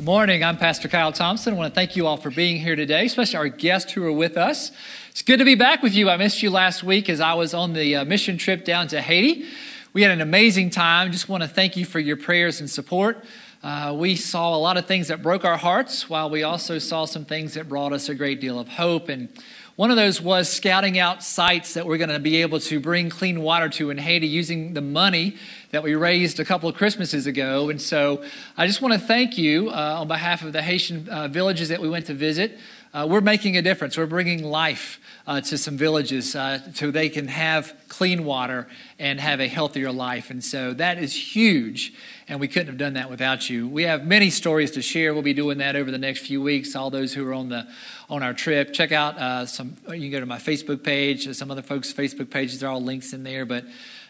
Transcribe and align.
Good 0.00 0.06
morning. 0.06 0.42
I'm 0.42 0.56
Pastor 0.56 0.88
Kyle 0.88 1.12
Thompson. 1.12 1.52
I 1.52 1.56
want 1.58 1.74
to 1.74 1.78
thank 1.78 1.94
you 1.94 2.06
all 2.06 2.16
for 2.16 2.30
being 2.30 2.58
here 2.58 2.74
today, 2.74 3.04
especially 3.04 3.36
our 3.36 3.48
guests 3.48 3.92
who 3.92 4.02
are 4.02 4.10
with 4.10 4.38
us. 4.38 4.72
It's 5.10 5.20
good 5.20 5.40
to 5.40 5.44
be 5.44 5.56
back 5.56 5.82
with 5.82 5.94
you. 5.94 6.08
I 6.08 6.16
missed 6.16 6.42
you 6.42 6.48
last 6.48 6.82
week 6.82 7.10
as 7.10 7.20
I 7.20 7.34
was 7.34 7.52
on 7.52 7.74
the 7.74 7.96
uh, 7.96 8.06
mission 8.06 8.38
trip 8.38 8.64
down 8.64 8.88
to 8.88 9.02
Haiti. 9.02 9.44
We 9.92 10.00
had 10.00 10.10
an 10.10 10.22
amazing 10.22 10.70
time. 10.70 11.12
Just 11.12 11.28
want 11.28 11.42
to 11.42 11.48
thank 11.50 11.76
you 11.76 11.84
for 11.84 12.00
your 12.00 12.16
prayers 12.16 12.60
and 12.60 12.70
support. 12.70 13.22
Uh, 13.62 13.94
we 13.94 14.16
saw 14.16 14.56
a 14.56 14.56
lot 14.56 14.78
of 14.78 14.86
things 14.86 15.08
that 15.08 15.22
broke 15.22 15.44
our 15.44 15.58
hearts, 15.58 16.08
while 16.08 16.30
we 16.30 16.44
also 16.44 16.78
saw 16.78 17.04
some 17.04 17.26
things 17.26 17.52
that 17.52 17.68
brought 17.68 17.92
us 17.92 18.08
a 18.08 18.14
great 18.14 18.40
deal 18.40 18.58
of 18.58 18.68
hope. 18.68 19.10
And 19.10 19.28
one 19.76 19.90
of 19.90 19.96
those 19.96 20.20
was 20.20 20.48
scouting 20.48 20.98
out 20.98 21.22
sites 21.22 21.74
that 21.74 21.86
we're 21.86 21.96
going 21.96 22.10
to 22.10 22.18
be 22.18 22.42
able 22.42 22.60
to 22.60 22.80
bring 22.80 23.08
clean 23.08 23.40
water 23.40 23.68
to 23.70 23.90
in 23.90 23.98
Haiti 23.98 24.26
using 24.26 24.74
the 24.74 24.80
money 24.80 25.36
that 25.70 25.82
we 25.82 25.94
raised 25.94 26.38
a 26.40 26.44
couple 26.44 26.68
of 26.68 26.74
Christmases 26.74 27.26
ago. 27.26 27.70
And 27.70 27.80
so 27.80 28.22
I 28.56 28.66
just 28.66 28.82
want 28.82 28.94
to 28.94 29.00
thank 29.00 29.38
you 29.38 29.70
uh, 29.70 30.00
on 30.00 30.08
behalf 30.08 30.42
of 30.42 30.52
the 30.52 30.62
Haitian 30.62 31.08
uh, 31.08 31.28
villages 31.28 31.68
that 31.68 31.80
we 31.80 31.88
went 31.88 32.06
to 32.06 32.14
visit. 32.14 32.58
Uh, 32.92 33.06
we're 33.08 33.20
making 33.20 33.56
a 33.56 33.62
difference. 33.62 33.96
We're 33.96 34.06
bringing 34.06 34.42
life 34.42 35.00
uh, 35.24 35.40
to 35.42 35.56
some 35.56 35.76
villages 35.76 36.34
uh, 36.34 36.72
so 36.74 36.90
they 36.90 37.08
can 37.08 37.28
have 37.28 37.72
clean 37.88 38.24
water 38.24 38.66
and 38.98 39.20
have 39.20 39.40
a 39.40 39.46
healthier 39.46 39.92
life. 39.92 40.28
And 40.28 40.42
so 40.42 40.74
that 40.74 40.98
is 40.98 41.14
huge, 41.14 41.94
and 42.30 42.38
we 42.38 42.46
couldn't 42.46 42.68
have 42.68 42.78
done 42.78 42.92
that 42.92 43.10
without 43.10 43.50
you. 43.50 43.66
We 43.66 43.82
have 43.82 44.06
many 44.06 44.30
stories 44.30 44.70
to 44.72 44.82
share. 44.82 45.12
We'll 45.12 45.24
be 45.24 45.34
doing 45.34 45.58
that 45.58 45.74
over 45.74 45.90
the 45.90 45.98
next 45.98 46.20
few 46.20 46.40
weeks. 46.40 46.76
All 46.76 46.88
those 46.88 47.12
who 47.12 47.26
are 47.26 47.34
on 47.34 47.48
the 47.48 47.66
on 48.08 48.22
our 48.22 48.32
trip, 48.32 48.72
check 48.72 48.92
out 48.92 49.18
uh, 49.18 49.46
some. 49.46 49.76
You 49.88 49.98
can 49.98 50.10
go 50.12 50.20
to 50.20 50.26
my 50.26 50.38
Facebook 50.38 50.84
page, 50.84 51.28
some 51.34 51.50
other 51.50 51.60
folks' 51.60 51.92
Facebook 51.92 52.30
pages. 52.30 52.62
Are 52.62 52.68
all 52.68 52.80
links 52.80 53.12
in 53.12 53.24
there, 53.24 53.44
but 53.44 53.64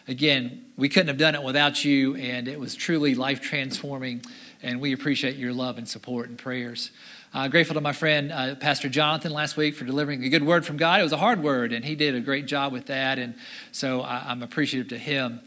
again, 0.07 0.65
we 0.77 0.87
couldn't 0.87 1.07
have 1.07 1.17
done 1.17 1.33
it 1.33 1.41
without 1.41 1.83
you, 1.83 2.15
and 2.15 2.47
it 2.47 2.59
was 2.59 2.75
truly 2.75 3.15
life 3.15 3.41
transforming. 3.41 4.21
And 4.61 4.79
we 4.79 4.93
appreciate 4.93 5.37
your 5.37 5.51
love 5.51 5.79
and 5.79 5.89
support 5.89 6.29
and 6.29 6.37
prayers. 6.37 6.91
Uh, 7.33 7.47
grateful 7.47 7.73
to 7.73 7.81
my 7.81 7.93
friend 7.93 8.31
uh, 8.31 8.53
Pastor 8.53 8.87
Jonathan 8.87 9.33
last 9.33 9.57
week 9.57 9.73
for 9.73 9.85
delivering 9.85 10.23
a 10.23 10.29
good 10.29 10.45
word 10.45 10.63
from 10.63 10.77
God. 10.77 10.99
It 10.99 11.03
was 11.03 11.11
a 11.11 11.17
hard 11.17 11.41
word, 11.41 11.73
and 11.73 11.83
he 11.83 11.95
did 11.95 12.13
a 12.13 12.19
great 12.19 12.45
job 12.45 12.71
with 12.71 12.85
that. 12.85 13.17
And 13.17 13.33
so 13.71 14.01
I, 14.01 14.25
I'm 14.27 14.43
appreciative 14.43 14.89
to 14.89 14.99
him. 14.99 15.41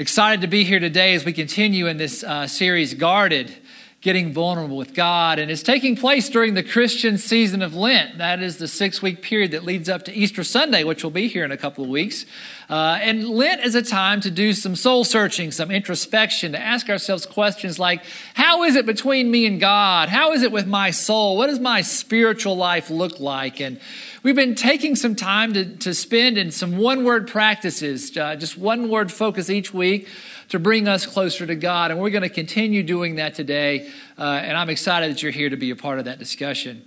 Excited 0.00 0.42
to 0.42 0.46
be 0.46 0.62
here 0.62 0.78
today 0.78 1.12
as 1.16 1.24
we 1.24 1.32
continue 1.32 1.88
in 1.88 1.96
this 1.96 2.22
uh, 2.22 2.46
series, 2.46 2.94
Guarded 2.94 3.52
getting 4.00 4.32
vulnerable 4.32 4.76
with 4.76 4.94
God. 4.94 5.40
And 5.40 5.50
it's 5.50 5.62
taking 5.62 5.96
place 5.96 6.28
during 6.28 6.54
the 6.54 6.62
Christian 6.62 7.18
season 7.18 7.62
of 7.62 7.74
Lent. 7.74 8.18
That 8.18 8.40
is 8.40 8.58
the 8.58 8.68
six 8.68 9.02
week 9.02 9.22
period 9.22 9.50
that 9.50 9.64
leads 9.64 9.88
up 9.88 10.04
to 10.04 10.12
Easter 10.12 10.44
Sunday, 10.44 10.84
which 10.84 11.02
will 11.02 11.10
be 11.10 11.26
here 11.26 11.44
in 11.44 11.50
a 11.50 11.56
couple 11.56 11.82
of 11.82 11.90
weeks. 11.90 12.24
Uh, 12.70 12.98
and 13.00 13.28
Lent 13.28 13.64
is 13.64 13.74
a 13.74 13.82
time 13.82 14.20
to 14.20 14.30
do 14.30 14.52
some 14.52 14.76
soul 14.76 15.02
searching, 15.02 15.50
some 15.50 15.72
introspection, 15.72 16.52
to 16.52 16.60
ask 16.60 16.88
ourselves 16.88 17.26
questions 17.26 17.80
like 17.80 18.04
How 18.34 18.62
is 18.62 18.76
it 18.76 18.86
between 18.86 19.32
me 19.32 19.46
and 19.46 19.58
God? 19.58 20.10
How 20.10 20.32
is 20.32 20.42
it 20.42 20.52
with 20.52 20.68
my 20.68 20.92
soul? 20.92 21.36
What 21.36 21.48
does 21.48 21.58
my 21.58 21.80
spiritual 21.80 22.56
life 22.56 22.90
look 22.90 23.18
like? 23.18 23.60
And 23.60 23.80
we've 24.22 24.36
been 24.36 24.54
taking 24.54 24.94
some 24.94 25.16
time 25.16 25.54
to, 25.54 25.64
to 25.78 25.92
spend 25.92 26.38
in 26.38 26.52
some 26.52 26.76
one 26.76 27.04
word 27.04 27.26
practices, 27.26 28.16
uh, 28.16 28.36
just 28.36 28.56
one 28.56 28.90
word 28.90 29.10
focus 29.10 29.50
each 29.50 29.74
week 29.74 30.06
to 30.48 30.58
bring 30.58 30.88
us 30.88 31.06
closer 31.06 31.46
to 31.46 31.54
God. 31.54 31.90
And 31.90 32.00
we're 32.00 32.10
going 32.10 32.22
to 32.22 32.28
continue 32.28 32.82
doing 32.82 33.16
that 33.16 33.34
today. 33.34 33.90
Uh, 34.18 34.22
and 34.22 34.56
I'm 34.56 34.70
excited 34.70 35.10
that 35.10 35.22
you're 35.22 35.32
here 35.32 35.50
to 35.50 35.56
be 35.56 35.70
a 35.70 35.76
part 35.76 35.98
of 35.98 36.06
that 36.06 36.18
discussion. 36.18 36.84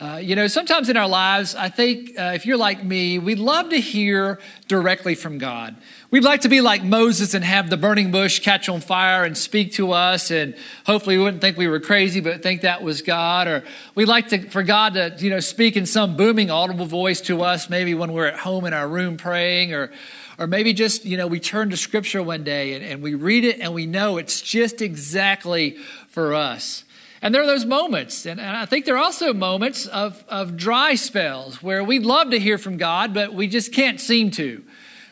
Uh, 0.00 0.20
you 0.22 0.36
know, 0.36 0.46
sometimes 0.46 0.88
in 0.88 0.96
our 0.96 1.08
lives, 1.08 1.56
I 1.56 1.68
think 1.68 2.10
uh, 2.16 2.30
if 2.32 2.46
you're 2.46 2.56
like 2.56 2.84
me, 2.84 3.18
we'd 3.18 3.40
love 3.40 3.70
to 3.70 3.80
hear 3.80 4.38
directly 4.68 5.16
from 5.16 5.38
God. 5.38 5.74
We'd 6.12 6.22
like 6.22 6.42
to 6.42 6.48
be 6.48 6.60
like 6.60 6.84
Moses 6.84 7.34
and 7.34 7.44
have 7.44 7.68
the 7.68 7.76
burning 7.76 8.12
bush 8.12 8.38
catch 8.38 8.68
on 8.68 8.80
fire 8.80 9.24
and 9.24 9.36
speak 9.36 9.72
to 9.72 9.90
us, 9.90 10.30
and 10.30 10.54
hopefully 10.86 11.18
we 11.18 11.24
wouldn't 11.24 11.40
think 11.40 11.56
we 11.56 11.66
were 11.66 11.80
crazy, 11.80 12.20
but 12.20 12.44
think 12.44 12.60
that 12.60 12.80
was 12.80 13.02
God. 13.02 13.48
Or 13.48 13.64
we'd 13.96 14.06
like 14.06 14.28
to, 14.28 14.48
for 14.48 14.62
God 14.62 14.94
to, 14.94 15.16
you 15.18 15.30
know, 15.30 15.40
speak 15.40 15.76
in 15.76 15.84
some 15.84 16.16
booming, 16.16 16.48
audible 16.48 16.86
voice 16.86 17.20
to 17.22 17.42
us, 17.42 17.68
maybe 17.68 17.92
when 17.96 18.12
we're 18.12 18.28
at 18.28 18.38
home 18.38 18.66
in 18.66 18.72
our 18.72 18.86
room 18.86 19.16
praying, 19.16 19.74
or 19.74 19.90
or 20.38 20.46
maybe 20.46 20.72
just, 20.72 21.04
you 21.04 21.16
know, 21.16 21.26
we 21.26 21.40
turn 21.40 21.70
to 21.70 21.76
scripture 21.76 22.22
one 22.22 22.44
day 22.44 22.74
and, 22.74 22.84
and 22.84 23.02
we 23.02 23.14
read 23.14 23.44
it 23.44 23.58
and 23.60 23.74
we 23.74 23.86
know 23.86 24.16
it's 24.16 24.40
just 24.40 24.80
exactly 24.80 25.72
for 26.08 26.34
us. 26.34 26.84
And 27.20 27.34
there 27.34 27.42
are 27.42 27.46
those 27.46 27.66
moments, 27.66 28.26
and, 28.26 28.38
and 28.38 28.56
I 28.56 28.64
think 28.64 28.84
there 28.84 28.94
are 28.94 29.02
also 29.02 29.34
moments 29.34 29.86
of, 29.86 30.24
of 30.28 30.56
dry 30.56 30.94
spells 30.94 31.60
where 31.60 31.82
we'd 31.82 32.06
love 32.06 32.30
to 32.30 32.38
hear 32.38 32.58
from 32.58 32.76
God, 32.76 33.12
but 33.12 33.34
we 33.34 33.48
just 33.48 33.72
can't 33.72 34.00
seem 34.00 34.30
to. 34.32 34.62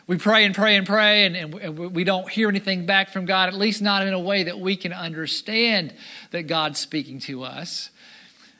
We 0.07 0.17
pray 0.17 0.45
and 0.45 0.55
pray 0.55 0.77
and 0.77 0.87
pray, 0.87 1.25
and, 1.25 1.35
and, 1.35 1.77
we 1.77 2.05
don't 2.05 2.29
hear 2.29 2.47
anything 2.47 2.85
back 2.85 3.09
from 3.09 3.25
God, 3.25 3.49
at 3.49 3.55
least 3.55 3.81
not 3.81 4.07
in 4.07 4.13
a 4.13 4.19
way 4.19 4.43
that 4.43 4.57
we 4.57 4.77
can 4.77 4.93
understand 4.93 5.93
that 6.31 6.43
God's 6.43 6.79
speaking 6.79 7.19
to 7.21 7.43
us. 7.43 7.89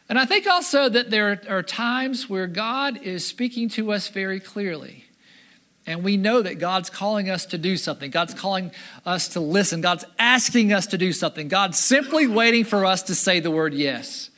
And 0.10 0.20
I 0.20 0.26
think 0.26 0.46
also 0.46 0.90
that 0.90 1.10
there 1.10 1.40
are 1.48 1.64
times 1.64 2.30
where 2.30 2.48
God 2.48 2.98
is 3.02 3.26
speaking 3.26 3.70
to 3.70 3.94
us 3.94 4.10
very 4.10 4.42
clearly. 4.42 5.07
And 5.88 6.04
we 6.04 6.18
know 6.18 6.42
that 6.42 6.60
God's 6.60 6.90
calling 6.90 7.30
us 7.30 7.46
to 7.48 7.58
do 7.58 7.78
something. 7.78 8.12
God's 8.12 8.34
calling 8.34 8.72
us 9.06 9.30
to 9.30 9.40
listen. 9.40 9.80
God's 9.80 10.04
asking 10.20 10.74
us 10.74 10.86
to 10.88 10.98
do 10.98 11.14
something. 11.14 11.48
God's 11.48 11.80
simply 11.80 12.28
waiting 12.28 12.66
for 12.66 12.86
us 12.86 13.02
to 13.04 13.16
say 13.16 13.40
the 13.40 13.50
word 13.50 13.74
yes. 13.74 14.30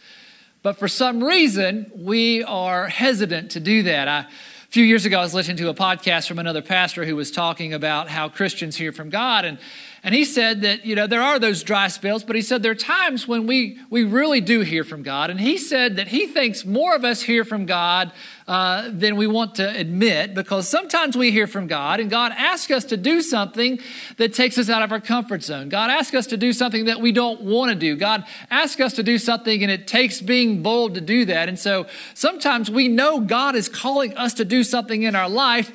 But 0.61 0.77
for 0.77 0.87
some 0.87 1.23
reason, 1.23 1.91
we 1.95 2.43
are 2.43 2.87
hesitant 2.87 3.51
to 3.51 3.59
do 3.59 3.81
that. 3.83 4.07
I, 4.07 4.19
a 4.19 4.25
few 4.69 4.83
years 4.83 5.05
ago, 5.05 5.17
I 5.19 5.23
was 5.23 5.33
listening 5.33 5.57
to 5.57 5.69
a 5.69 5.73
podcast 5.73 6.27
from 6.27 6.37
another 6.37 6.61
pastor 6.61 7.03
who 7.03 7.15
was 7.15 7.31
talking 7.31 7.73
about 7.73 8.09
how 8.09 8.29
Christians 8.29 8.75
hear 8.75 8.91
from 8.91 9.09
God. 9.09 9.43
And 9.43 9.57
and 10.01 10.15
he 10.15 10.23
said 10.23 10.61
that, 10.61 10.85
you 10.85 10.95
know, 10.95 11.07
there 11.07 11.21
are 11.21 11.39
those 11.39 11.61
dry 11.61 11.89
spells, 11.89 12.23
but 12.23 12.35
he 12.35 12.41
said 12.41 12.63
there 12.63 12.71
are 12.71 12.75
times 12.75 13.27
when 13.27 13.45
we, 13.47 13.77
we 13.89 14.05
really 14.05 14.39
do 14.39 14.61
hear 14.61 14.85
from 14.85 15.03
God. 15.03 15.29
And 15.29 15.39
he 15.39 15.57
said 15.57 15.97
that 15.97 16.07
he 16.07 16.25
thinks 16.25 16.63
more 16.63 16.95
of 16.95 17.03
us 17.03 17.21
hear 17.21 17.43
from 17.43 17.65
God 17.65 18.13
uh, 18.47 18.89
than 18.91 19.17
we 19.17 19.27
want 19.27 19.55
to 19.55 19.69
admit 19.69 20.33
because 20.33 20.69
sometimes 20.69 21.17
we 21.17 21.31
hear 21.31 21.47
from 21.47 21.67
God 21.67 21.99
and 21.99 22.09
God 22.09 22.31
asks 22.37 22.71
us 22.71 22.85
to 22.85 22.97
do 22.97 23.21
something 23.21 23.79
that 24.15 24.33
takes 24.33 24.57
us 24.57 24.69
out 24.69 24.83
of 24.83 24.93
our 24.93 25.01
comfort 25.01 25.43
zone. 25.43 25.67
God 25.67 25.89
asks 25.89 26.15
us 26.15 26.27
to 26.27 26.37
do 26.37 26.53
something 26.53 26.85
that 26.85 27.01
we 27.01 27.11
don't 27.11 27.41
want 27.41 27.69
to 27.69 27.75
do. 27.75 27.97
God 27.97 28.23
asks 28.49 28.79
us 28.79 28.93
to 28.93 29.03
do 29.03 29.17
something 29.17 29.61
and 29.63 29.71
it 29.71 29.85
takes 29.85 30.21
being 30.21 30.63
bold 30.63 30.95
to 30.95 31.01
do 31.01 31.25
that. 31.25 31.49
And 31.49 31.59
so 31.59 31.87
sometimes 32.13 32.71
we 32.71 32.87
know 32.87 33.19
God 33.19 33.55
is 33.55 33.67
calling 33.67 34.15
us 34.15 34.33
to 34.35 34.45
do 34.45 34.63
something 34.63 35.03
in 35.03 35.13
our 35.13 35.29
life, 35.29 35.71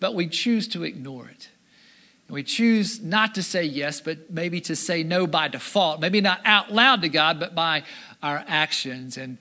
but 0.00 0.16
we 0.16 0.26
choose 0.26 0.66
to 0.68 0.82
ignore 0.82 1.28
it. 1.28 1.48
And 2.28 2.34
we 2.34 2.42
choose 2.42 3.02
not 3.02 3.34
to 3.36 3.42
say 3.42 3.64
yes, 3.64 4.00
but 4.00 4.30
maybe 4.30 4.60
to 4.62 4.76
say 4.76 5.02
no 5.02 5.26
by 5.26 5.48
default. 5.48 6.00
Maybe 6.00 6.20
not 6.20 6.40
out 6.44 6.70
loud 6.70 7.02
to 7.02 7.08
God, 7.08 7.40
but 7.40 7.54
by 7.54 7.84
our 8.22 8.44
actions. 8.46 9.16
And, 9.16 9.38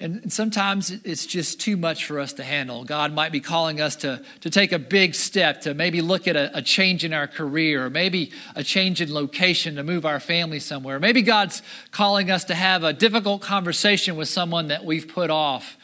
and 0.00 0.32
sometimes 0.32 0.90
it's 0.90 1.26
just 1.26 1.60
too 1.60 1.76
much 1.76 2.06
for 2.06 2.18
us 2.18 2.32
to 2.34 2.42
handle. 2.42 2.84
God 2.84 3.12
might 3.12 3.30
be 3.30 3.40
calling 3.40 3.78
us 3.78 3.94
to, 3.96 4.22
to 4.40 4.48
take 4.48 4.72
a 4.72 4.78
big 4.78 5.14
step, 5.14 5.60
to 5.62 5.74
maybe 5.74 6.00
look 6.00 6.26
at 6.26 6.34
a, 6.34 6.56
a 6.56 6.62
change 6.62 7.04
in 7.04 7.12
our 7.12 7.26
career, 7.26 7.84
or 7.84 7.90
maybe 7.90 8.32
a 8.56 8.64
change 8.64 9.02
in 9.02 9.12
location 9.12 9.76
to 9.76 9.84
move 9.84 10.06
our 10.06 10.18
family 10.18 10.60
somewhere. 10.60 10.98
Maybe 10.98 11.20
God's 11.20 11.62
calling 11.90 12.30
us 12.30 12.44
to 12.44 12.54
have 12.54 12.84
a 12.84 12.94
difficult 12.94 13.42
conversation 13.42 14.16
with 14.16 14.28
someone 14.28 14.68
that 14.68 14.84
we've 14.84 15.06
put 15.06 15.28
off. 15.28 15.76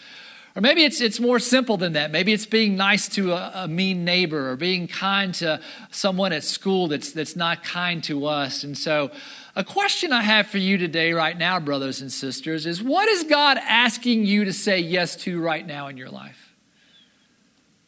Or 0.57 0.63
maybe 0.63 0.85
it's, 0.85 1.01
it's 1.01 1.21
more 1.21 1.39
simple 1.39 1.77
than 1.77 1.93
that. 1.93 2.11
Maybe 2.11 2.33
it's 2.33 2.47
being 2.47 2.77
nice 2.77 3.09
to 3.11 3.33
a, 3.33 3.53
a, 3.55 3.69
mean 3.69 4.05
neighbor 4.05 4.51
or 4.51 4.57
being 4.57 4.89
kind 4.89 5.33
to 5.35 5.61
someone 5.91 6.33
at 6.33 6.43
school 6.43 6.89
that's, 6.89 7.13
that's 7.13 7.37
not 7.37 7.63
kind 7.63 8.03
to 8.05 8.27
us. 8.27 8.65
And 8.65 8.77
so, 8.77 9.13
a 9.57 9.65
question 9.65 10.13
I 10.13 10.23
have 10.23 10.47
for 10.47 10.59
you 10.59 10.79
today, 10.79 11.13
right 11.13 11.37
now, 11.37 11.59
brothers 11.61 12.01
and 12.01 12.11
sisters, 12.11 12.67
is 12.67 12.83
what 12.83 13.09
is 13.09 13.25
God 13.25 13.59
asking 13.59 14.25
you 14.25 14.45
to 14.45 14.53
say 14.53 14.79
yes 14.79 15.17
to 15.17 15.41
right 15.41 15.67
now 15.67 15.89
in 15.89 15.97
your 15.97 16.09
life? 16.09 16.55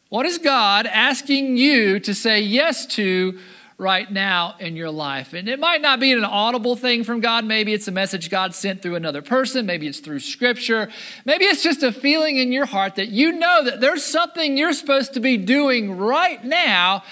What 0.09 0.25
is 0.25 0.37
God 0.37 0.85
asking 0.85 1.57
you 1.57 1.99
to 2.01 2.13
say 2.13 2.41
yes 2.41 2.85
to 2.87 3.39
right 3.83 4.09
now 4.09 4.55
in 4.59 4.75
your 4.77 4.89
life. 4.89 5.33
And 5.33 5.49
it 5.49 5.59
might 5.59 5.81
not 5.81 5.99
be 5.99 6.13
an 6.13 6.23
audible 6.23 6.77
thing 6.77 7.03
from 7.03 7.19
God. 7.19 7.43
Maybe 7.43 7.73
it's 7.73 7.87
a 7.87 7.91
message 7.91 8.29
God 8.29 8.55
sent 8.55 8.81
through 8.81 8.95
another 8.95 9.21
person. 9.21 9.65
Maybe 9.65 9.87
it's 9.87 9.99
through 9.99 10.21
scripture. 10.21 10.89
Maybe 11.25 11.43
it's 11.43 11.61
just 11.61 11.83
a 11.83 11.91
feeling 11.91 12.37
in 12.37 12.53
your 12.53 12.65
heart 12.65 12.95
that 12.95 13.09
you 13.09 13.33
know 13.33 13.65
that 13.65 13.81
there's 13.81 14.03
something 14.03 14.57
you're 14.57 14.73
supposed 14.73 15.13
to 15.13 15.19
be 15.19 15.35
doing 15.37 15.97
right 15.97 16.43
now, 16.43 17.03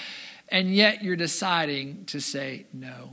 and 0.48 0.74
yet 0.74 1.04
you're 1.04 1.14
deciding 1.14 2.06
to 2.06 2.20
say 2.20 2.64
no. 2.72 3.10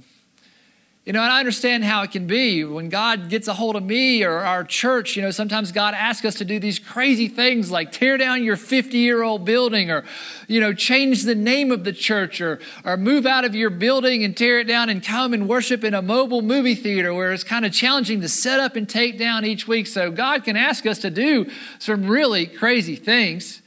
You 1.09 1.13
know, 1.13 1.23
and 1.23 1.31
I 1.31 1.39
understand 1.39 1.85
how 1.85 2.03
it 2.03 2.11
can 2.11 2.27
be 2.27 2.63
when 2.63 2.87
God 2.87 3.29
gets 3.29 3.47
a 3.47 3.55
hold 3.55 3.75
of 3.75 3.81
me 3.81 4.23
or 4.23 4.41
our 4.41 4.63
church. 4.63 5.15
You 5.15 5.23
know, 5.23 5.31
sometimes 5.31 5.71
God 5.71 5.95
asks 5.95 6.23
us 6.23 6.35
to 6.35 6.45
do 6.45 6.59
these 6.59 6.77
crazy 6.77 7.27
things 7.27 7.71
like 7.71 7.91
tear 7.91 8.15
down 8.15 8.43
your 8.43 8.55
50 8.55 8.95
year 8.95 9.23
old 9.23 9.43
building 9.43 9.89
or, 9.89 10.05
you 10.47 10.61
know, 10.61 10.71
change 10.71 11.23
the 11.23 11.33
name 11.33 11.71
of 11.71 11.83
the 11.83 11.93
church 11.93 12.39
or, 12.41 12.59
or 12.85 12.95
move 12.95 13.25
out 13.25 13.43
of 13.43 13.55
your 13.55 13.71
building 13.71 14.23
and 14.23 14.37
tear 14.37 14.59
it 14.59 14.65
down 14.65 14.87
and 14.87 15.03
come 15.03 15.33
and 15.33 15.49
worship 15.49 15.83
in 15.83 15.95
a 15.95 16.01
mobile 16.03 16.43
movie 16.43 16.75
theater 16.75 17.11
where 17.11 17.31
it's 17.31 17.43
kind 17.43 17.65
of 17.65 17.73
challenging 17.73 18.21
to 18.21 18.29
set 18.29 18.59
up 18.59 18.75
and 18.75 18.87
take 18.87 19.17
down 19.17 19.43
each 19.43 19.67
week. 19.67 19.87
So 19.87 20.11
God 20.11 20.43
can 20.43 20.55
ask 20.55 20.85
us 20.85 20.99
to 20.99 21.09
do 21.09 21.49
some 21.79 22.05
really 22.05 22.45
crazy 22.45 22.95
things 22.95 23.58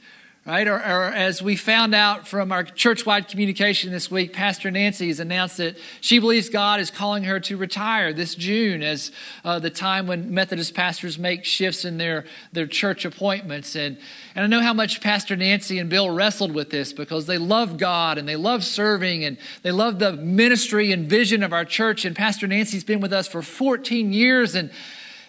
right? 0.45 0.67
Or, 0.67 0.75
or, 0.75 1.05
as 1.05 1.41
we 1.41 1.55
found 1.55 1.95
out 1.95 2.27
from 2.27 2.51
our 2.51 2.63
church-wide 2.63 3.29
communication 3.29 3.91
this 3.91 4.11
week, 4.11 4.33
Pastor 4.33 4.69
Nancy 4.69 5.07
has 5.07 5.21
announced 5.21 5.55
that 5.57 5.77
she 6.01 6.19
believes 6.19 6.49
God 6.49 6.81
is 6.81 6.91
calling 6.91 7.23
her 7.23 7.39
to 7.41 7.55
retire 7.55 8.11
this 8.11 8.35
June 8.35 8.83
as 8.83 9.11
uh, 9.45 9.59
the 9.59 9.69
time 9.69 10.05
when 10.05 10.33
Methodist 10.33 10.73
pastors 10.73 11.17
make 11.17 11.45
shifts 11.45 11.85
in 11.85 11.97
their, 11.97 12.25
their 12.51 12.67
church 12.67 13.05
appointments. 13.05 13.75
And, 13.75 13.97
and 14.35 14.43
I 14.43 14.47
know 14.47 14.61
how 14.61 14.73
much 14.73 14.99
Pastor 14.99 15.37
Nancy 15.37 15.79
and 15.79 15.89
Bill 15.89 16.09
wrestled 16.09 16.53
with 16.53 16.71
this 16.71 16.91
because 16.91 17.25
they 17.25 17.37
love 17.37 17.77
God 17.77 18.17
and 18.17 18.27
they 18.27 18.35
love 18.35 18.65
serving 18.65 19.23
and 19.23 19.37
they 19.61 19.71
love 19.71 19.99
the 19.99 20.11
ministry 20.11 20.91
and 20.91 21.07
vision 21.07 21.41
of 21.41 21.53
our 21.53 21.63
church. 21.63 22.03
And 22.03 22.17
Pastor 22.17 22.47
Nancy's 22.47 22.83
been 22.83 22.99
with 22.99 23.13
us 23.13 23.29
for 23.29 23.41
14 23.41 24.11
years 24.11 24.55
and 24.55 24.71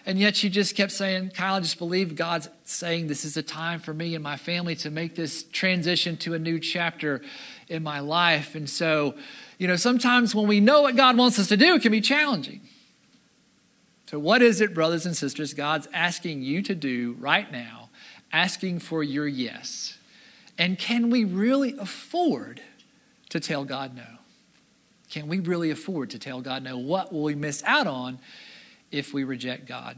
and 0.06 0.19
yet 0.19 0.37
she 0.37 0.51
just 0.51 0.75
kept 0.75 0.93
saying, 0.93 1.31
Kyle, 1.31 1.55
I 1.55 1.61
just 1.61 1.79
believe 1.79 2.15
God's 2.15 2.49
saying 2.65 3.06
this 3.06 3.25
is 3.25 3.37
a 3.37 3.43
time 3.43 3.81
for 3.81 3.95
me 3.95 4.15
and 4.15 4.23
my 4.23 4.37
family 4.37 4.77
to 4.77 4.91
make 4.91 5.15
this 5.15 5.45
transition 5.45 6.17
to 6.19 6.35
a 6.35 6.39
new 6.39 6.59
chapter 6.59 7.23
in 7.69 7.83
my 7.83 8.01
life. 8.01 8.55
And 8.55 8.69
so, 8.69 9.15
you 9.59 9.67
know, 9.67 9.77
sometimes 9.77 10.35
when 10.35 10.47
we 10.47 10.61
know 10.61 10.83
what 10.83 10.97
God 10.97 11.17
wants 11.17 11.39
us 11.39 11.49
to 11.49 11.56
do, 11.56 11.75
it 11.75 11.83
can 11.83 11.93
be 11.93 12.03
challenging. 12.03 12.61
So, 14.06 14.19
what 14.19 14.43
is 14.43 14.61
it, 14.61 14.75
brothers 14.75 15.06
and 15.06 15.17
sisters, 15.17 15.55
God's 15.55 15.89
asking 15.93 16.43
you 16.43 16.61
to 16.62 16.75
do 16.75 17.17
right 17.19 17.51
now, 17.51 17.89
asking 18.31 18.81
for 18.81 19.03
your 19.03 19.27
yes? 19.27 19.97
And 20.59 20.79
can 20.79 21.09
we 21.09 21.25
really 21.25 21.75
afford 21.79 22.61
to 23.31 23.41
tell 23.41 23.65
God 23.65 23.97
no? 23.97 24.05
Can 25.11 25.29
we 25.29 25.41
really 25.41 25.71
afford 25.71 26.11
to 26.11 26.19
tell 26.19 26.43
God 26.43 26.62
no? 26.62 26.77
What 26.77 27.12
will 27.12 27.23
we 27.23 27.35
miss 27.35 27.62
out 27.65 27.87
on 27.87 28.19
if 28.94 29.12
we 29.12 29.25
reject 29.25 29.67
God. 29.67 29.96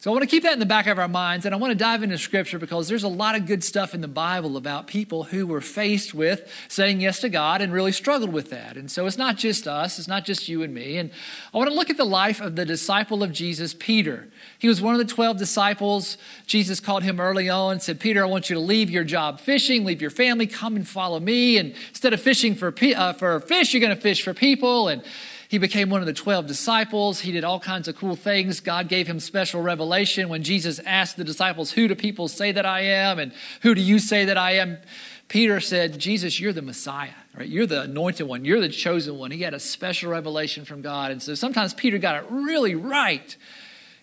So 0.00 0.10
I 0.10 0.14
want 0.14 0.22
to 0.22 0.30
keep 0.30 0.44
that 0.44 0.54
in 0.54 0.60
the 0.60 0.64
back 0.64 0.86
of 0.86 0.98
our 0.98 1.08
minds, 1.08 1.44
and 1.44 1.54
I 1.54 1.58
want 1.58 1.72
to 1.72 1.74
dive 1.74 2.02
into 2.02 2.16
Scripture 2.16 2.58
because 2.58 2.88
there's 2.88 3.02
a 3.02 3.08
lot 3.08 3.36
of 3.36 3.44
good 3.44 3.62
stuff 3.62 3.92
in 3.92 4.00
the 4.00 4.08
Bible 4.08 4.56
about 4.56 4.86
people 4.86 5.24
who 5.24 5.46
were 5.46 5.60
faced 5.60 6.14
with 6.14 6.50
saying 6.68 7.02
yes 7.02 7.20
to 7.20 7.28
God 7.28 7.60
and 7.60 7.70
really 7.70 7.92
struggled 7.92 8.32
with 8.32 8.48
that. 8.48 8.78
And 8.78 8.90
so 8.90 9.04
it's 9.04 9.18
not 9.18 9.36
just 9.36 9.68
us, 9.68 9.98
it's 9.98 10.08
not 10.08 10.24
just 10.24 10.48
you 10.48 10.62
and 10.62 10.72
me. 10.72 10.96
And 10.96 11.10
I 11.52 11.58
want 11.58 11.68
to 11.68 11.76
look 11.76 11.90
at 11.90 11.98
the 11.98 12.06
life 12.06 12.40
of 12.40 12.56
the 12.56 12.64
disciple 12.64 13.22
of 13.22 13.30
Jesus, 13.30 13.74
Peter. 13.74 14.30
He 14.58 14.68
was 14.68 14.80
one 14.80 14.94
of 14.94 15.06
the 15.06 15.12
12 15.12 15.36
disciples. 15.36 16.16
Jesus 16.46 16.80
called 16.80 17.02
him 17.02 17.20
early 17.20 17.50
on, 17.50 17.72
and 17.72 17.82
said, 17.82 18.00
Peter, 18.00 18.24
I 18.24 18.26
want 18.26 18.48
you 18.48 18.54
to 18.54 18.60
leave 18.60 18.88
your 18.88 19.04
job 19.04 19.38
fishing, 19.38 19.84
leave 19.84 20.00
your 20.00 20.10
family, 20.10 20.46
come 20.46 20.76
and 20.76 20.88
follow 20.88 21.20
me. 21.20 21.58
And 21.58 21.74
instead 21.90 22.14
of 22.14 22.22
fishing 22.22 22.54
for, 22.54 22.74
uh, 22.96 23.12
for 23.12 23.38
fish, 23.40 23.74
you're 23.74 23.82
going 23.82 23.94
to 23.94 24.00
fish 24.00 24.22
for 24.22 24.32
people. 24.32 24.88
And 24.88 25.02
he 25.50 25.58
became 25.58 25.90
one 25.90 26.00
of 26.00 26.06
the 26.06 26.12
12 26.12 26.46
disciples. 26.46 27.22
He 27.22 27.32
did 27.32 27.42
all 27.42 27.58
kinds 27.58 27.88
of 27.88 27.96
cool 27.96 28.14
things. 28.14 28.60
God 28.60 28.86
gave 28.86 29.08
him 29.08 29.18
special 29.18 29.60
revelation 29.60 30.28
when 30.28 30.44
Jesus 30.44 30.78
asked 30.86 31.16
the 31.16 31.24
disciples, 31.24 31.72
Who 31.72 31.88
do 31.88 31.96
people 31.96 32.28
say 32.28 32.52
that 32.52 32.64
I 32.64 32.82
am? 32.82 33.18
And 33.18 33.32
who 33.62 33.74
do 33.74 33.80
you 33.80 33.98
say 33.98 34.24
that 34.26 34.38
I 34.38 34.52
am? 34.52 34.78
Peter 35.26 35.58
said, 35.58 35.98
Jesus, 35.98 36.38
you're 36.38 36.52
the 36.52 36.62
Messiah, 36.62 37.10
right? 37.36 37.48
You're 37.48 37.66
the 37.66 37.82
anointed 37.82 38.28
one. 38.28 38.44
You're 38.44 38.60
the 38.60 38.68
chosen 38.68 39.18
one. 39.18 39.32
He 39.32 39.42
had 39.42 39.52
a 39.52 39.58
special 39.58 40.12
revelation 40.12 40.64
from 40.64 40.82
God. 40.82 41.10
And 41.10 41.20
so 41.20 41.34
sometimes 41.34 41.74
Peter 41.74 41.98
got 41.98 42.14
it 42.14 42.30
really 42.30 42.76
right. 42.76 43.36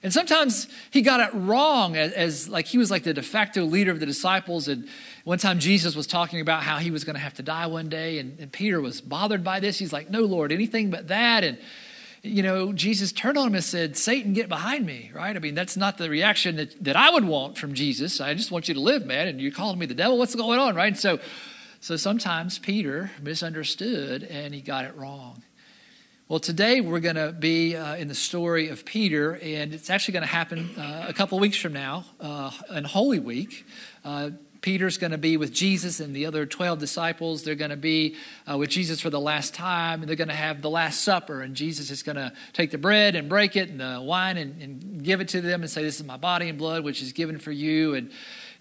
And 0.03 0.13
sometimes 0.13 0.67
he 0.91 1.01
got 1.01 1.21
it 1.21 1.33
wrong 1.33 1.95
as, 1.95 2.11
as, 2.11 2.49
like 2.49 2.67
he 2.67 2.77
was 2.77 2.91
like 2.91 3.03
the 3.03 3.13
de 3.13 3.23
facto 3.23 3.63
leader 3.63 3.91
of 3.91 4.01
the 4.01 4.05
disciples. 4.05 4.67
And 4.67 4.89
one 5.27 5.37
time 5.37 5.59
Jesus 5.59 5.93
was 5.93 6.07
talking 6.07 6.39
about 6.39 6.63
how 6.63 6.77
he 6.77 6.89
was 6.89 7.03
going 7.03 7.15
to 7.15 7.19
have 7.19 7.33
to 7.33 7.43
die 7.43 7.67
one 7.67 7.89
day, 7.89 8.17
and, 8.17 8.39
and 8.39 8.49
Peter 8.49 8.79
was 8.79 9.01
bothered 9.01 9.43
by 9.43 9.59
this. 9.59 9.77
He's 9.77 9.91
like, 9.91 10.09
No, 10.09 10.21
Lord, 10.21 10.53
anything 10.53 10.89
but 10.89 11.09
that. 11.09 11.43
And 11.43 11.57
you 12.23 12.41
know, 12.41 12.71
Jesus 12.71 13.11
turned 13.11 13.37
on 13.37 13.47
him 13.47 13.55
and 13.55 13.63
said, 13.63 13.97
Satan, 13.97 14.31
get 14.31 14.47
behind 14.47 14.85
me, 14.85 15.11
right? 15.13 15.35
I 15.35 15.39
mean, 15.39 15.53
that's 15.53 15.75
not 15.75 15.97
the 15.97 16.09
reaction 16.09 16.55
that, 16.55 16.81
that 16.81 16.95
I 16.95 17.09
would 17.09 17.25
want 17.25 17.57
from 17.57 17.73
Jesus. 17.73 18.21
I 18.21 18.35
just 18.35 18.51
want 18.51 18.69
you 18.69 18.73
to 18.75 18.79
live, 18.79 19.05
man, 19.05 19.27
and 19.27 19.41
you're 19.41 19.51
calling 19.51 19.77
me 19.77 19.85
the 19.85 19.93
devil. 19.93 20.17
What's 20.17 20.33
going 20.33 20.59
on, 20.59 20.75
right? 20.75 20.87
And 20.87 20.97
so, 20.97 21.19
so 21.81 21.97
sometimes 21.97 22.57
Peter 22.57 23.11
misunderstood 23.21 24.23
and 24.23 24.55
he 24.55 24.61
got 24.61 24.85
it 24.85 24.95
wrong. 24.95 25.43
Well, 26.29 26.39
today 26.39 26.81
we're 26.81 26.99
going 26.99 27.15
to 27.15 27.31
be 27.31 27.75
uh, 27.77 27.95
in 27.95 28.09
the 28.09 28.15
story 28.15 28.67
of 28.67 28.83
Peter, 28.83 29.37
and 29.41 29.73
it's 29.73 29.89
actually 29.89 30.11
going 30.11 30.25
to 30.25 30.33
happen 30.33 30.77
uh, 30.77 31.05
a 31.07 31.13
couple 31.13 31.39
weeks 31.39 31.55
from 31.55 31.71
now, 31.71 32.03
uh, 32.19 32.51
in 32.75 32.83
Holy 32.83 33.19
Week. 33.19 33.65
Peter's 34.67 34.97
going 34.97 35.11
to 35.11 35.17
be 35.17 35.37
with 35.37 35.53
Jesus 35.53 36.01
and 36.01 36.13
the 36.13 36.25
other 36.25 36.45
12 36.45 36.77
disciples. 36.77 37.43
They're 37.43 37.55
going 37.55 37.71
to 37.71 37.77
be 37.77 38.17
uh, 38.51 38.57
with 38.57 38.69
Jesus 38.69 38.99
for 38.99 39.09
the 39.09 39.17
last 39.17 39.53
time, 39.53 40.01
and 40.01 40.09
they're 40.09 40.17
going 40.17 40.27
to 40.27 40.33
have 40.33 40.61
the 40.61 40.69
Last 40.69 41.03
Supper. 41.03 41.41
And 41.41 41.55
Jesus 41.55 41.89
is 41.89 42.03
going 42.03 42.17
to 42.17 42.33
take 42.51 42.71
the 42.71 42.77
bread 42.77 43.15
and 43.15 43.29
break 43.29 43.55
it 43.55 43.69
and 43.69 43.79
the 43.79 44.01
wine 44.01 44.35
and, 44.35 44.61
and, 44.61 45.03
give 45.05 45.21
it 45.21 45.29
to 45.29 45.39
them 45.39 45.61
and 45.61 45.71
say, 45.71 45.83
This 45.83 46.01
is 46.01 46.05
my 46.05 46.17
body 46.17 46.49
and 46.49 46.57
blood, 46.57 46.83
which 46.83 47.01
is 47.01 47.13
given 47.13 47.39
for 47.39 47.53
you. 47.53 47.93
And 47.93 48.11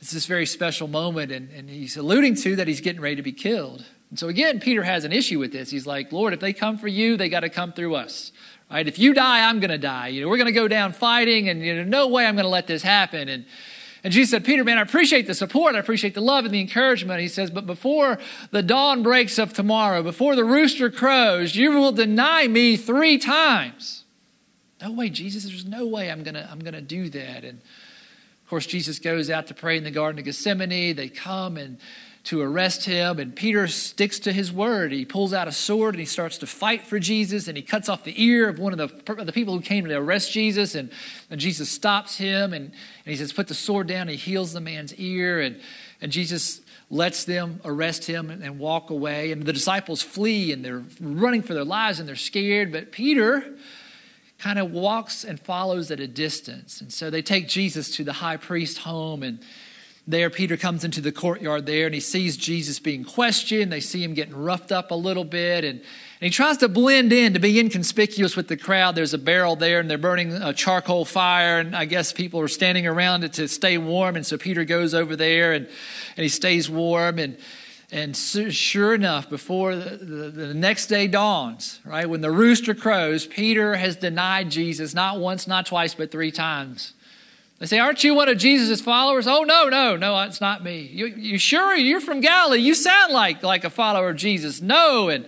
it's 0.00 0.12
this 0.12 0.26
very 0.26 0.46
special 0.46 0.86
moment. 0.86 1.32
And, 1.32 1.50
and 1.50 1.68
he's 1.68 1.96
alluding 1.96 2.36
to 2.36 2.54
that 2.54 2.68
he's 2.68 2.80
getting 2.80 3.02
ready 3.02 3.16
to 3.16 3.22
be 3.22 3.32
killed. 3.32 3.84
And 4.10 4.16
so, 4.16 4.28
again, 4.28 4.60
Peter 4.60 4.84
has 4.84 5.02
an 5.02 5.10
issue 5.10 5.40
with 5.40 5.50
this. 5.50 5.70
He's 5.70 5.88
like, 5.88 6.12
Lord, 6.12 6.32
if 6.32 6.38
they 6.38 6.52
come 6.52 6.78
for 6.78 6.86
you, 6.86 7.16
they 7.16 7.28
got 7.28 7.40
to 7.40 7.48
come 7.48 7.72
through 7.72 7.96
us. 7.96 8.30
Right? 8.70 8.86
If 8.86 9.00
you 9.00 9.12
die, 9.12 9.48
I'm 9.48 9.58
going 9.58 9.70
to 9.70 9.78
die. 9.78 10.06
You 10.06 10.22
know, 10.22 10.28
we're 10.28 10.36
going 10.36 10.46
to 10.46 10.52
go 10.52 10.68
down 10.68 10.92
fighting, 10.92 11.48
and 11.48 11.62
you 11.62 11.74
know, 11.74 11.82
no 11.82 12.06
way 12.06 12.26
I'm 12.26 12.36
going 12.36 12.44
to 12.44 12.48
let 12.48 12.68
this 12.68 12.82
happen. 12.82 13.28
And 13.28 13.44
and 14.06 14.12
Jesus 14.12 14.30
said, 14.30 14.44
Peter, 14.44 14.62
man, 14.62 14.78
I 14.78 14.82
appreciate 14.82 15.26
the 15.26 15.34
support. 15.34 15.74
I 15.74 15.80
appreciate 15.80 16.14
the 16.14 16.20
love 16.20 16.44
and 16.44 16.54
the 16.54 16.60
encouragement. 16.60 17.20
He 17.20 17.26
says, 17.26 17.50
but 17.50 17.66
before 17.66 18.20
the 18.52 18.62
dawn 18.62 19.02
breaks 19.02 19.36
of 19.36 19.52
tomorrow, 19.52 20.00
before 20.00 20.36
the 20.36 20.44
rooster 20.44 20.90
crows, 20.90 21.56
you 21.56 21.72
will 21.72 21.90
deny 21.90 22.46
me 22.46 22.76
three 22.76 23.18
times. 23.18 24.04
No 24.80 24.92
way, 24.92 25.08
Jesus. 25.08 25.42
There's 25.42 25.66
no 25.66 25.88
way 25.88 26.08
I'm 26.08 26.22
going 26.22 26.34
to 26.36 26.48
I'm 26.48 26.60
going 26.60 26.74
to 26.74 26.80
do 26.80 27.08
that. 27.08 27.42
And 27.42 27.58
of 27.58 28.48
course, 28.48 28.64
Jesus 28.64 29.00
goes 29.00 29.28
out 29.28 29.48
to 29.48 29.54
pray 29.54 29.76
in 29.76 29.82
the 29.82 29.90
Garden 29.90 30.20
of 30.20 30.24
Gethsemane. 30.24 30.94
They 30.94 31.08
come 31.08 31.56
and 31.56 31.78
to 32.26 32.40
arrest 32.40 32.86
him. 32.86 33.20
And 33.20 33.36
Peter 33.36 33.68
sticks 33.68 34.18
to 34.20 34.32
his 34.32 34.52
word. 34.52 34.90
He 34.90 35.04
pulls 35.04 35.32
out 35.32 35.46
a 35.46 35.52
sword 35.52 35.94
and 35.94 36.00
he 36.00 36.06
starts 36.06 36.38
to 36.38 36.46
fight 36.46 36.82
for 36.82 36.98
Jesus. 36.98 37.46
And 37.46 37.56
he 37.56 37.62
cuts 37.62 37.88
off 37.88 38.02
the 38.02 38.20
ear 38.22 38.48
of 38.48 38.58
one 38.58 38.78
of 38.78 38.78
the, 38.78 39.24
the 39.24 39.32
people 39.32 39.54
who 39.54 39.60
came 39.60 39.84
to 39.86 39.94
arrest 39.94 40.32
Jesus. 40.32 40.74
And, 40.74 40.90
and 41.30 41.40
Jesus 41.40 41.70
stops 41.70 42.18
him 42.18 42.52
and, 42.52 42.64
and 42.64 42.72
he 43.04 43.16
says, 43.16 43.32
Put 43.32 43.46
the 43.46 43.54
sword 43.54 43.86
down. 43.86 44.08
He 44.08 44.16
heals 44.16 44.52
the 44.52 44.60
man's 44.60 44.92
ear. 44.96 45.40
And, 45.40 45.60
and 46.00 46.10
Jesus 46.10 46.62
lets 46.90 47.24
them 47.24 47.60
arrest 47.64 48.06
him 48.06 48.28
and, 48.28 48.42
and 48.42 48.58
walk 48.58 48.90
away. 48.90 49.30
And 49.30 49.44
the 49.44 49.52
disciples 49.52 50.02
flee 50.02 50.50
and 50.50 50.64
they're 50.64 50.82
running 51.00 51.42
for 51.42 51.54
their 51.54 51.64
lives 51.64 52.00
and 52.00 52.08
they're 52.08 52.16
scared. 52.16 52.72
But 52.72 52.90
Peter 52.90 53.54
kind 54.38 54.58
of 54.58 54.72
walks 54.72 55.22
and 55.22 55.38
follows 55.38 55.92
at 55.92 56.00
a 56.00 56.08
distance. 56.08 56.80
And 56.80 56.92
so 56.92 57.08
they 57.08 57.22
take 57.22 57.46
Jesus 57.46 57.94
to 57.96 58.04
the 58.04 58.14
high 58.14 58.36
priest 58.36 58.78
home 58.78 59.22
and 59.22 59.38
there, 60.08 60.30
Peter 60.30 60.56
comes 60.56 60.84
into 60.84 61.00
the 61.00 61.10
courtyard 61.10 61.66
there 61.66 61.86
and 61.86 61.94
he 61.94 62.00
sees 62.00 62.36
Jesus 62.36 62.78
being 62.78 63.02
questioned. 63.02 63.72
They 63.72 63.80
see 63.80 64.04
him 64.04 64.14
getting 64.14 64.36
roughed 64.36 64.70
up 64.70 64.92
a 64.92 64.94
little 64.94 65.24
bit 65.24 65.64
and, 65.64 65.80
and 65.80 65.84
he 66.20 66.30
tries 66.30 66.58
to 66.58 66.68
blend 66.68 67.12
in 67.12 67.34
to 67.34 67.40
be 67.40 67.58
inconspicuous 67.58 68.36
with 68.36 68.46
the 68.46 68.56
crowd. 68.56 68.94
There's 68.94 69.14
a 69.14 69.18
barrel 69.18 69.56
there 69.56 69.80
and 69.80 69.90
they're 69.90 69.98
burning 69.98 70.32
a 70.32 70.54
charcoal 70.54 71.04
fire, 71.04 71.58
and 71.58 71.76
I 71.76 71.84
guess 71.84 72.12
people 72.12 72.40
are 72.40 72.48
standing 72.48 72.86
around 72.86 73.24
it 73.24 73.34
to 73.34 73.48
stay 73.48 73.76
warm. 73.78 74.16
And 74.16 74.24
so 74.24 74.38
Peter 74.38 74.64
goes 74.64 74.94
over 74.94 75.16
there 75.16 75.52
and, 75.52 75.66
and 75.66 76.22
he 76.22 76.28
stays 76.28 76.70
warm. 76.70 77.18
And, 77.18 77.36
and 77.90 78.16
sure 78.16 78.94
enough, 78.94 79.28
before 79.28 79.76
the, 79.76 79.96
the, 79.96 80.30
the, 80.30 80.54
next 80.54 80.86
day 80.86 81.06
dawns, 81.06 81.80
right, 81.84 82.08
when 82.08 82.20
the 82.20 82.30
rooster 82.30 82.74
crows, 82.74 83.26
Peter 83.26 83.76
has 83.76 83.96
denied 83.96 84.50
Jesus 84.50 84.94
not 84.94 85.18
once, 85.18 85.46
not 85.46 85.66
twice, 85.66 85.94
but 85.94 86.10
three 86.10 86.32
times. 86.32 86.94
They 87.58 87.66
say, 87.66 87.78
Aren't 87.78 88.04
you 88.04 88.14
one 88.14 88.28
of 88.28 88.38
Jesus' 88.38 88.80
followers? 88.80 89.26
Oh, 89.26 89.42
no, 89.42 89.68
no, 89.68 89.96
no, 89.96 90.20
it's 90.22 90.40
not 90.40 90.62
me. 90.62 90.80
You, 90.80 91.06
you 91.06 91.38
sure 91.38 91.74
you're 91.74 92.00
from 92.00 92.20
Galilee? 92.20 92.58
You 92.58 92.74
sound 92.74 93.12
like, 93.12 93.42
like 93.42 93.64
a 93.64 93.70
follower 93.70 94.10
of 94.10 94.16
Jesus. 94.16 94.60
No. 94.60 95.08
And, 95.08 95.26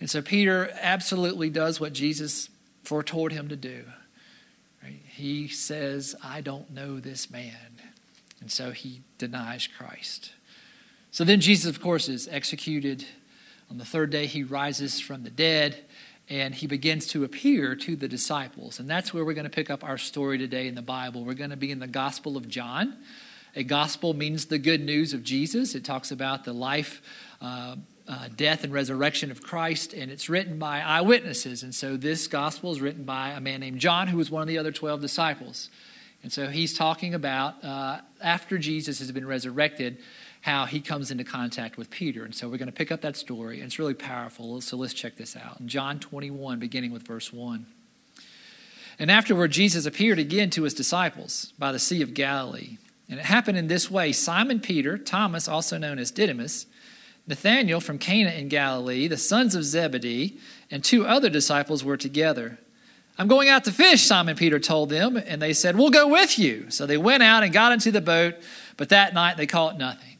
and 0.00 0.08
so 0.08 0.22
Peter 0.22 0.70
absolutely 0.80 1.50
does 1.50 1.80
what 1.80 1.92
Jesus 1.92 2.48
foretold 2.82 3.32
him 3.32 3.48
to 3.48 3.56
do. 3.56 3.84
Right? 4.82 5.02
He 5.06 5.48
says, 5.48 6.14
I 6.24 6.40
don't 6.40 6.70
know 6.70 6.98
this 6.98 7.30
man. 7.30 7.80
And 8.40 8.50
so 8.50 8.70
he 8.72 9.02
denies 9.18 9.68
Christ. 9.68 10.32
So 11.10 11.24
then 11.24 11.40
Jesus, 11.40 11.68
of 11.68 11.80
course, 11.80 12.08
is 12.08 12.26
executed. 12.28 13.04
On 13.70 13.76
the 13.76 13.84
third 13.84 14.10
day, 14.10 14.26
he 14.26 14.42
rises 14.42 14.98
from 14.98 15.24
the 15.24 15.30
dead 15.30 15.84
and 16.28 16.54
he 16.54 16.66
begins 16.66 17.06
to 17.08 17.24
appear 17.24 17.74
to 17.74 17.96
the 17.96 18.08
disciples. 18.08 18.78
And 18.78 18.88
that's 18.88 19.12
where 19.12 19.24
we're 19.24 19.34
going 19.34 19.44
to 19.44 19.50
pick 19.50 19.70
up 19.70 19.84
our 19.84 19.98
story 19.98 20.38
today 20.38 20.66
in 20.66 20.74
the 20.74 20.82
Bible. 20.82 21.24
We're 21.24 21.34
going 21.34 21.50
to 21.50 21.56
be 21.56 21.70
in 21.70 21.78
the 21.78 21.86
Gospel 21.86 22.36
of 22.36 22.48
John. 22.48 22.96
A 23.54 23.64
gospel 23.64 24.14
means 24.14 24.46
the 24.46 24.58
good 24.58 24.80
news 24.80 25.12
of 25.12 25.22
Jesus, 25.22 25.74
it 25.74 25.84
talks 25.84 26.10
about 26.10 26.44
the 26.44 26.54
life. 26.54 27.02
Uh, 27.40 27.76
uh, 28.08 28.28
death 28.36 28.64
and 28.64 28.72
resurrection 28.72 29.30
of 29.30 29.42
Christ, 29.42 29.92
and 29.92 30.10
it's 30.10 30.28
written 30.28 30.58
by 30.58 30.80
eyewitnesses. 30.80 31.62
And 31.62 31.72
so 31.72 31.96
this 31.96 32.26
gospel 32.26 32.72
is 32.72 32.80
written 32.80 33.04
by 33.04 33.30
a 33.30 33.40
man 33.40 33.60
named 33.60 33.78
John, 33.78 34.08
who 34.08 34.16
was 34.16 34.30
one 34.30 34.42
of 34.42 34.48
the 34.48 34.58
other 34.58 34.72
12 34.72 35.00
disciples. 35.00 35.70
And 36.22 36.32
so 36.32 36.48
he's 36.48 36.76
talking 36.76 37.14
about 37.14 37.62
uh, 37.64 38.00
after 38.20 38.58
Jesus 38.58 38.98
has 38.98 39.10
been 39.12 39.26
resurrected, 39.26 39.98
how 40.42 40.66
he 40.66 40.80
comes 40.80 41.10
into 41.10 41.24
contact 41.24 41.76
with 41.76 41.88
Peter. 41.88 42.24
And 42.24 42.34
so 42.34 42.48
we're 42.48 42.58
going 42.58 42.66
to 42.66 42.72
pick 42.72 42.92
up 42.92 43.00
that 43.00 43.16
story, 43.16 43.56
and 43.56 43.66
it's 43.66 43.78
really 43.78 43.94
powerful. 43.94 44.60
So 44.60 44.76
let's 44.76 44.92
check 44.92 45.16
this 45.16 45.36
out. 45.36 45.60
In 45.60 45.68
John 45.68 45.98
21, 45.98 46.58
beginning 46.58 46.92
with 46.92 47.02
verse 47.02 47.32
1. 47.32 47.64
And 48.98 49.10
afterward, 49.10 49.52
Jesus 49.52 49.86
appeared 49.86 50.18
again 50.18 50.50
to 50.50 50.64
his 50.64 50.74
disciples 50.74 51.52
by 51.58 51.72
the 51.72 51.78
Sea 51.78 52.02
of 52.02 52.12
Galilee. 52.12 52.76
And 53.08 53.20
it 53.20 53.26
happened 53.26 53.56
in 53.56 53.68
this 53.68 53.90
way 53.90 54.10
Simon 54.12 54.58
Peter, 54.58 54.98
Thomas, 54.98 55.46
also 55.46 55.78
known 55.78 55.98
as 55.98 56.10
Didymus, 56.10 56.66
Nathanael 57.26 57.80
from 57.80 57.98
Cana 57.98 58.30
in 58.30 58.48
Galilee, 58.48 59.06
the 59.06 59.16
sons 59.16 59.54
of 59.54 59.64
Zebedee, 59.64 60.38
and 60.70 60.82
two 60.82 61.06
other 61.06 61.30
disciples 61.30 61.84
were 61.84 61.96
together. 61.96 62.58
I'm 63.16 63.28
going 63.28 63.48
out 63.48 63.64
to 63.64 63.72
fish, 63.72 64.02
Simon 64.02 64.34
Peter 64.34 64.58
told 64.58 64.88
them, 64.88 65.16
and 65.16 65.40
they 65.40 65.52
said, 65.52 65.76
We'll 65.76 65.90
go 65.90 66.08
with 66.08 66.38
you. 66.38 66.70
So 66.70 66.86
they 66.86 66.96
went 66.96 67.22
out 67.22 67.44
and 67.44 67.52
got 67.52 67.70
into 67.70 67.92
the 67.92 68.00
boat, 68.00 68.34
but 68.76 68.88
that 68.88 69.14
night 69.14 69.36
they 69.36 69.46
caught 69.46 69.78
nothing. 69.78 70.11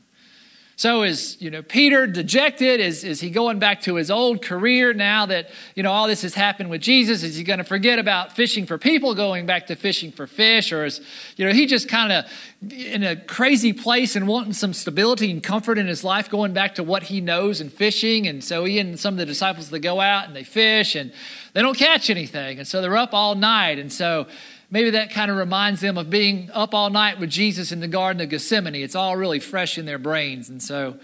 So 0.82 1.04
is, 1.04 1.40
you 1.40 1.48
know, 1.48 1.62
Peter 1.62 2.08
dejected? 2.08 2.80
Is, 2.80 3.04
is 3.04 3.20
he 3.20 3.30
going 3.30 3.60
back 3.60 3.82
to 3.82 3.94
his 3.94 4.10
old 4.10 4.42
career 4.42 4.92
now 4.92 5.26
that, 5.26 5.48
you 5.76 5.84
know, 5.84 5.92
all 5.92 6.08
this 6.08 6.22
has 6.22 6.34
happened 6.34 6.70
with 6.70 6.80
Jesus? 6.80 7.22
Is 7.22 7.36
he 7.36 7.44
going 7.44 7.60
to 7.60 7.64
forget 7.64 8.00
about 8.00 8.34
fishing 8.34 8.66
for 8.66 8.78
people, 8.78 9.14
going 9.14 9.46
back 9.46 9.68
to 9.68 9.76
fishing 9.76 10.10
for 10.10 10.26
fish? 10.26 10.72
Or 10.72 10.84
is, 10.84 11.00
you 11.36 11.46
know, 11.46 11.52
he 11.52 11.66
just 11.66 11.88
kind 11.88 12.10
of 12.10 12.24
in 12.72 13.04
a 13.04 13.14
crazy 13.14 13.72
place 13.72 14.16
and 14.16 14.26
wanting 14.26 14.54
some 14.54 14.74
stability 14.74 15.30
and 15.30 15.40
comfort 15.40 15.78
in 15.78 15.86
his 15.86 16.02
life, 16.02 16.28
going 16.28 16.52
back 16.52 16.74
to 16.74 16.82
what 16.82 17.04
he 17.04 17.20
knows 17.20 17.60
and 17.60 17.72
fishing? 17.72 18.26
And 18.26 18.42
so 18.42 18.64
he 18.64 18.80
and 18.80 18.98
some 18.98 19.14
of 19.14 19.18
the 19.18 19.26
disciples, 19.26 19.70
they 19.70 19.78
go 19.78 20.00
out 20.00 20.26
and 20.26 20.34
they 20.34 20.42
fish 20.42 20.96
and 20.96 21.12
they 21.52 21.62
don't 21.62 21.78
catch 21.78 22.10
anything. 22.10 22.58
And 22.58 22.66
so 22.66 22.82
they're 22.82 22.96
up 22.96 23.14
all 23.14 23.36
night. 23.36 23.78
And 23.78 23.92
so 23.92 24.26
maybe 24.72 24.90
that 24.90 25.10
kind 25.10 25.30
of 25.30 25.36
reminds 25.36 25.82
them 25.82 25.96
of 25.96 26.10
being 26.10 26.50
up 26.52 26.74
all 26.74 26.90
night 26.90 27.20
with 27.20 27.30
Jesus 27.30 27.70
in 27.70 27.78
the 27.78 27.86
Garden 27.86 28.20
of 28.22 28.30
Gethsemane. 28.30 28.74
It's 28.74 28.96
all 28.96 29.16
really 29.16 29.38
fresh 29.38 29.78
in 29.78 29.84
their 29.84 29.98
brains. 29.98 30.48
And 30.48 30.60
so 30.60 30.96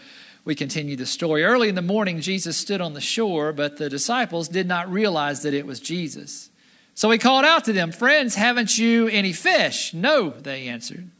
we 0.45 0.55
continue 0.55 0.97
the 0.97 1.07
story. 1.07 1.45
Early 1.45 1.69
in 1.69 1.75
the 1.75 1.83
morning, 1.83 2.23
Jesus 2.23 2.57
stood 2.57 2.81
on 2.81 2.95
the 2.95 3.01
shore, 3.01 3.53
but 3.53 3.77
the 3.77 3.91
disciples 3.91 4.49
did 4.49 4.67
not 4.67 4.91
realize 4.91 5.43
that 5.43 5.53
it 5.53 5.67
was 5.67 5.79
Jesus. 5.79 6.49
So 6.95 7.11
he 7.11 7.19
called 7.19 7.45
out 7.45 7.65
to 7.67 7.73
them, 7.75 7.93
Friends, 7.93 8.35
haven't 8.35 8.79
you 8.79 9.07
any 9.09 9.35
fish? 9.35 9.93
No, 9.93 10.31
they 10.31 10.67
answered. 10.67 11.11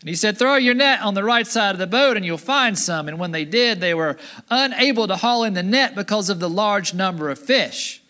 And 0.00 0.08
he 0.08 0.14
said, 0.14 0.36
Throw 0.36 0.56
your 0.56 0.74
net 0.74 1.00
on 1.00 1.14
the 1.14 1.24
right 1.24 1.46
side 1.46 1.74
of 1.74 1.78
the 1.78 1.86
boat 1.86 2.18
and 2.18 2.26
you'll 2.26 2.36
find 2.36 2.78
some. 2.78 3.08
And 3.08 3.18
when 3.18 3.32
they 3.32 3.46
did, 3.46 3.80
they 3.80 3.94
were 3.94 4.18
unable 4.50 5.08
to 5.08 5.16
haul 5.16 5.44
in 5.44 5.54
the 5.54 5.62
net 5.62 5.94
because 5.94 6.28
of 6.28 6.40
the 6.40 6.50
large 6.50 6.92
number 6.92 7.30
of 7.30 7.38
fish. 7.38 8.02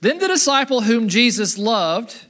Then 0.00 0.18
the 0.18 0.28
disciple 0.28 0.80
whom 0.80 1.08
Jesus 1.08 1.58
loved, 1.58 2.26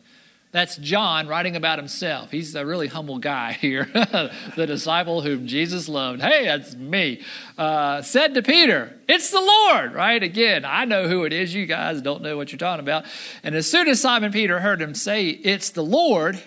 that's 0.53 0.77
John 0.77 1.29
writing 1.29 1.57
about 1.57 1.79
himself. 1.79 2.31
He's 2.31 2.55
a 2.55 2.65
really 2.65 2.87
humble 2.87 3.19
guy 3.19 3.53
here. 3.61 3.85
the 3.95 4.67
disciple 4.67 5.23
whom 5.23 5.47
Jesus 5.47 5.89
loved. 5.89 6.21
Hey, 6.21 6.45
that's 6.45 6.75
me. 6.75 7.23
Uh, 7.57 8.03
said 8.03 8.35
to 8.35 8.43
Peter, 8.43 8.95
It's 9.09 9.31
the 9.31 9.41
Lord, 9.41 9.95
right? 9.95 10.23
Again, 10.23 10.65
I 10.65 10.85
know 10.85 11.09
who 11.09 11.25
it 11.25 11.33
is. 11.33 11.55
You 11.55 11.65
guys 11.65 12.03
don't 12.03 12.23
know 12.23 12.37
what 12.37 12.53
you're 12.53 12.59
talking 12.59 12.85
about. 12.85 13.07
And 13.43 13.55
as 13.55 13.67
soon 13.67 13.89
as 13.89 14.01
Simon 14.01 14.31
Peter 14.31 14.61
heard 14.61 14.83
him 14.83 14.95
say, 14.95 15.31
It's 15.31 15.71
the 15.71 15.83
Lord, 15.83 16.43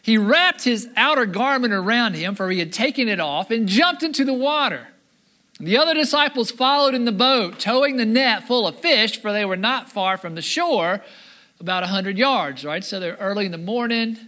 he 0.00 0.16
wrapped 0.16 0.64
his 0.64 0.88
outer 0.96 1.26
garment 1.26 1.74
around 1.74 2.14
him, 2.14 2.34
for 2.34 2.50
he 2.50 2.58
had 2.58 2.72
taken 2.72 3.06
it 3.06 3.20
off, 3.20 3.50
and 3.50 3.68
jumped 3.68 4.02
into 4.02 4.24
the 4.24 4.34
water. 4.34 4.88
The 5.60 5.76
other 5.76 5.94
disciples 5.94 6.50
followed 6.50 6.94
in 6.94 7.04
the 7.04 7.12
boat, 7.12 7.60
towing 7.60 7.98
the 7.98 8.06
net 8.06 8.48
full 8.48 8.66
of 8.66 8.80
fish, 8.80 9.20
for 9.20 9.30
they 9.30 9.44
were 9.44 9.56
not 9.56 9.92
far 9.92 10.16
from 10.16 10.34
the 10.34 10.42
shore 10.42 11.02
about 11.62 11.82
100 11.82 12.18
yards, 12.18 12.64
right? 12.64 12.84
So 12.84 13.00
they're 13.00 13.16
early 13.16 13.46
in 13.46 13.52
the 13.52 13.58
morning, 13.58 14.18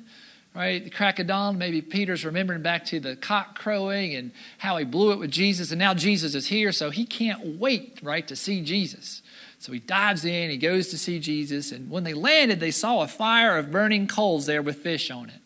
right? 0.55 0.83
The 0.83 0.91
crack 0.91 1.19
of 1.19 1.27
dawn. 1.27 1.59
Maybe 1.59 1.83
Peter's 1.83 2.25
remembering 2.25 2.63
back 2.63 2.87
to 2.87 3.01
the 3.01 3.17
cock 3.17 3.59
crowing 3.59 4.15
and 4.15 4.31
how 4.59 4.77
he 4.77 4.85
blew 4.85 5.13
it 5.13 5.19
with 5.19 5.31
Jesus. 5.31 5.71
And 5.71 5.79
now 5.79 5.93
Jesus 5.93 6.35
is 6.35 6.47
here, 6.47 6.73
so 6.73 6.91
he 6.91 7.05
can't 7.05 7.59
wait, 7.59 7.99
right, 8.03 8.27
to 8.29 8.37
see 8.37 8.63
Jesus. 8.63 9.21
So 9.59 9.73
he 9.73 9.81
dives 9.81 10.25
in, 10.25 10.51
he 10.51 10.57
goes 10.57 10.89
to 10.89 10.99
see 10.99 11.19
Jesus. 11.19 11.73
And 11.73 11.91
when 11.91 12.05
they 12.05 12.15
landed, 12.15 12.61
they 12.61 12.71
saw 12.71 13.03
a 13.03 13.09
fire 13.09 13.59
of 13.59 13.71
burning 13.71 14.07
coals 14.07 14.47
there 14.47 14.63
with 14.63 14.77
fish 14.77 15.11
on 15.11 15.29
it. 15.29 15.41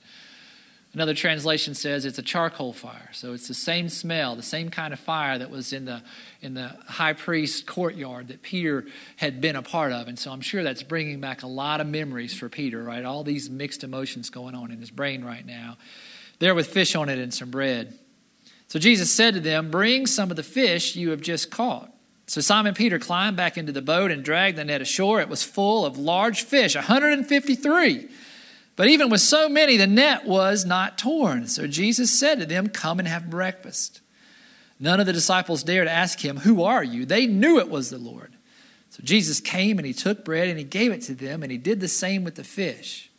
Another 0.99 1.15
translation 1.15 1.77
says 1.77 2.05
it's 2.05 2.19
a 2.19 2.23
charcoal 2.23 2.73
fire. 2.73 3.09
So 3.13 3.33
it's 3.33 3.47
the 3.47 3.55
same 3.55 3.89
smell, 3.89 4.35
the 4.35 4.43
same 4.43 4.69
kind 4.69 4.93
of 4.93 4.99
fire 4.99 5.39
that 5.39 5.49
was 5.49 5.73
in 5.73 5.85
the, 5.85 6.03
in 6.43 6.55
the 6.55 6.77
high 6.89 7.13
priest's 7.13 7.63
courtyard 7.63 8.27
that 8.27 8.43
Peter 8.43 8.85
had 9.15 9.41
been 9.41 9.55
a 9.55 9.63
part 9.63 9.93
of. 9.93 10.09
And 10.09 10.19
so 10.19 10.33
I'm 10.33 10.41
sure 10.41 10.65
that's 10.65 10.83
bringing 10.83 11.21
back 11.21 11.45
a 11.45 11.47
lot 11.47 11.81
of 11.81 11.87
memories 11.87 12.37
for 12.37 12.49
Peter, 12.49 12.83
right? 12.83 13.05
All 13.05 13.23
these 13.23 13.49
mixed 13.49 13.85
emotions 13.85 14.29
going 14.29 14.57
on 14.57 14.73
in 14.73 14.81
his 14.81 14.91
brain 14.91 15.25
right 15.25 15.47
now. 15.47 15.77
There 16.41 16.53
with 16.53 16.67
fish 16.67 16.97
on 16.97 17.09
it 17.09 17.21
and 17.21 17.33
some 17.33 17.53
bread. 17.53 17.97
So 18.67 18.81
Jesus 18.81 19.09
said 19.09 19.35
to 19.35 19.41
them, 19.41 19.71
Bring 19.71 20.05
some 20.05 20.33
of 20.33 20.37
the 20.37 20.43
fish 20.43 20.97
you 20.97 21.11
have 21.11 21.21
just 21.21 21.49
caught. 21.49 21.95
So 22.27 22.41
Simon 22.41 22.75
Peter 22.75 22.99
climbed 22.99 23.37
back 23.37 23.57
into 23.57 23.71
the 23.71 23.83
boat 23.83 24.11
and 24.11 24.25
dragged 24.25 24.59
the 24.59 24.65
net 24.65 24.83
ashore. 24.83 25.21
It 25.21 25.29
was 25.29 25.45
full 25.45 25.87
of 25.87 25.97
large 25.97 26.43
fish, 26.43 26.75
153. 26.75 28.09
But 28.79 28.87
even 28.87 29.11
with 29.11 29.21
so 29.21 29.49
many, 29.49 29.77
the 29.77 29.89
net 29.89 30.25
was 30.25 30.65
not 30.65 30.99
torn. 30.99 31.49
So 31.49 31.67
Jesus 31.67 32.17
said 32.17 32.39
to 32.39 32.47
them, 32.47 32.69
Come 32.69 33.01
and 33.01 33.09
have 33.09 33.29
breakfast. 33.29 34.01
None 34.79 35.01
of 35.01 35.07
the 35.07 35.13
disciples 35.13 35.65
dared 35.65 35.89
ask 35.89 36.25
him, 36.25 36.37
Who 36.37 36.63
are 36.63 36.85
you? 36.85 37.05
They 37.05 37.27
knew 37.27 37.59
it 37.59 37.69
was 37.69 37.91
the 37.91 37.99
Lord. 37.99 38.35
So 38.91 39.01
Jesus 39.03 39.41
came 39.41 39.81
and 39.81 39.87
he 39.87 39.93
took 39.93 40.25
bread 40.25 40.47
and 40.47 40.57
he 40.57 40.65
gave 40.65 40.93
it 40.93 41.03
to 41.03 41.15
them, 41.17 41.43
and 41.43 41.51
he 41.51 41.59
did 41.59 41.81
the 41.81 41.89
same 41.89 42.23
with 42.23 42.37
the 42.37 42.45
fish. 42.45 43.11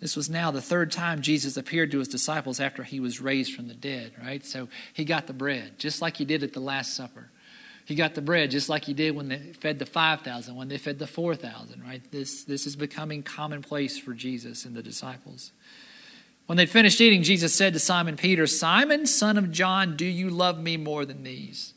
This 0.00 0.16
was 0.16 0.28
now 0.28 0.50
the 0.50 0.60
third 0.60 0.92
time 0.92 1.22
Jesus 1.22 1.56
appeared 1.56 1.90
to 1.92 1.98
his 1.98 2.08
disciples 2.08 2.60
after 2.60 2.82
he 2.82 3.00
was 3.00 3.22
raised 3.22 3.54
from 3.54 3.68
the 3.68 3.74
dead, 3.74 4.12
right? 4.22 4.44
So 4.44 4.68
he 4.92 5.06
got 5.06 5.26
the 5.26 5.32
bread, 5.32 5.78
just 5.78 6.02
like 6.02 6.18
he 6.18 6.26
did 6.26 6.42
at 6.42 6.52
the 6.52 6.60
Last 6.60 6.94
Supper. 6.94 7.30
He 7.90 7.96
got 7.96 8.14
the 8.14 8.22
bread 8.22 8.52
just 8.52 8.68
like 8.68 8.84
he 8.84 8.94
did 8.94 9.16
when 9.16 9.26
they 9.26 9.38
fed 9.38 9.80
the 9.80 9.84
5,000, 9.84 10.54
when 10.54 10.68
they 10.68 10.78
fed 10.78 11.00
the 11.00 11.08
4,000, 11.08 11.82
right? 11.82 12.00
This, 12.12 12.44
this 12.44 12.64
is 12.64 12.76
becoming 12.76 13.24
commonplace 13.24 13.98
for 13.98 14.14
Jesus 14.14 14.64
and 14.64 14.76
the 14.76 14.82
disciples. 14.82 15.50
When 16.46 16.56
they 16.56 16.66
finished 16.66 17.00
eating, 17.00 17.24
Jesus 17.24 17.52
said 17.52 17.72
to 17.72 17.80
Simon 17.80 18.16
Peter, 18.16 18.46
Simon, 18.46 19.06
son 19.06 19.36
of 19.36 19.50
John, 19.50 19.96
do 19.96 20.06
you 20.06 20.30
love 20.30 20.60
me 20.60 20.76
more 20.76 21.04
than 21.04 21.24
these? 21.24 21.74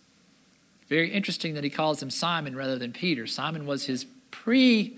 Very 0.87 1.09
interesting 1.09 1.55
that 1.55 1.63
he 1.63 1.71
calls 1.71 2.03
him 2.03 2.11
Simon 2.11 2.55
rather 2.55 2.77
than 2.77 2.93
Peter. 2.93 3.25
Simon 3.25 3.65
was 3.65 3.87
his 3.87 4.05
pre 4.29 4.95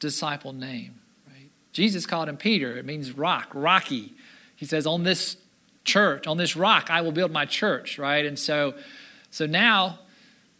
disciple 0.00 0.52
name. 0.52 0.98
Right? 1.28 1.50
Jesus 1.72 2.04
called 2.04 2.28
him 2.28 2.36
Peter. 2.36 2.76
It 2.76 2.84
means 2.84 3.12
rock, 3.12 3.52
rocky. 3.54 4.14
He 4.56 4.66
says, 4.66 4.88
On 4.88 5.04
this 5.04 5.36
church, 5.84 6.26
on 6.26 6.36
this 6.36 6.56
rock, 6.56 6.90
I 6.90 7.00
will 7.00 7.12
build 7.12 7.30
my 7.30 7.46
church, 7.46 7.96
right? 7.96 8.26
And 8.26 8.36
so, 8.36 8.74
so 9.30 9.46
now 9.46 10.00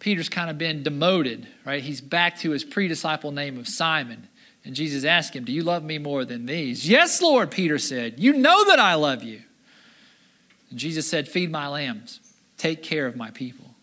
Peter's 0.02 0.28
kind 0.28 0.50
of 0.50 0.58
been 0.58 0.82
demoted, 0.82 1.46
right? 1.64 1.80
He's 1.80 2.00
back 2.00 2.36
to 2.40 2.50
his 2.50 2.64
pre 2.64 2.88
disciple 2.88 3.30
name 3.30 3.56
of 3.56 3.68
Simon. 3.68 4.26
And 4.64 4.74
Jesus 4.74 5.04
asked 5.04 5.34
him, 5.34 5.44
Do 5.44 5.52
you 5.52 5.62
love 5.62 5.84
me 5.84 5.96
more 5.98 6.24
than 6.24 6.46
these? 6.46 6.88
Yes, 6.88 7.22
Lord, 7.22 7.52
Peter 7.52 7.78
said. 7.78 8.18
You 8.18 8.32
know 8.32 8.64
that 8.64 8.80
I 8.80 8.94
love 8.94 9.22
you. 9.22 9.42
And 10.70 10.78
Jesus 10.80 11.08
said, 11.08 11.28
Feed 11.28 11.52
my 11.52 11.68
lambs, 11.68 12.18
take 12.56 12.82
care 12.82 13.06
of 13.06 13.14
my 13.14 13.30
people. 13.30 13.76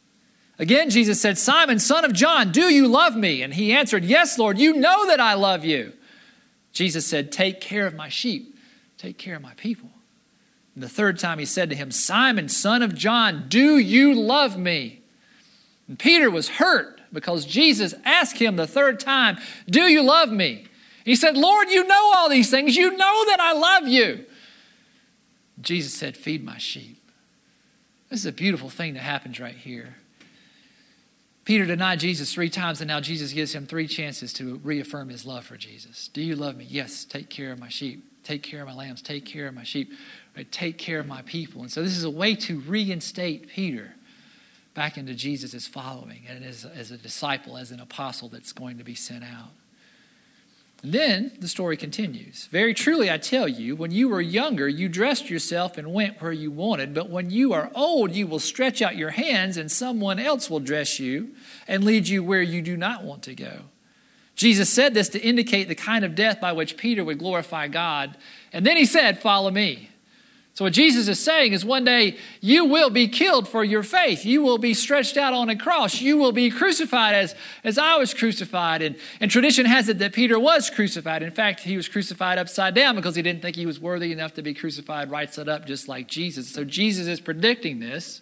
Again, 0.59 0.89
Jesus 0.89 1.21
said, 1.21 1.37
Simon, 1.37 1.79
son 1.79 2.03
of 2.03 2.11
John, 2.11 2.51
do 2.51 2.63
you 2.63 2.89
love 2.89 3.15
me? 3.15 3.41
And 3.41 3.53
he 3.53 3.71
answered, 3.71 4.03
Yes, 4.03 4.37
Lord, 4.37 4.59
you 4.59 4.73
know 4.73 5.07
that 5.07 5.21
I 5.21 5.35
love 5.35 5.63
you. 5.63 5.93
Jesus 6.73 7.05
said, 7.05 7.31
Take 7.31 7.61
care 7.61 7.87
of 7.87 7.95
my 7.95 8.09
sheep, 8.09 8.57
take 8.97 9.17
care 9.17 9.37
of 9.37 9.41
my 9.41 9.53
people. 9.53 9.89
And 10.75 10.83
the 10.83 10.89
third 10.89 11.17
time 11.17 11.39
he 11.39 11.45
said 11.45 11.69
to 11.69 11.77
him, 11.77 11.91
Simon, 11.91 12.49
son 12.49 12.83
of 12.83 12.93
John, 12.93 13.45
do 13.47 13.77
you 13.77 14.13
love 14.13 14.57
me? 14.57 14.98
And 15.89 15.97
Peter 15.99 16.29
was 16.29 16.47
hurt 16.47 17.01
because 17.11 17.43
Jesus 17.45 17.95
asked 18.05 18.37
him 18.37 18.55
the 18.55 18.67
third 18.67 18.99
time, 18.99 19.37
Do 19.67 19.81
you 19.81 20.03
love 20.03 20.31
me? 20.31 20.67
He 21.03 21.15
said, 21.15 21.35
Lord, 21.35 21.69
you 21.69 21.85
know 21.85 22.13
all 22.15 22.29
these 22.29 22.51
things. 22.51 22.77
You 22.77 22.91
know 22.95 23.25
that 23.25 23.39
I 23.39 23.53
love 23.53 23.87
you. 23.87 24.25
Jesus 25.59 25.93
said, 25.93 26.15
Feed 26.15 26.45
my 26.45 26.59
sheep. 26.59 26.97
This 28.09 28.19
is 28.19 28.25
a 28.27 28.31
beautiful 28.31 28.69
thing 28.69 28.93
that 28.93 29.01
happens 29.01 29.39
right 29.39 29.55
here. 29.55 29.95
Peter 31.43 31.65
denied 31.65 31.99
Jesus 31.99 32.31
three 32.31 32.49
times, 32.49 32.79
and 32.79 32.87
now 32.87 32.99
Jesus 32.99 33.33
gives 33.33 33.55
him 33.55 33.65
three 33.65 33.87
chances 33.87 34.31
to 34.33 34.57
reaffirm 34.63 35.09
his 35.09 35.25
love 35.25 35.45
for 35.45 35.57
Jesus. 35.57 36.07
Do 36.07 36.21
you 36.21 36.35
love 36.35 36.55
me? 36.55 36.67
Yes, 36.69 37.03
take 37.03 37.29
care 37.29 37.51
of 37.51 37.59
my 37.59 37.69
sheep. 37.69 38.05
Take 38.23 38.43
care 38.43 38.61
of 38.61 38.67
my 38.67 38.75
lambs. 38.75 39.01
Take 39.01 39.25
care 39.25 39.47
of 39.47 39.55
my 39.55 39.63
sheep. 39.63 39.91
Right? 40.37 40.51
Take 40.51 40.77
care 40.77 40.99
of 40.99 41.07
my 41.07 41.23
people. 41.23 41.61
And 41.61 41.71
so 41.71 41.81
this 41.81 41.97
is 41.97 42.03
a 42.03 42.09
way 42.11 42.35
to 42.35 42.59
reinstate 42.59 43.47
Peter 43.47 43.95
back 44.79 44.97
into 44.97 45.13
Jesus' 45.13 45.67
following 45.67 46.21
and 46.29 46.41
as, 46.41 46.63
as 46.63 46.89
a 46.89 46.97
disciple, 46.97 47.57
as 47.57 47.69
an 47.69 47.81
apostle 47.81 48.29
that's 48.29 48.53
going 48.53 48.77
to 48.77 48.83
be 48.85 48.95
sent 48.95 49.25
out. 49.25 49.51
And 50.81 50.93
then 50.93 51.33
the 51.37 51.49
story 51.49 51.75
continues. 51.75 52.47
Very 52.49 52.73
truly, 52.73 53.11
I 53.11 53.17
tell 53.17 53.45
you, 53.45 53.75
when 53.75 53.91
you 53.91 54.07
were 54.07 54.21
younger, 54.21 54.69
you 54.69 54.87
dressed 54.87 55.29
yourself 55.29 55.77
and 55.77 55.91
went 55.91 56.21
where 56.21 56.31
you 56.31 56.49
wanted, 56.49 56.93
but 56.93 57.09
when 57.09 57.29
you 57.29 57.51
are 57.51 57.69
old, 57.75 58.15
you 58.15 58.25
will 58.25 58.39
stretch 58.39 58.81
out 58.81 58.95
your 58.95 59.09
hands, 59.09 59.57
and 59.57 59.69
someone 59.69 60.17
else 60.17 60.49
will 60.49 60.61
dress 60.61 60.97
you 60.97 61.31
and 61.67 61.83
lead 61.83 62.07
you 62.07 62.23
where 62.23 62.41
you 62.41 62.61
do 62.61 62.77
not 62.77 63.03
want 63.03 63.21
to 63.23 63.35
go. 63.35 63.63
Jesus 64.37 64.69
said 64.69 64.93
this 64.93 65.09
to 65.09 65.19
indicate 65.21 65.67
the 65.67 65.75
kind 65.75 66.05
of 66.05 66.15
death 66.15 66.39
by 66.39 66.53
which 66.53 66.77
Peter 66.77 67.03
would 67.03 67.19
glorify 67.19 67.67
God. 67.67 68.15
And 68.53 68.65
then 68.65 68.77
he 68.77 68.85
said, 68.85 69.19
Follow 69.19 69.51
me. 69.51 69.89
So, 70.53 70.65
what 70.65 70.73
Jesus 70.73 71.07
is 71.07 71.19
saying 71.19 71.53
is 71.53 71.63
one 71.63 71.85
day 71.85 72.17
you 72.41 72.65
will 72.65 72.89
be 72.89 73.07
killed 73.07 73.47
for 73.47 73.63
your 73.63 73.81
faith. 73.81 74.25
You 74.25 74.41
will 74.41 74.57
be 74.57 74.73
stretched 74.73 75.15
out 75.15 75.33
on 75.33 75.49
a 75.49 75.55
cross. 75.55 76.01
You 76.01 76.17
will 76.17 76.33
be 76.33 76.49
crucified 76.49 77.15
as, 77.15 77.33
as 77.63 77.77
I 77.77 77.95
was 77.95 78.13
crucified. 78.13 78.81
And, 78.81 78.97
and 79.21 79.31
tradition 79.31 79.65
has 79.65 79.87
it 79.87 79.99
that 79.99 80.11
Peter 80.11 80.37
was 80.37 80.69
crucified. 80.69 81.23
In 81.23 81.31
fact, 81.31 81.61
he 81.61 81.77
was 81.77 81.87
crucified 81.87 82.37
upside 82.37 82.75
down 82.75 82.95
because 82.95 83.15
he 83.15 83.21
didn't 83.21 83.41
think 83.41 83.55
he 83.55 83.65
was 83.65 83.79
worthy 83.79 84.11
enough 84.11 84.33
to 84.33 84.41
be 84.41 84.53
crucified 84.53 85.09
right 85.09 85.33
side 85.33 85.47
up, 85.47 85.65
just 85.65 85.87
like 85.87 86.07
Jesus. 86.07 86.49
So, 86.49 86.65
Jesus 86.65 87.07
is 87.07 87.21
predicting 87.21 87.79
this. 87.79 88.21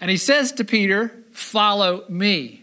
And 0.00 0.10
he 0.10 0.16
says 0.16 0.52
to 0.52 0.64
Peter, 0.64 1.16
Follow 1.32 2.04
me. 2.08 2.62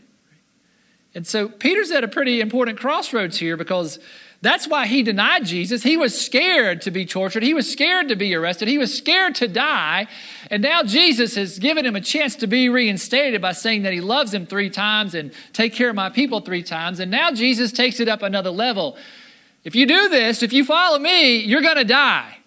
And 1.13 1.27
so, 1.27 1.49
Peter's 1.49 1.91
at 1.91 2.05
a 2.05 2.07
pretty 2.07 2.39
important 2.39 2.79
crossroads 2.79 3.37
here 3.37 3.57
because 3.57 3.99
that's 4.41 4.67
why 4.67 4.87
he 4.87 5.03
denied 5.03 5.45
Jesus. 5.45 5.83
He 5.83 5.97
was 5.97 6.19
scared 6.19 6.81
to 6.81 6.91
be 6.91 7.05
tortured. 7.05 7.43
He 7.43 7.53
was 7.53 7.71
scared 7.71 8.09
to 8.09 8.15
be 8.15 8.33
arrested. 8.33 8.67
He 8.67 8.79
was 8.79 8.95
scared 8.95 9.35
to 9.35 9.47
die. 9.47 10.07
And 10.49 10.63
now 10.63 10.81
Jesus 10.81 11.35
has 11.35 11.59
given 11.59 11.85
him 11.85 11.95
a 11.95 12.01
chance 12.01 12.35
to 12.37 12.47
be 12.47 12.67
reinstated 12.67 13.39
by 13.39 13.51
saying 13.51 13.83
that 13.83 13.93
he 13.93 14.01
loves 14.01 14.33
him 14.33 14.47
three 14.47 14.71
times 14.71 15.13
and 15.13 15.31
take 15.53 15.75
care 15.75 15.89
of 15.89 15.95
my 15.95 16.09
people 16.09 16.41
three 16.41 16.63
times. 16.63 16.99
And 16.99 17.11
now 17.11 17.31
Jesus 17.31 17.71
takes 17.71 17.99
it 17.99 18.07
up 18.07 18.23
another 18.23 18.49
level. 18.49 18.97
If 19.63 19.75
you 19.75 19.85
do 19.85 20.09
this, 20.09 20.41
if 20.41 20.51
you 20.51 20.65
follow 20.65 20.97
me, 20.97 21.37
you're 21.37 21.61
going 21.61 21.75
to 21.75 21.85
die. 21.85 22.39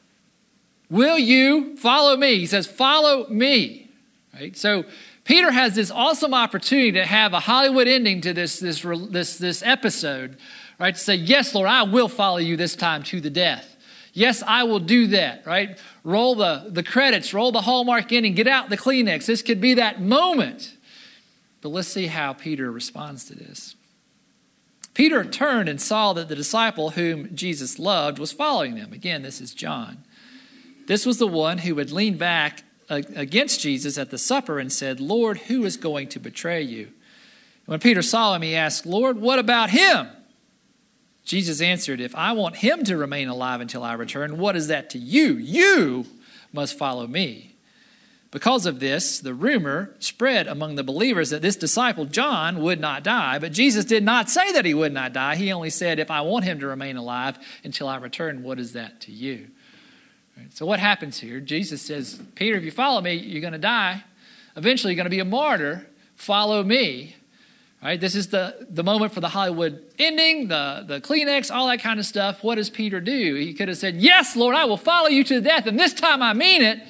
Will 0.90 1.18
you 1.18 1.76
follow 1.76 2.16
me? 2.16 2.40
He 2.40 2.46
says, 2.46 2.66
Follow 2.66 3.28
me. 3.28 3.88
Right? 4.34 4.56
So 4.56 4.84
Peter 5.22 5.52
has 5.52 5.76
this 5.76 5.92
awesome 5.92 6.34
opportunity 6.34 6.90
to 6.92 7.06
have 7.06 7.32
a 7.32 7.40
Hollywood 7.40 7.86
ending 7.86 8.20
to 8.22 8.34
this, 8.34 8.58
this, 8.58 8.82
this, 8.82 9.38
this 9.38 9.62
episode 9.62 10.36
right? 10.78 10.94
To 10.94 11.00
say, 11.00 11.14
Yes, 11.14 11.54
Lord, 11.54 11.68
I 11.68 11.82
will 11.82 12.08
follow 12.08 12.38
you 12.38 12.56
this 12.56 12.76
time 12.76 13.02
to 13.04 13.20
the 13.20 13.30
death. 13.30 13.76
Yes, 14.12 14.44
I 14.46 14.62
will 14.62 14.78
do 14.78 15.08
that, 15.08 15.44
right? 15.44 15.76
Roll 16.04 16.36
the, 16.36 16.66
the 16.68 16.84
credits, 16.84 17.34
roll 17.34 17.50
the 17.50 17.62
Hallmark 17.62 18.12
in, 18.12 18.24
and 18.24 18.36
get 18.36 18.46
out 18.46 18.70
the 18.70 18.76
Kleenex. 18.76 19.26
This 19.26 19.42
could 19.42 19.60
be 19.60 19.74
that 19.74 20.00
moment. 20.00 20.76
But 21.60 21.70
let's 21.70 21.88
see 21.88 22.06
how 22.06 22.32
Peter 22.32 22.70
responds 22.70 23.24
to 23.24 23.34
this. 23.34 23.74
Peter 24.94 25.24
turned 25.24 25.68
and 25.68 25.80
saw 25.80 26.12
that 26.12 26.28
the 26.28 26.36
disciple 26.36 26.90
whom 26.90 27.34
Jesus 27.34 27.80
loved 27.80 28.20
was 28.20 28.30
following 28.30 28.76
them. 28.76 28.92
Again, 28.92 29.22
this 29.22 29.40
is 29.40 29.52
John. 29.52 30.04
This 30.86 31.04
was 31.04 31.18
the 31.18 31.26
one 31.26 31.58
who 31.58 31.76
had 31.78 31.90
leaned 31.90 32.18
back 32.18 32.62
against 32.88 33.60
Jesus 33.60 33.98
at 33.98 34.10
the 34.10 34.18
supper 34.18 34.60
and 34.60 34.72
said, 34.72 35.00
Lord, 35.00 35.38
who 35.38 35.64
is 35.64 35.76
going 35.76 36.08
to 36.10 36.20
betray 36.20 36.62
you? 36.62 36.92
When 37.66 37.80
Peter 37.80 38.02
saw 38.02 38.34
him, 38.34 38.42
he 38.42 38.54
asked, 38.54 38.86
Lord, 38.86 39.20
what 39.20 39.38
about 39.38 39.70
him? 39.70 40.08
Jesus 41.24 41.60
answered, 41.60 42.00
If 42.00 42.14
I 42.14 42.32
want 42.32 42.56
him 42.56 42.84
to 42.84 42.96
remain 42.96 43.28
alive 43.28 43.60
until 43.60 43.82
I 43.82 43.94
return, 43.94 44.38
what 44.38 44.56
is 44.56 44.68
that 44.68 44.90
to 44.90 44.98
you? 44.98 45.34
You 45.34 46.06
must 46.52 46.78
follow 46.78 47.06
me. 47.06 47.54
Because 48.30 48.66
of 48.66 48.80
this, 48.80 49.20
the 49.20 49.32
rumor 49.32 49.94
spread 50.00 50.48
among 50.48 50.74
the 50.74 50.82
believers 50.82 51.30
that 51.30 51.40
this 51.40 51.54
disciple, 51.54 52.04
John, 52.04 52.60
would 52.60 52.80
not 52.80 53.04
die. 53.04 53.38
But 53.38 53.52
Jesus 53.52 53.84
did 53.84 54.02
not 54.02 54.28
say 54.28 54.50
that 54.52 54.64
he 54.64 54.74
would 54.74 54.92
not 54.92 55.12
die. 55.12 55.36
He 55.36 55.52
only 55.52 55.70
said, 55.70 55.98
If 55.98 56.10
I 56.10 56.20
want 56.20 56.44
him 56.44 56.58
to 56.60 56.66
remain 56.66 56.96
alive 56.96 57.38
until 57.62 57.88
I 57.88 57.96
return, 57.96 58.42
what 58.42 58.58
is 58.58 58.72
that 58.72 59.00
to 59.02 59.12
you? 59.12 59.48
So, 60.50 60.66
what 60.66 60.80
happens 60.80 61.20
here? 61.20 61.40
Jesus 61.40 61.80
says, 61.80 62.20
Peter, 62.34 62.56
if 62.56 62.64
you 62.64 62.72
follow 62.72 63.00
me, 63.00 63.14
you're 63.14 63.40
going 63.40 63.52
to 63.52 63.58
die. 63.58 64.02
Eventually, 64.56 64.92
you're 64.92 64.96
going 64.96 65.04
to 65.04 65.10
be 65.10 65.20
a 65.20 65.24
martyr. 65.24 65.86
Follow 66.16 66.62
me. 66.62 67.16
Right? 67.84 68.00
This 68.00 68.14
is 68.14 68.28
the, 68.28 68.66
the 68.70 68.82
moment 68.82 69.12
for 69.12 69.20
the 69.20 69.28
Hollywood 69.28 69.84
ending, 69.98 70.48
the, 70.48 70.84
the 70.86 71.02
Kleenex, 71.02 71.54
all 71.54 71.68
that 71.68 71.80
kind 71.80 72.00
of 72.00 72.06
stuff. 72.06 72.42
What 72.42 72.54
does 72.54 72.70
Peter 72.70 72.98
do? 72.98 73.34
He 73.34 73.52
could 73.52 73.68
have 73.68 73.76
said, 73.76 73.96
Yes, 73.96 74.34
Lord, 74.34 74.56
I 74.56 74.64
will 74.64 74.78
follow 74.78 75.08
you 75.08 75.22
to 75.24 75.42
death, 75.42 75.66
and 75.66 75.78
this 75.78 75.92
time 75.92 76.22
I 76.22 76.32
mean 76.32 76.62
it. 76.62 76.80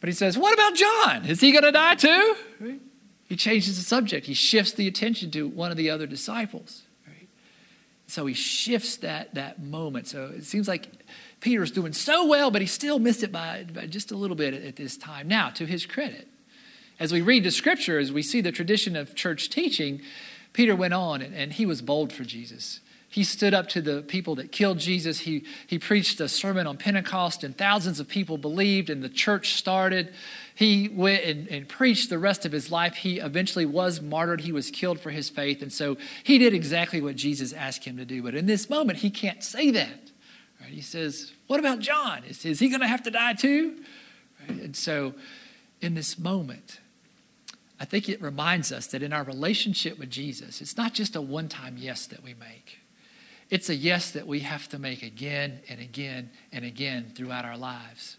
But 0.00 0.08
he 0.08 0.12
says, 0.12 0.36
What 0.36 0.52
about 0.52 0.74
John? 0.74 1.24
Is 1.24 1.40
he 1.40 1.52
going 1.52 1.64
to 1.64 1.72
die 1.72 1.94
too? 1.94 2.36
Right? 2.60 2.80
He 3.26 3.36
changes 3.36 3.78
the 3.78 3.82
subject. 3.82 4.26
He 4.26 4.34
shifts 4.34 4.72
the 4.72 4.86
attention 4.86 5.30
to 5.30 5.48
one 5.48 5.70
of 5.70 5.78
the 5.78 5.88
other 5.88 6.06
disciples. 6.06 6.82
Right? 7.06 7.28
So 8.06 8.26
he 8.26 8.34
shifts 8.34 8.98
that, 8.98 9.34
that 9.36 9.62
moment. 9.62 10.06
So 10.06 10.26
it 10.36 10.44
seems 10.44 10.68
like 10.68 10.86
Peter's 11.40 11.70
doing 11.70 11.94
so 11.94 12.26
well, 12.26 12.50
but 12.50 12.60
he 12.60 12.66
still 12.66 12.98
missed 12.98 13.22
it 13.22 13.32
by, 13.32 13.64
by 13.72 13.86
just 13.86 14.12
a 14.12 14.16
little 14.16 14.36
bit 14.36 14.52
at, 14.52 14.62
at 14.64 14.76
this 14.76 14.98
time. 14.98 15.28
Now, 15.28 15.48
to 15.48 15.64
his 15.64 15.86
credit, 15.86 16.28
as 16.98 17.12
we 17.12 17.20
read 17.20 17.44
the 17.44 17.50
scripture, 17.50 17.98
as 17.98 18.12
we 18.12 18.22
see 18.22 18.40
the 18.40 18.52
tradition 18.52 18.96
of 18.96 19.14
church 19.14 19.50
teaching, 19.50 20.00
Peter 20.52 20.76
went 20.76 20.94
on 20.94 21.20
and, 21.20 21.34
and 21.34 21.52
he 21.54 21.66
was 21.66 21.82
bold 21.82 22.12
for 22.12 22.24
Jesus. 22.24 22.80
He 23.14 23.22
stood 23.22 23.54
up 23.54 23.68
to 23.68 23.80
the 23.80 24.02
people 24.02 24.34
that 24.36 24.50
killed 24.50 24.78
Jesus. 24.78 25.20
He, 25.20 25.44
he 25.68 25.78
preached 25.78 26.18
a 26.18 26.28
sermon 26.28 26.66
on 26.66 26.78
Pentecost, 26.78 27.44
and 27.44 27.56
thousands 27.56 28.00
of 28.00 28.08
people 28.08 28.38
believed, 28.38 28.90
and 28.90 29.04
the 29.04 29.08
church 29.08 29.54
started. 29.54 30.12
He 30.52 30.88
went 30.88 31.22
and, 31.22 31.46
and, 31.46 31.68
preached 31.68 32.10
the 32.10 32.18
rest 32.18 32.44
of 32.44 32.50
his 32.50 32.72
life. 32.72 32.96
He 32.96 33.20
eventually 33.20 33.66
was 33.66 34.00
martyred. 34.00 34.40
He 34.40 34.50
was 34.50 34.68
killed 34.68 34.98
for 34.98 35.10
his 35.10 35.30
faith. 35.30 35.62
And 35.62 35.72
so 35.72 35.96
he 36.24 36.38
did 36.38 36.54
exactly 36.54 37.00
what 37.00 37.14
Jesus 37.14 37.52
asked 37.52 37.84
him 37.84 37.96
to 37.98 38.04
do. 38.04 38.20
But 38.20 38.34
in 38.34 38.46
this 38.46 38.68
moment, 38.68 38.98
he 38.98 39.10
can't 39.10 39.44
say 39.44 39.70
that. 39.70 40.10
Right? 40.60 40.70
He 40.70 40.80
says, 40.80 41.32
What 41.46 41.60
about 41.60 41.78
John? 41.78 42.24
Is, 42.24 42.44
is 42.44 42.58
he 42.58 42.68
going 42.68 42.80
to 42.80 42.88
have 42.88 43.04
to 43.04 43.12
die 43.12 43.34
too? 43.34 43.76
Right? 44.40 44.60
And 44.60 44.74
so 44.74 45.14
in 45.80 45.94
this 45.94 46.18
moment, 46.18 46.80
I 47.84 47.86
think 47.86 48.08
it 48.08 48.22
reminds 48.22 48.72
us 48.72 48.86
that 48.86 49.02
in 49.02 49.12
our 49.12 49.24
relationship 49.24 49.98
with 49.98 50.08
Jesus, 50.08 50.62
it's 50.62 50.78
not 50.78 50.94
just 50.94 51.14
a 51.16 51.20
one 51.20 51.50
time 51.50 51.76
yes 51.76 52.06
that 52.06 52.22
we 52.22 52.32
make. 52.32 52.78
It's 53.50 53.68
a 53.68 53.74
yes 53.74 54.10
that 54.12 54.26
we 54.26 54.40
have 54.40 54.70
to 54.70 54.78
make 54.78 55.02
again 55.02 55.60
and 55.68 55.78
again 55.78 56.30
and 56.50 56.64
again 56.64 57.12
throughout 57.14 57.44
our 57.44 57.58
lives. 57.58 58.16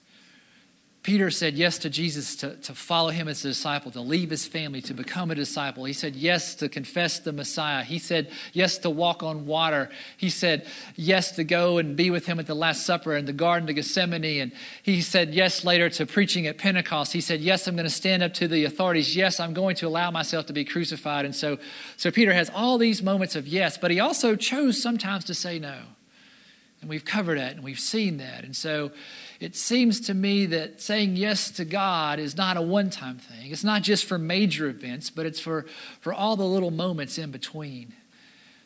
Peter 1.05 1.29
said 1.29 1.53
yes 1.53 1.77
to 1.77 1.87
Jesus 1.87 2.35
to, 2.37 2.55
to 2.55 2.73
follow 2.73 3.09
him 3.09 3.27
as 3.27 3.45
a 3.45 3.49
disciple, 3.49 3.91
to 3.91 4.01
leave 4.01 4.31
his 4.31 4.47
family, 4.47 4.81
to 4.81 4.91
become 4.95 5.29
a 5.29 5.35
disciple. 5.35 5.85
He 5.85 5.93
said 5.93 6.15
yes 6.15 6.55
to 6.55 6.67
confess 6.67 7.19
the 7.19 7.31
Messiah. 7.31 7.83
He 7.83 7.99
said 7.99 8.31
yes 8.53 8.79
to 8.79 8.89
walk 8.89 9.21
on 9.21 9.45
water. 9.45 9.91
He 10.17 10.31
said 10.31 10.65
yes 10.95 11.33
to 11.33 11.43
go 11.43 11.77
and 11.77 11.95
be 11.95 12.09
with 12.09 12.25
him 12.25 12.39
at 12.39 12.47
the 12.47 12.55
Last 12.55 12.87
Supper 12.87 13.15
in 13.15 13.25
the 13.25 13.33
Garden 13.33 13.69
of 13.69 13.75
Gethsemane. 13.75 14.41
And 14.41 14.51
he 14.81 14.99
said 14.99 15.35
yes 15.35 15.63
later 15.63 15.91
to 15.91 16.07
preaching 16.07 16.47
at 16.47 16.57
Pentecost. 16.57 17.13
He 17.13 17.21
said, 17.21 17.39
Yes, 17.39 17.67
I'm 17.67 17.75
going 17.75 17.83
to 17.83 17.91
stand 17.91 18.23
up 18.23 18.33
to 18.33 18.47
the 18.47 18.65
authorities. 18.65 19.15
Yes, 19.15 19.39
I'm 19.39 19.53
going 19.53 19.75
to 19.75 19.87
allow 19.87 20.09
myself 20.09 20.47
to 20.47 20.53
be 20.53 20.65
crucified. 20.65 21.23
And 21.23 21.35
so, 21.35 21.59
so 21.97 22.09
Peter 22.09 22.33
has 22.33 22.49
all 22.49 22.79
these 22.79 23.03
moments 23.03 23.35
of 23.35 23.47
yes, 23.47 23.77
but 23.77 23.91
he 23.91 23.99
also 23.99 24.35
chose 24.35 24.81
sometimes 24.81 25.23
to 25.25 25.35
say 25.35 25.59
no. 25.59 25.81
And 26.85 26.89
we've 26.91 27.03
covered 27.03 27.39
that 27.39 27.55
and 27.55 27.63
we've 27.63 27.79
seen 27.79 28.17
that. 28.17 28.43
And 28.43 28.55
so, 28.55 28.91
it 29.39 29.55
seems 29.55 29.99
to 30.01 30.13
me 30.13 30.45
that 30.45 30.81
saying 30.81 31.15
yes 31.15 31.51
to 31.51 31.65
God 31.65 32.19
is 32.19 32.37
not 32.37 32.57
a 32.57 32.61
one 32.61 32.89
time 32.89 33.17
thing. 33.17 33.51
It's 33.51 33.63
not 33.63 33.81
just 33.81 34.05
for 34.05 34.17
major 34.17 34.67
events, 34.67 35.09
but 35.09 35.25
it's 35.25 35.39
for, 35.39 35.65
for 35.99 36.13
all 36.13 36.35
the 36.35 36.45
little 36.45 36.71
moments 36.71 37.17
in 37.17 37.31
between. 37.31 37.93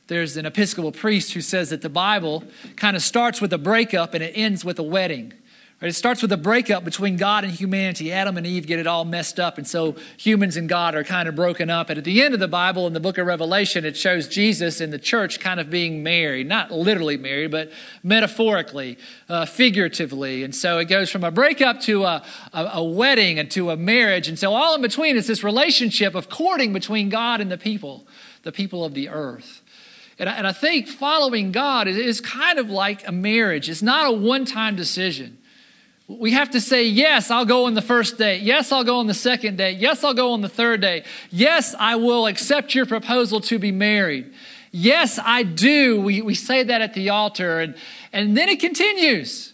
There's 0.07 0.37
an 0.37 0.45
Episcopal 0.45 0.91
priest 0.91 1.33
who 1.33 1.41
says 1.41 1.69
that 1.69 1.81
the 1.81 1.89
Bible 1.89 2.43
kind 2.75 2.95
of 2.95 3.01
starts 3.01 3.41
with 3.41 3.53
a 3.53 3.57
breakup 3.57 4.13
and 4.13 4.23
it 4.23 4.33
ends 4.35 4.65
with 4.65 4.79
a 4.79 4.83
wedding. 4.83 5.33
It 5.81 5.93
starts 5.93 6.21
with 6.21 6.31
a 6.33 6.37
breakup 6.37 6.83
between 6.83 7.15
God 7.15 7.45
and 7.45 7.53
humanity. 7.53 8.11
Adam 8.11 8.35
and 8.35 8.45
Eve 8.45 8.67
get 8.67 8.79
it 8.79 8.87
all 8.87 9.05
messed 9.05 9.39
up, 9.39 9.57
and 9.57 9.65
so 9.65 9.95
humans 10.17 10.57
and 10.57 10.67
God 10.67 10.93
are 10.93 11.05
kind 11.05 11.29
of 11.29 11.35
broken 11.35 11.69
up. 11.69 11.89
And 11.89 11.97
at 11.97 12.03
the 12.03 12.21
end 12.21 12.33
of 12.33 12.41
the 12.41 12.49
Bible, 12.49 12.85
in 12.85 12.91
the 12.91 12.99
book 12.99 13.17
of 13.17 13.25
Revelation, 13.25 13.85
it 13.85 13.95
shows 13.95 14.27
Jesus 14.27 14.81
and 14.81 14.91
the 14.91 14.99
church 14.99 15.39
kind 15.39 15.57
of 15.57 15.69
being 15.69 16.03
married, 16.03 16.49
not 16.49 16.69
literally 16.69 17.15
married, 17.15 17.51
but 17.51 17.71
metaphorically, 18.03 18.97
uh, 19.29 19.45
figuratively. 19.45 20.43
And 20.43 20.53
so 20.53 20.79
it 20.79 20.85
goes 20.85 21.09
from 21.09 21.23
a 21.23 21.31
breakup 21.31 21.79
to 21.83 22.03
a, 22.03 22.25
a, 22.53 22.71
a 22.73 22.83
wedding 22.83 23.39
and 23.39 23.49
to 23.51 23.69
a 23.69 23.77
marriage. 23.77 24.27
And 24.27 24.37
so 24.37 24.53
all 24.53 24.75
in 24.75 24.81
between 24.81 25.15
is 25.15 25.27
this 25.27 25.45
relationship 25.45 26.13
of 26.13 26.27
courting 26.27 26.73
between 26.73 27.07
God 27.07 27.39
and 27.39 27.49
the 27.49 27.57
people, 27.57 28.05
the 28.43 28.51
people 28.51 28.83
of 28.83 28.93
the 28.93 29.07
earth. 29.07 29.61
And 30.19 30.27
I, 30.27 30.33
and 30.33 30.45
I 30.45 30.51
think 30.51 30.89
following 30.89 31.53
God 31.53 31.87
is, 31.87 31.95
is 31.95 32.19
kind 32.19 32.59
of 32.59 32.69
like 32.69 33.07
a 33.07 33.13
marriage. 33.13 33.69
It's 33.69 33.81
not 33.81 34.07
a 34.07 34.11
one 34.11 34.43
time 34.43 34.75
decision. 34.75 35.37
We 36.09 36.31
have 36.31 36.49
to 36.51 36.61
say, 36.61 36.85
Yes, 36.85 37.29
I'll 37.29 37.45
go 37.45 37.65
on 37.65 37.75
the 37.75 37.83
first 37.83 38.17
day. 38.17 38.39
Yes, 38.39 38.71
I'll 38.71 38.83
go 38.83 38.97
on 38.97 39.05
the 39.05 39.13
second 39.13 39.57
day. 39.57 39.71
Yes, 39.71 40.03
I'll 40.03 40.15
go 40.15 40.33
on 40.33 40.41
the 40.41 40.49
third 40.49 40.81
day. 40.81 41.03
Yes, 41.29 41.75
I 41.79 41.97
will 41.97 42.25
accept 42.25 42.73
your 42.73 42.87
proposal 42.87 43.39
to 43.41 43.59
be 43.59 43.71
married. 43.71 44.33
Yes, 44.71 45.19
I 45.23 45.43
do. 45.43 46.01
We, 46.01 46.21
we 46.21 46.33
say 46.33 46.63
that 46.63 46.81
at 46.81 46.95
the 46.95 47.09
altar. 47.09 47.59
And, 47.59 47.75
and 48.11 48.35
then 48.35 48.49
it 48.49 48.59
continues. 48.59 49.48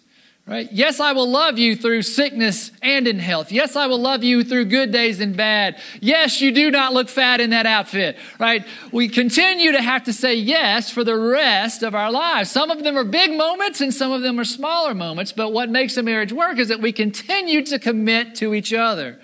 Right? 0.48 0.72
Yes, 0.72 1.00
I 1.00 1.14
will 1.14 1.28
love 1.28 1.58
you 1.58 1.76
through 1.76 2.04
sickness 2.04 2.70
and 2.84 3.08
in 3.08 3.18
health. 3.18 3.52
Yes, 3.52 3.76
I 3.76 3.88
will 3.88 3.98
love 3.98 4.24
you 4.24 4.44
through 4.44 4.66
good 4.66 4.92
days 4.92 5.20
and 5.20 5.36
bad. 5.36 5.82
Yes, 6.02 6.40
you 6.40 6.52
do 6.52 6.70
not 6.70 6.94
look 6.94 7.10
fat 7.10 7.42
in 7.42 7.50
that 7.50 7.66
outfit. 7.66 8.16
Right? 8.40 8.64
We 8.92 9.10
continue 9.10 9.72
to 9.72 9.82
have 9.82 10.04
to 10.04 10.14
say 10.14 10.36
yes 10.36 10.92
for 10.92 11.04
the 11.04 11.18
rest 11.18 11.82
of 11.82 11.96
our 11.96 12.12
lives. 12.12 12.52
Some 12.52 12.70
of 12.70 12.84
them 12.84 12.96
are 12.96 13.04
big 13.04 13.36
moments 13.36 13.82
and 13.82 13.92
some 13.92 14.12
of 14.12 14.22
them 14.22 14.40
are 14.40 14.46
smaller 14.46 14.94
moments, 14.94 15.32
but 15.32 15.52
what 15.52 15.72
makes 15.72 15.98
a 15.98 16.04
marriage 16.04 16.32
work 16.32 16.60
is 16.60 16.68
that 16.68 16.80
we 16.80 16.92
continue 16.92 17.66
to 17.66 17.80
commit 17.80 18.36
to 18.36 18.54
each 18.54 18.72
other. 18.72 19.20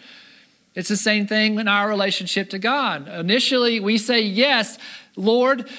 It's 0.73 0.89
the 0.89 0.97
same 0.97 1.27
thing 1.27 1.59
in 1.59 1.67
our 1.67 1.87
relationship 1.87 2.49
to 2.49 2.57
God. 2.57 3.07
Initially, 3.07 3.79
we 3.79 3.99
say, 3.99 4.21
Yes, 4.21 4.79
Lord, 5.15 5.69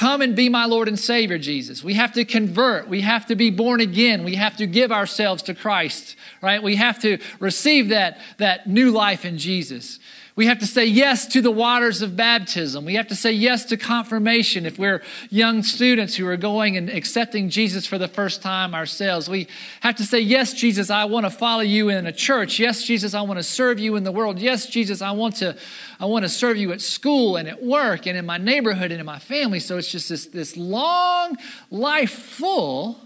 Come 0.00 0.22
and 0.22 0.34
be 0.34 0.48
my 0.48 0.64
Lord 0.64 0.88
and 0.88 0.98
Savior, 0.98 1.36
Jesus. 1.36 1.84
We 1.84 1.92
have 1.92 2.14
to 2.14 2.24
convert. 2.24 2.88
We 2.88 3.02
have 3.02 3.26
to 3.26 3.36
be 3.36 3.50
born 3.50 3.82
again. 3.82 4.24
We 4.24 4.36
have 4.36 4.56
to 4.56 4.66
give 4.66 4.90
ourselves 4.90 5.42
to 5.42 5.54
Christ, 5.54 6.16
right? 6.40 6.62
We 6.62 6.76
have 6.76 7.02
to 7.02 7.18
receive 7.38 7.90
that, 7.90 8.18
that 8.38 8.66
new 8.66 8.92
life 8.92 9.26
in 9.26 9.36
Jesus. 9.36 9.98
We 10.40 10.46
have 10.46 10.60
to 10.60 10.66
say 10.66 10.86
yes 10.86 11.26
to 11.26 11.42
the 11.42 11.50
waters 11.50 12.00
of 12.00 12.16
baptism. 12.16 12.86
We 12.86 12.94
have 12.94 13.08
to 13.08 13.14
say 13.14 13.30
yes 13.30 13.66
to 13.66 13.76
confirmation 13.76 14.64
if 14.64 14.78
we're 14.78 15.02
young 15.28 15.62
students 15.62 16.16
who 16.16 16.26
are 16.28 16.38
going 16.38 16.78
and 16.78 16.88
accepting 16.88 17.50
Jesus 17.50 17.86
for 17.86 17.98
the 17.98 18.08
first 18.08 18.40
time 18.40 18.74
ourselves. 18.74 19.28
We 19.28 19.48
have 19.80 19.96
to 19.96 20.02
say, 20.02 20.18
Yes, 20.20 20.54
Jesus, 20.54 20.88
I 20.88 21.04
want 21.04 21.26
to 21.26 21.30
follow 21.30 21.60
you 21.60 21.90
in 21.90 22.06
a 22.06 22.12
church. 22.12 22.58
Yes, 22.58 22.84
Jesus, 22.84 23.12
I 23.12 23.20
want 23.20 23.38
to 23.38 23.42
serve 23.42 23.78
you 23.78 23.96
in 23.96 24.04
the 24.04 24.12
world. 24.12 24.38
Yes, 24.38 24.64
Jesus, 24.64 25.02
I 25.02 25.10
want 25.10 25.36
to, 25.36 25.58
I 26.00 26.06
want 26.06 26.24
to 26.24 26.30
serve 26.30 26.56
you 26.56 26.72
at 26.72 26.80
school 26.80 27.36
and 27.36 27.46
at 27.46 27.62
work 27.62 28.06
and 28.06 28.16
in 28.16 28.24
my 28.24 28.38
neighborhood 28.38 28.92
and 28.92 28.98
in 28.98 29.04
my 29.04 29.18
family. 29.18 29.60
So 29.60 29.76
it's 29.76 29.92
just 29.92 30.08
this, 30.08 30.24
this 30.24 30.56
long 30.56 31.36
life 31.70 32.12
full 32.12 32.98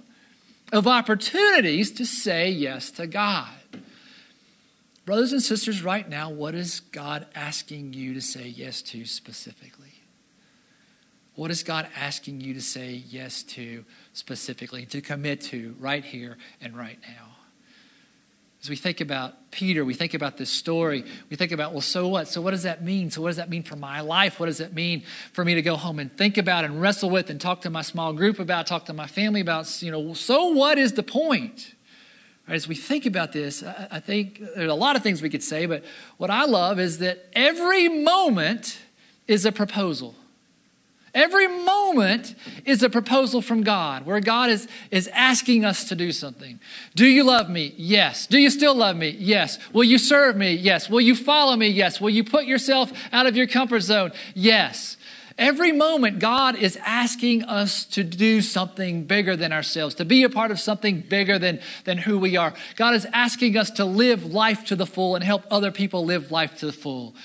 of 0.73 0.87
opportunities 0.87 1.90
to 1.94 2.07
say 2.07 2.49
yes 2.49 2.92
to 2.92 3.09
God. 3.09 3.51
Brothers 5.05 5.33
and 5.33 5.43
sisters, 5.43 5.83
right 5.83 6.09
now, 6.09 6.31
what 6.31 6.55
is 6.55 6.81
God 6.81 7.27
asking 7.35 7.93
you 7.93 8.14
to 8.14 8.23
say 8.23 8.47
yes 8.47 8.81
to 8.83 9.05
specifically? 9.05 9.93
What 11.35 11.51
is 11.51 11.62
God 11.62 11.88
asking 11.97 12.40
you 12.40 12.55
to 12.55 12.62
say 12.62 13.03
yes 13.09 13.43
to 13.43 13.85
specifically, 14.12 14.87
to 14.87 15.01
commit 15.01 15.43
to 15.43 15.75
right 15.79 16.05
here 16.05 16.38
and 16.61 16.77
right 16.77 16.99
now? 17.03 17.33
As 18.62 18.71
we 18.71 18.77
think 18.77 19.03
about 19.03 19.51
Peter, 19.51 19.85
we 19.85 19.93
think 19.93 20.14
about 20.14 20.38
this 20.38 20.49
story, 20.49 21.05
we 21.29 21.37
think 21.37 21.53
about, 21.53 21.73
well, 21.73 21.83
so 21.83 22.09
what? 22.09 22.29
So, 22.29 22.40
what 22.40 22.53
does 22.53 22.62
that 22.62 22.83
mean? 22.83 23.11
So, 23.11 23.21
what 23.21 23.29
does 23.29 23.37
that 23.37 23.51
mean 23.51 23.62
for 23.62 23.77
my 23.77 24.01
life? 24.01 24.40
What 24.40 24.47
does 24.47 24.59
it 24.59 24.73
mean 24.73 25.03
for 25.35 25.45
me 25.45 25.55
to 25.55 25.61
go 25.61 25.77
home 25.77 25.99
and 25.99 26.11
think 26.11 26.38
about 26.38 26.64
and 26.64 26.81
wrestle 26.81 27.11
with 27.11 27.29
and 27.29 27.38
talk 27.38 27.61
to 27.62 27.71
my 27.71 27.83
small 27.83 28.14
group 28.14 28.38
about, 28.38 28.67
talk 28.67 28.87
to 28.87 28.95
my 28.95 29.07
family 29.07 29.43
about? 29.43 29.83
You 29.83 29.90
know, 29.90 30.14
so 30.14 30.47
what 30.47 30.79
is 30.79 30.95
the 30.95 31.03
point? 31.03 31.73
As 32.46 32.68
we 32.68 32.74
think 32.74 33.07
about 33.07 33.33
this, 33.33 33.62
I 33.62 34.00
think 34.00 34.38
there's 34.54 34.70
a 34.70 34.74
lot 34.74 34.96
of 34.96 35.02
things 35.02 35.22
we 35.22 35.30
could 35.30 35.42
say, 35.42 35.64
but 35.64 35.83
what 36.18 36.30
I 36.30 36.44
love 36.44 36.78
is 36.78 36.98
that 36.98 37.26
every 37.33 37.88
moment 37.88 38.78
is 39.26 39.46
a 39.46 39.52
proposal. 39.52 40.14
Every 41.14 41.46
moment 41.46 42.35
is 42.64 42.83
a 42.83 42.90
proposal 42.90 43.40
from 43.40 43.62
God 43.62 44.04
where 44.04 44.18
God 44.18 44.50
is, 44.50 44.66
is 44.90 45.09
asking 45.09 45.64
us 45.64 45.85
to 45.85 45.94
do 45.94 46.11
something. 46.11 46.59
Do 46.96 47.07
you 47.07 47.22
love 47.22 47.48
me? 47.48 47.72
Yes. 47.76 48.26
Do 48.26 48.37
you 48.37 48.50
still 48.50 48.74
love 48.74 48.96
me? 48.96 49.11
Yes. 49.11 49.59
Will 49.72 49.85
you 49.85 49.96
serve 49.96 50.37
me? 50.37 50.54
Yes. 50.54 50.90
Will 50.90 51.00
you 51.00 51.14
follow 51.14 51.54
me? 51.54 51.68
Yes. 51.68 52.00
Will 52.00 52.11
you 52.11 52.24
put 52.24 52.46
yourself 52.46 52.92
out 53.12 53.26
of 53.26 53.37
your 53.37 53.46
comfort 53.46 53.80
zone? 53.80 54.11
Yes. 54.35 54.96
Every 55.37 55.73
moment, 55.73 56.20
God 56.20 56.55
is 56.55 56.79
asking 56.85 57.42
us 57.42 57.85
to 57.87 58.05
do 58.05 58.40
something 58.40 59.03
bigger 59.03 59.35
than 59.35 59.53
ourselves, 59.53 59.97
to 59.97 60.05
be 60.05 60.23
a 60.23 60.31
part 60.31 60.53
of 60.53 60.61
something 60.61 61.01
bigger 61.01 61.40
than, 61.40 61.59
than 61.85 61.99
who 61.99 62.18
we 62.18 62.37
are. 62.37 62.55
God 62.77 62.94
is 62.94 63.05
asking 63.12 63.57
us 63.57 63.70
to 63.73 63.85
live 63.85 64.25
life 64.25 64.64
to 64.66 64.77
the 64.77 64.87
full 64.87 65.16
and 65.16 65.25
help 65.25 65.42
other 65.51 65.73
people 65.73 66.05
live 66.05 66.31
life 66.31 66.59
to 66.59 66.66
the 66.66 66.73
full. 66.73 67.16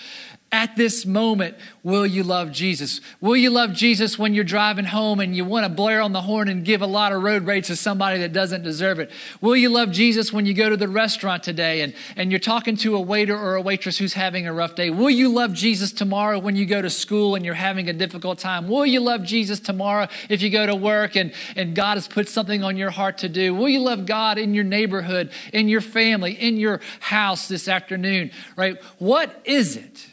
At 0.51 0.75
this 0.75 1.05
moment, 1.05 1.57
will 1.83 2.07
you 2.07 2.23
love 2.23 2.51
Jesus? 2.51 3.01
Will 3.21 3.37
you 3.37 3.51
love 3.51 3.71
Jesus 3.71 4.17
when 4.17 4.33
you're 4.33 4.43
driving 4.43 4.85
home 4.85 5.19
and 5.19 5.35
you 5.35 5.45
want 5.45 5.63
to 5.63 5.69
blare 5.69 6.01
on 6.01 6.11
the 6.11 6.23
horn 6.23 6.49
and 6.49 6.65
give 6.65 6.81
a 6.81 6.87
lot 6.87 7.11
of 7.11 7.21
road 7.21 7.45
rage 7.45 7.67
to 7.67 7.75
somebody 7.75 8.17
that 8.17 8.33
doesn't 8.33 8.63
deserve 8.63 8.97
it? 8.97 9.11
Will 9.41 9.55
you 9.55 9.69
love 9.69 9.91
Jesus 9.91 10.33
when 10.33 10.47
you 10.47 10.55
go 10.55 10.67
to 10.67 10.75
the 10.75 10.87
restaurant 10.87 11.43
today 11.43 11.81
and, 11.81 11.93
and 12.15 12.31
you're 12.31 12.39
talking 12.39 12.75
to 12.77 12.95
a 12.95 12.99
waiter 12.99 13.37
or 13.37 13.57
a 13.57 13.61
waitress 13.61 13.99
who's 13.99 14.13
having 14.13 14.47
a 14.47 14.53
rough 14.53 14.73
day? 14.73 14.89
Will 14.89 15.11
you 15.11 15.29
love 15.29 15.53
Jesus 15.53 15.91
tomorrow 15.91 16.39
when 16.39 16.55
you 16.55 16.65
go 16.65 16.81
to 16.81 16.89
school 16.89 17.35
and 17.35 17.45
you're 17.45 17.53
having 17.53 17.87
a 17.87 17.93
difficult 17.93 18.39
time? 18.39 18.67
Will 18.67 18.87
you 18.87 19.01
love 19.01 19.23
Jesus 19.23 19.59
tomorrow 19.59 20.07
if 20.29 20.41
you 20.41 20.49
go 20.49 20.65
to 20.65 20.73
work 20.73 21.15
and, 21.15 21.31
and 21.55 21.75
God 21.75 21.93
has 21.93 22.07
put 22.07 22.27
something 22.27 22.63
on 22.63 22.75
your 22.75 22.89
heart 22.89 23.19
to 23.19 23.29
do? 23.29 23.53
Will 23.53 23.69
you 23.69 23.81
love 23.81 24.07
God 24.07 24.39
in 24.39 24.55
your 24.55 24.63
neighborhood, 24.63 25.29
in 25.53 25.69
your 25.69 25.81
family, 25.81 26.33
in 26.33 26.57
your 26.57 26.81
house 27.01 27.47
this 27.47 27.67
afternoon? 27.67 28.31
Right? 28.55 28.81
What 28.97 29.39
is 29.45 29.75
it? 29.75 30.07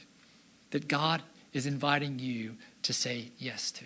That 0.77 0.89
God 0.89 1.23
is 1.55 1.65
inviting 1.65 2.19
you 2.19 2.55
to 2.83 2.93
say 2.93 3.31
yes 3.39 3.71
to. 3.71 3.85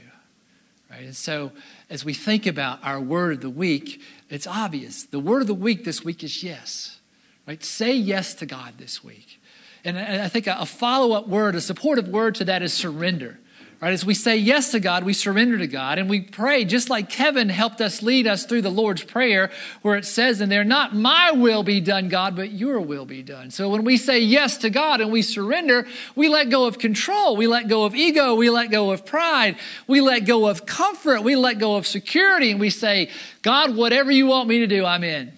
Right? 0.90 1.04
And 1.04 1.14
so 1.14 1.52
as 1.88 2.04
we 2.04 2.14
think 2.14 2.46
about 2.46 2.80
our 2.82 3.00
word 3.00 3.34
of 3.34 3.40
the 3.42 3.48
week, 3.48 4.02
it's 4.28 4.44
obvious. 4.44 5.04
The 5.04 5.20
word 5.20 5.40
of 5.40 5.46
the 5.46 5.54
week 5.54 5.84
this 5.84 6.04
week 6.04 6.24
is 6.24 6.42
yes. 6.42 6.98
Right? 7.46 7.62
Say 7.62 7.94
yes 7.94 8.34
to 8.34 8.44
God 8.44 8.74
this 8.78 9.04
week. 9.04 9.40
And 9.84 9.96
I 9.96 10.26
think 10.26 10.48
a 10.48 10.66
follow 10.66 11.12
up 11.12 11.28
word, 11.28 11.54
a 11.54 11.60
supportive 11.60 12.08
word 12.08 12.34
to 12.34 12.44
that 12.46 12.60
is 12.60 12.74
surrender. 12.74 13.38
Right? 13.80 13.94
As 13.94 14.04
we 14.04 14.12
say 14.12 14.36
yes 14.36 14.72
to 14.72 14.80
God, 14.80 15.04
we 15.04 15.14
surrender 15.14 15.56
to 15.56 15.66
God 15.66 15.98
and 15.98 16.10
we 16.10 16.20
pray, 16.20 16.66
just 16.66 16.90
like 16.90 17.08
Kevin 17.08 17.48
helped 17.48 17.80
us 17.80 18.02
lead 18.02 18.26
us 18.26 18.44
through 18.44 18.60
the 18.60 18.68
Lord's 18.68 19.02
Prayer, 19.02 19.50
where 19.80 19.96
it 19.96 20.04
says 20.04 20.42
in 20.42 20.50
there, 20.50 20.64
Not 20.64 20.94
my 20.94 21.30
will 21.30 21.62
be 21.62 21.80
done, 21.80 22.08
God, 22.10 22.36
but 22.36 22.52
your 22.52 22.78
will 22.78 23.06
be 23.06 23.22
done. 23.22 23.50
So 23.50 23.70
when 23.70 23.82
we 23.82 23.96
say 23.96 24.18
yes 24.18 24.58
to 24.58 24.68
God 24.68 25.00
and 25.00 25.10
we 25.10 25.22
surrender, 25.22 25.86
we 26.14 26.28
let 26.28 26.50
go 26.50 26.66
of 26.66 26.78
control, 26.78 27.38
we 27.38 27.46
let 27.46 27.68
go 27.68 27.84
of 27.84 27.94
ego, 27.94 28.34
we 28.34 28.50
let 28.50 28.70
go 28.70 28.90
of 28.90 29.06
pride, 29.06 29.56
we 29.86 30.02
let 30.02 30.26
go 30.26 30.46
of 30.46 30.66
comfort, 30.66 31.22
we 31.22 31.34
let 31.34 31.58
go 31.58 31.76
of 31.76 31.86
security, 31.86 32.50
and 32.50 32.60
we 32.60 32.68
say, 32.68 33.08
God, 33.40 33.74
whatever 33.74 34.10
you 34.10 34.26
want 34.26 34.46
me 34.46 34.58
to 34.58 34.66
do, 34.66 34.84
I'm 34.84 35.04
in. 35.04 35.32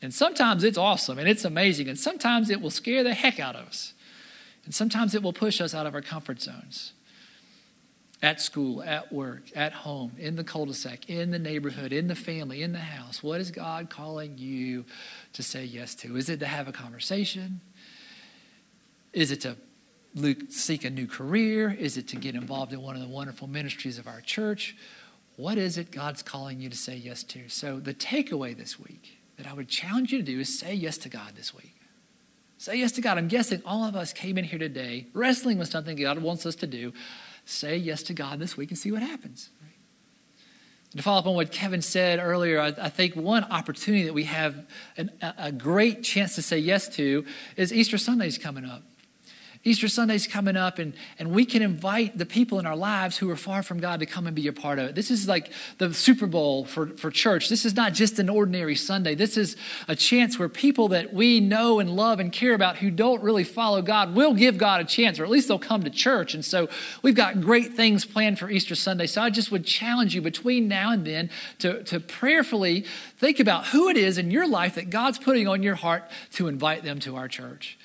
And 0.00 0.14
sometimes 0.14 0.62
it's 0.62 0.78
awesome 0.78 1.18
and 1.18 1.28
it's 1.28 1.44
amazing, 1.44 1.88
and 1.88 1.98
sometimes 1.98 2.50
it 2.50 2.60
will 2.60 2.70
scare 2.70 3.02
the 3.02 3.14
heck 3.14 3.40
out 3.40 3.56
of 3.56 3.66
us. 3.66 3.94
And 4.64 4.72
sometimes 4.72 5.16
it 5.16 5.24
will 5.24 5.32
push 5.32 5.60
us 5.60 5.74
out 5.74 5.86
of 5.86 5.94
our 5.96 6.02
comfort 6.02 6.40
zones 6.40 6.92
at 8.22 8.40
school, 8.40 8.82
at 8.82 9.12
work, 9.12 9.44
at 9.54 9.72
home, 9.72 10.12
in 10.18 10.36
the 10.36 10.44
cul 10.44 10.66
de 10.66 10.74
sac, 10.74 11.08
in 11.08 11.30
the 11.30 11.38
neighborhood, 11.38 11.92
in 11.92 12.06
the 12.06 12.14
family, 12.14 12.62
in 12.62 12.72
the 12.72 12.78
house? 12.78 13.22
What 13.22 13.40
is 13.40 13.50
God 13.50 13.88
calling 13.88 14.36
you 14.36 14.84
to 15.32 15.42
say 15.42 15.64
yes 15.64 15.94
to? 15.96 16.16
Is 16.16 16.28
it 16.28 16.40
to 16.40 16.46
have 16.46 16.68
a 16.68 16.72
conversation? 16.72 17.60
Is 19.12 19.30
it 19.30 19.40
to 19.42 19.56
seek 20.48 20.84
a 20.84 20.90
new 20.90 21.06
career? 21.06 21.70
Is 21.70 21.96
it 21.96 22.08
to 22.08 22.16
get 22.16 22.34
involved 22.34 22.72
in 22.72 22.82
one 22.82 22.94
of 22.94 23.02
the 23.02 23.08
wonderful 23.08 23.48
ministries 23.48 23.98
of 23.98 24.06
our 24.06 24.20
church? 24.20 24.76
What 25.36 25.56
is 25.56 25.78
it 25.78 25.90
God's 25.90 26.22
calling 26.22 26.60
you 26.60 26.68
to 26.68 26.76
say 26.76 26.96
yes 26.96 27.22
to? 27.24 27.48
So, 27.48 27.80
the 27.80 27.94
takeaway 27.94 28.54
this 28.54 28.78
week 28.78 29.18
that 29.38 29.46
I 29.46 29.54
would 29.54 29.68
challenge 29.68 30.12
you 30.12 30.18
to 30.18 30.24
do 30.24 30.38
is 30.40 30.58
say 30.58 30.74
yes 30.74 30.98
to 30.98 31.08
God 31.08 31.34
this 31.36 31.54
week. 31.54 31.74
Say 32.58 32.76
yes 32.76 32.92
to 32.92 33.00
God. 33.00 33.16
I'm 33.16 33.28
guessing 33.28 33.62
all 33.64 33.84
of 33.84 33.96
us 33.96 34.12
came 34.12 34.36
in 34.36 34.44
here 34.44 34.58
today 34.58 35.06
wrestling 35.14 35.56
with 35.56 35.70
something 35.70 35.96
God 35.96 36.18
wants 36.18 36.44
us 36.44 36.54
to 36.56 36.66
do 36.66 36.92
say 37.50 37.76
yes 37.76 38.02
to 38.04 38.14
God 38.14 38.38
this 38.38 38.56
week 38.56 38.70
and 38.70 38.78
see 38.78 38.92
what 38.92 39.02
happens. 39.02 39.50
To 40.96 41.02
follow 41.02 41.20
up 41.20 41.26
on 41.26 41.34
what 41.34 41.52
Kevin 41.52 41.82
said 41.82 42.18
earlier, 42.18 42.60
I, 42.60 42.68
I 42.68 42.88
think 42.88 43.14
one 43.14 43.44
opportunity 43.44 44.04
that 44.04 44.14
we 44.14 44.24
have 44.24 44.66
an, 44.96 45.10
a 45.38 45.52
great 45.52 46.02
chance 46.02 46.34
to 46.34 46.42
say 46.42 46.58
yes 46.58 46.88
to 46.96 47.24
is 47.56 47.72
Easter 47.72 47.96
Sunday's 47.96 48.38
coming 48.38 48.64
up. 48.64 48.82
Easter 49.62 49.88
Sunday's 49.88 50.26
coming 50.26 50.56
up, 50.56 50.78
and, 50.78 50.94
and 51.18 51.32
we 51.32 51.44
can 51.44 51.60
invite 51.60 52.16
the 52.16 52.24
people 52.24 52.58
in 52.58 52.64
our 52.64 52.76
lives 52.76 53.18
who 53.18 53.28
are 53.28 53.36
far 53.36 53.62
from 53.62 53.78
God 53.78 54.00
to 54.00 54.06
come 54.06 54.26
and 54.26 54.34
be 54.34 54.46
a 54.48 54.54
part 54.54 54.78
of 54.78 54.88
it. 54.88 54.94
This 54.94 55.10
is 55.10 55.28
like 55.28 55.52
the 55.76 55.92
Super 55.92 56.26
Bowl 56.26 56.64
for, 56.64 56.86
for 56.86 57.10
church. 57.10 57.50
This 57.50 57.66
is 57.66 57.76
not 57.76 57.92
just 57.92 58.18
an 58.18 58.30
ordinary 58.30 58.74
Sunday. 58.74 59.14
This 59.14 59.36
is 59.36 59.58
a 59.86 59.94
chance 59.94 60.38
where 60.38 60.48
people 60.48 60.88
that 60.88 61.12
we 61.12 61.40
know 61.40 61.78
and 61.78 61.94
love 61.94 62.20
and 62.20 62.32
care 62.32 62.54
about 62.54 62.78
who 62.78 62.90
don't 62.90 63.22
really 63.22 63.44
follow 63.44 63.82
God 63.82 64.14
will 64.14 64.32
give 64.32 64.56
God 64.56 64.80
a 64.80 64.84
chance, 64.84 65.20
or 65.20 65.24
at 65.24 65.30
least 65.30 65.48
they'll 65.48 65.58
come 65.58 65.82
to 65.82 65.90
church. 65.90 66.32
And 66.32 66.42
so 66.42 66.70
we've 67.02 67.14
got 67.14 67.42
great 67.42 67.74
things 67.74 68.06
planned 68.06 68.38
for 68.38 68.48
Easter 68.48 68.74
Sunday. 68.74 69.06
So 69.06 69.20
I 69.20 69.28
just 69.28 69.52
would 69.52 69.66
challenge 69.66 70.14
you 70.14 70.22
between 70.22 70.68
now 70.68 70.90
and 70.90 71.06
then 71.06 71.28
to, 71.58 71.82
to 71.84 72.00
prayerfully 72.00 72.86
think 73.18 73.38
about 73.38 73.66
who 73.66 73.90
it 73.90 73.98
is 73.98 74.16
in 74.16 74.30
your 74.30 74.48
life 74.48 74.76
that 74.76 74.88
God's 74.88 75.18
putting 75.18 75.46
on 75.46 75.62
your 75.62 75.74
heart 75.74 76.10
to 76.32 76.48
invite 76.48 76.82
them 76.82 76.98
to 77.00 77.16
our 77.16 77.28
church 77.28 77.76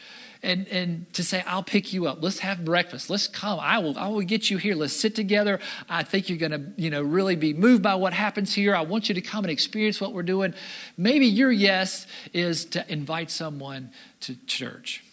and, 0.46 0.68
and 0.68 1.12
to 1.14 1.24
say, 1.24 1.44
I'll 1.48 1.64
pick 1.64 1.92
you 1.92 2.06
up. 2.08 2.20
Let's 2.22 2.40
have 2.40 2.64
breakfast. 2.64 3.10
Let's 3.10 3.28
come. 3.28 3.60
I 3.60 3.80
will, 3.80 3.98
I 3.98 4.08
will 4.08 4.22
get 4.22 4.50
you 4.50 4.58
here. 4.58 4.76
Let's 4.76 4.94
sit 4.94 5.16
together. 5.16 5.60
I 5.90 6.04
think 6.04 6.30
you're 6.30 6.38
going 6.38 6.52
to, 6.52 6.72
you 6.78 6.90
know, 6.90 7.02
really 7.02 7.36
be 7.36 7.54
moved 7.54 7.82
by 7.82 7.96
what 7.96 8.14
happens 8.14 8.54
here. 8.54 8.76
I 8.76 8.82
want 8.82 9.10
you 9.10 9.16
to 9.16 9.22
come 9.22 9.44
and 9.44 9.52
experience 9.52 10.00
what 10.00 10.14
we're 10.14 10.24
doing. 10.24 10.54
Maybe 10.98 11.26
your 11.26 11.52
yes 11.52 12.06
is 12.32 12.64
to 12.66 12.90
invite 12.92 13.32
someone 13.32 13.92
to 14.22 14.36
church. 14.46 15.04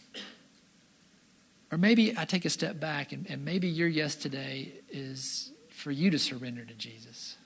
Or 1.73 1.79
maybe 1.79 2.17
I 2.17 2.27
take 2.27 2.45
a 2.45 2.51
step 2.51 2.79
back 2.79 3.13
and, 3.13 3.27
and 3.31 3.45
maybe 3.45 3.67
your 3.67 3.89
yes 3.89 4.15
today 4.15 4.75
is 4.91 5.51
for 5.71 5.91
you 5.91 6.11
to 6.11 6.19
surrender 6.19 6.65
to 6.67 6.75
Jesus. 6.75 7.39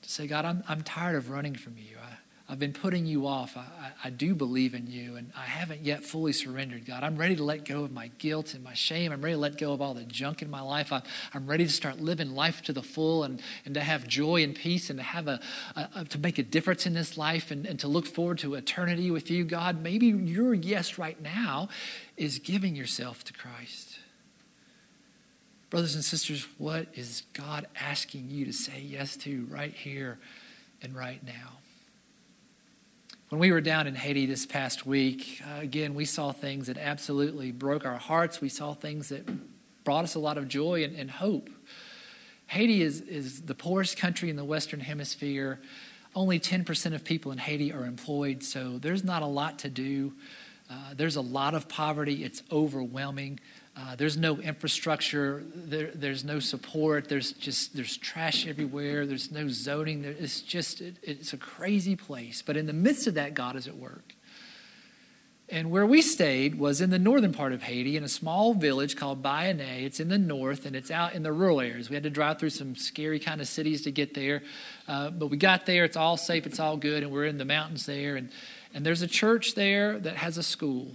To 0.00 0.08
say, 0.08 0.26
God, 0.26 0.46
I'm, 0.46 0.64
I'm 0.66 0.82
tired 0.82 1.16
of 1.16 1.28
running 1.28 1.54
from 1.54 1.76
you. 1.76 1.95
I've 2.48 2.60
been 2.60 2.72
putting 2.72 3.06
you 3.06 3.26
off. 3.26 3.56
I, 3.56 3.60
I, 3.60 3.90
I, 4.04 4.10
do 4.10 4.32
believe 4.32 4.72
in 4.72 4.86
you, 4.86 5.16
and 5.16 5.32
I 5.36 5.46
haven't 5.46 5.80
yet 5.80 6.04
fully 6.04 6.32
surrendered, 6.32 6.86
God. 6.86 7.02
I'm 7.02 7.16
ready 7.16 7.34
to 7.34 7.42
let 7.42 7.64
go 7.64 7.82
of 7.82 7.90
my 7.90 8.06
guilt 8.18 8.54
and 8.54 8.62
my 8.62 8.72
shame. 8.72 9.10
I'm 9.10 9.20
ready 9.20 9.34
to 9.34 9.40
let 9.40 9.58
go 9.58 9.72
of 9.72 9.82
all 9.82 9.94
the 9.94 10.04
junk 10.04 10.42
in 10.42 10.50
my 10.50 10.60
life. 10.60 10.92
I, 10.92 11.02
am 11.34 11.48
ready 11.48 11.66
to 11.66 11.72
start 11.72 12.00
living 12.00 12.36
life 12.36 12.62
to 12.62 12.72
the 12.72 12.84
full 12.84 13.24
and, 13.24 13.42
and 13.64 13.74
to 13.74 13.80
have 13.80 14.06
joy 14.06 14.44
and 14.44 14.54
peace 14.54 14.90
and 14.90 14.98
to 15.00 15.02
have 15.02 15.26
a, 15.26 15.40
a, 15.74 15.88
a 15.96 16.04
to 16.04 16.18
make 16.18 16.38
a 16.38 16.44
difference 16.44 16.86
in 16.86 16.94
this 16.94 17.18
life 17.18 17.50
and, 17.50 17.66
and 17.66 17.80
to 17.80 17.88
look 17.88 18.06
forward 18.06 18.38
to 18.38 18.54
eternity 18.54 19.10
with 19.10 19.28
you, 19.28 19.42
God. 19.42 19.82
Maybe 19.82 20.06
your 20.06 20.54
yes 20.54 20.98
right 20.98 21.20
now 21.20 21.68
is 22.16 22.38
giving 22.38 22.76
yourself 22.76 23.24
to 23.24 23.32
Christ. 23.32 23.98
Brothers 25.68 25.96
and 25.96 26.04
sisters, 26.04 26.46
what 26.58 26.86
is 26.94 27.24
God 27.32 27.66
asking 27.74 28.30
you 28.30 28.44
to 28.44 28.52
say 28.52 28.80
yes 28.80 29.16
to 29.18 29.46
right 29.50 29.74
here 29.74 30.20
and 30.80 30.94
right 30.94 31.24
now? 31.26 31.58
When 33.28 33.40
we 33.40 33.50
were 33.50 33.60
down 33.60 33.88
in 33.88 33.96
Haiti 33.96 34.24
this 34.26 34.46
past 34.46 34.86
week, 34.86 35.42
uh, 35.44 35.60
again, 35.60 35.94
we 35.94 36.04
saw 36.04 36.30
things 36.30 36.68
that 36.68 36.78
absolutely 36.78 37.50
broke 37.50 37.84
our 37.84 37.96
hearts. 37.96 38.40
We 38.40 38.48
saw 38.48 38.72
things 38.72 39.08
that 39.08 39.28
brought 39.82 40.04
us 40.04 40.14
a 40.14 40.20
lot 40.20 40.38
of 40.38 40.46
joy 40.46 40.84
and, 40.84 40.94
and 40.94 41.10
hope. 41.10 41.50
Haiti 42.46 42.82
is, 42.82 43.00
is 43.00 43.42
the 43.42 43.54
poorest 43.56 43.96
country 43.96 44.30
in 44.30 44.36
the 44.36 44.44
Western 44.44 44.78
Hemisphere. 44.78 45.60
Only 46.14 46.38
10% 46.38 46.94
of 46.94 47.02
people 47.02 47.32
in 47.32 47.38
Haiti 47.38 47.72
are 47.72 47.84
employed, 47.84 48.44
so 48.44 48.78
there's 48.78 49.02
not 49.02 49.22
a 49.22 49.26
lot 49.26 49.58
to 49.58 49.70
do. 49.70 50.12
Uh, 50.70 50.94
there's 50.94 51.16
a 51.16 51.20
lot 51.20 51.54
of 51.54 51.68
poverty, 51.68 52.22
it's 52.22 52.44
overwhelming. 52.52 53.40
Uh, 53.78 53.94
there's 53.94 54.16
no 54.16 54.38
infrastructure. 54.38 55.42
There, 55.54 55.90
there's 55.94 56.24
no 56.24 56.40
support. 56.40 57.08
There's 57.08 57.32
just 57.32 57.76
there's 57.76 57.96
trash 57.98 58.46
everywhere. 58.46 59.04
There's 59.04 59.30
no 59.30 59.48
zoning. 59.48 60.00
There, 60.00 60.12
it's 60.18 60.40
just 60.40 60.80
it, 60.80 60.96
it's 61.02 61.34
a 61.34 61.36
crazy 61.36 61.94
place. 61.94 62.40
But 62.40 62.56
in 62.56 62.66
the 62.66 62.72
midst 62.72 63.06
of 63.06 63.14
that, 63.14 63.34
God 63.34 63.54
is 63.54 63.66
at 63.68 63.76
work. 63.76 64.14
And 65.48 65.70
where 65.70 65.86
we 65.86 66.02
stayed 66.02 66.58
was 66.58 66.80
in 66.80 66.90
the 66.90 66.98
northern 66.98 67.32
part 67.32 67.52
of 67.52 67.62
Haiti, 67.62 67.96
in 67.96 68.02
a 68.02 68.08
small 68.08 68.54
village 68.54 68.96
called 68.96 69.22
Bayonne. 69.22 69.60
It's 69.60 70.00
in 70.00 70.08
the 70.08 70.18
north, 70.18 70.66
and 70.66 70.74
it's 70.74 70.90
out 70.90 71.14
in 71.14 71.22
the 71.22 71.32
rural 71.32 71.60
areas. 71.60 71.88
We 71.88 71.94
had 71.94 72.02
to 72.02 72.10
drive 72.10 72.40
through 72.40 72.50
some 72.50 72.74
scary 72.74 73.20
kind 73.20 73.40
of 73.40 73.46
cities 73.46 73.82
to 73.82 73.92
get 73.92 74.14
there, 74.14 74.42
uh, 74.88 75.10
but 75.10 75.28
we 75.28 75.36
got 75.36 75.66
there. 75.66 75.84
It's 75.84 75.96
all 75.96 76.16
safe. 76.16 76.46
It's 76.46 76.58
all 76.58 76.76
good, 76.76 77.04
and 77.04 77.12
we're 77.12 77.26
in 77.26 77.38
the 77.38 77.44
mountains 77.44 77.86
there. 77.86 78.16
And 78.16 78.30
and 78.74 78.84
there's 78.84 79.02
a 79.02 79.06
church 79.06 79.54
there 79.54 79.98
that 80.00 80.16
has 80.16 80.36
a 80.38 80.42
school. 80.42 80.92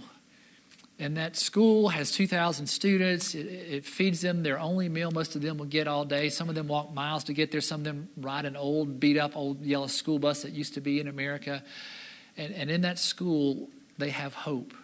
And 1.02 1.16
that 1.16 1.34
school 1.34 1.88
has 1.88 2.12
2,000 2.12 2.68
students. 2.68 3.34
It, 3.34 3.46
it, 3.48 3.84
feeds 3.84 4.20
them 4.20 4.44
their 4.44 4.60
only 4.60 4.88
meal 4.88 5.10
most 5.10 5.34
of 5.34 5.42
them 5.42 5.58
will 5.58 5.66
get 5.66 5.88
all 5.88 6.04
day. 6.04 6.28
Some 6.28 6.48
of 6.48 6.54
them 6.54 6.68
walk 6.68 6.94
miles 6.94 7.24
to 7.24 7.32
get 7.32 7.50
there. 7.50 7.60
Some 7.60 7.80
of 7.80 7.84
them 7.84 8.08
ride 8.16 8.44
an 8.44 8.54
old, 8.54 9.00
beat 9.00 9.18
up, 9.18 9.36
old 9.36 9.62
yellow 9.62 9.88
school 9.88 10.20
bus 10.20 10.42
that 10.42 10.52
used 10.52 10.74
to 10.74 10.80
be 10.80 11.00
in 11.00 11.08
America. 11.08 11.64
And, 12.36 12.54
and 12.54 12.70
in 12.70 12.82
that 12.82 13.00
school, 13.00 13.68
they 13.98 14.10
have 14.10 14.32
hope. 14.32 14.74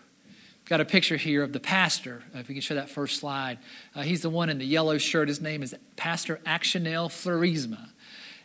Got 0.64 0.81
a 0.81 0.85
picture 0.85 1.16
here 1.16 1.44
of 1.44 1.52
the 1.52 1.61
pastor. 1.61 2.24
If 2.35 2.48
you 2.48 2.54
can 2.57 2.62
show 2.62 2.74
that 2.74 2.90
first 2.90 3.20
slide. 3.20 3.61
Uh, 3.94 4.02
he's 4.02 4.22
the 4.22 4.31
one 4.31 4.50
in 4.50 4.59
the 4.59 4.66
yellow 4.66 4.98
shirt. 4.98 5.28
His 5.28 5.40
name 5.40 5.62
is 5.62 5.72
Pastor 5.94 6.40
Actionel 6.44 7.11
Florisma. 7.11 7.90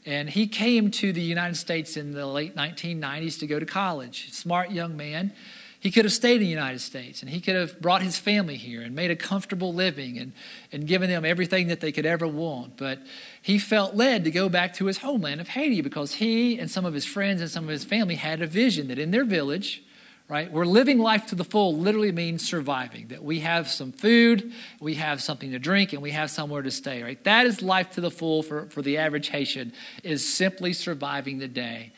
And 0.05 0.29
he 0.29 0.45
came 0.45 0.91
to 0.91 1.11
the 1.11 1.21
United 1.21 1.55
States 1.55 1.97
in 1.97 2.11
the 2.11 2.27
late 2.27 2.55
1990s 2.55 3.39
to 3.39 3.47
go 3.47 3.57
to 3.57 3.65
college. 3.65 4.31
Smart 4.31 4.69
young 4.69 4.95
man. 4.95 5.33
He 5.83 5.91
could 5.91 6.05
have 6.05 6.13
stayed 6.13 6.35
in 6.35 6.43
the 6.43 6.47
United 6.47 6.79
States 6.79 7.21
and 7.21 7.29
he 7.29 7.41
could 7.41 7.57
have 7.57 7.81
brought 7.81 8.01
his 8.01 8.17
family 8.17 8.55
here 8.55 8.81
and 8.81 8.95
made 8.95 9.11
a 9.11 9.17
comfortable 9.17 9.73
living 9.73 10.17
and, 10.17 10.31
and 10.71 10.87
given 10.87 11.09
them 11.09 11.25
everything 11.25 11.67
that 11.67 11.81
they 11.81 11.91
could 11.91 12.05
ever 12.05 12.25
want. 12.25 12.77
But 12.77 12.99
he 13.41 13.59
felt 13.59 13.93
led 13.93 14.23
to 14.23 14.31
go 14.31 14.47
back 14.47 14.73
to 14.75 14.85
his 14.85 14.99
homeland 14.99 15.41
of 15.41 15.49
Haiti 15.49 15.81
because 15.81 16.13
he 16.13 16.57
and 16.57 16.71
some 16.71 16.85
of 16.85 16.93
his 16.93 17.03
friends 17.03 17.41
and 17.41 17.49
some 17.49 17.65
of 17.65 17.69
his 17.69 17.83
family 17.83 18.15
had 18.15 18.41
a 18.41 18.47
vision 18.47 18.87
that 18.87 18.97
in 18.97 19.11
their 19.11 19.25
village, 19.25 19.83
right, 20.29 20.49
we're 20.49 20.63
living 20.63 20.99
life 20.99 21.25
to 21.25 21.35
the 21.35 21.43
full 21.43 21.77
literally 21.77 22.13
means 22.13 22.47
surviving, 22.47 23.09
that 23.09 23.21
we 23.21 23.41
have 23.41 23.67
some 23.67 23.91
food, 23.91 24.53
we 24.79 24.93
have 24.93 25.21
something 25.21 25.51
to 25.51 25.59
drink, 25.59 25.91
and 25.91 26.01
we 26.01 26.11
have 26.11 26.31
somewhere 26.31 26.61
to 26.61 26.71
stay, 26.71 27.03
right? 27.03 27.21
That 27.25 27.45
is 27.45 27.61
life 27.61 27.89
to 27.91 28.01
the 28.01 28.09
full 28.09 28.41
for, 28.41 28.67
for 28.67 28.81
the 28.81 28.99
average 28.99 29.27
Haitian, 29.27 29.73
is 30.01 30.25
simply 30.25 30.71
surviving 30.71 31.39
the 31.39 31.49
day. 31.49 31.91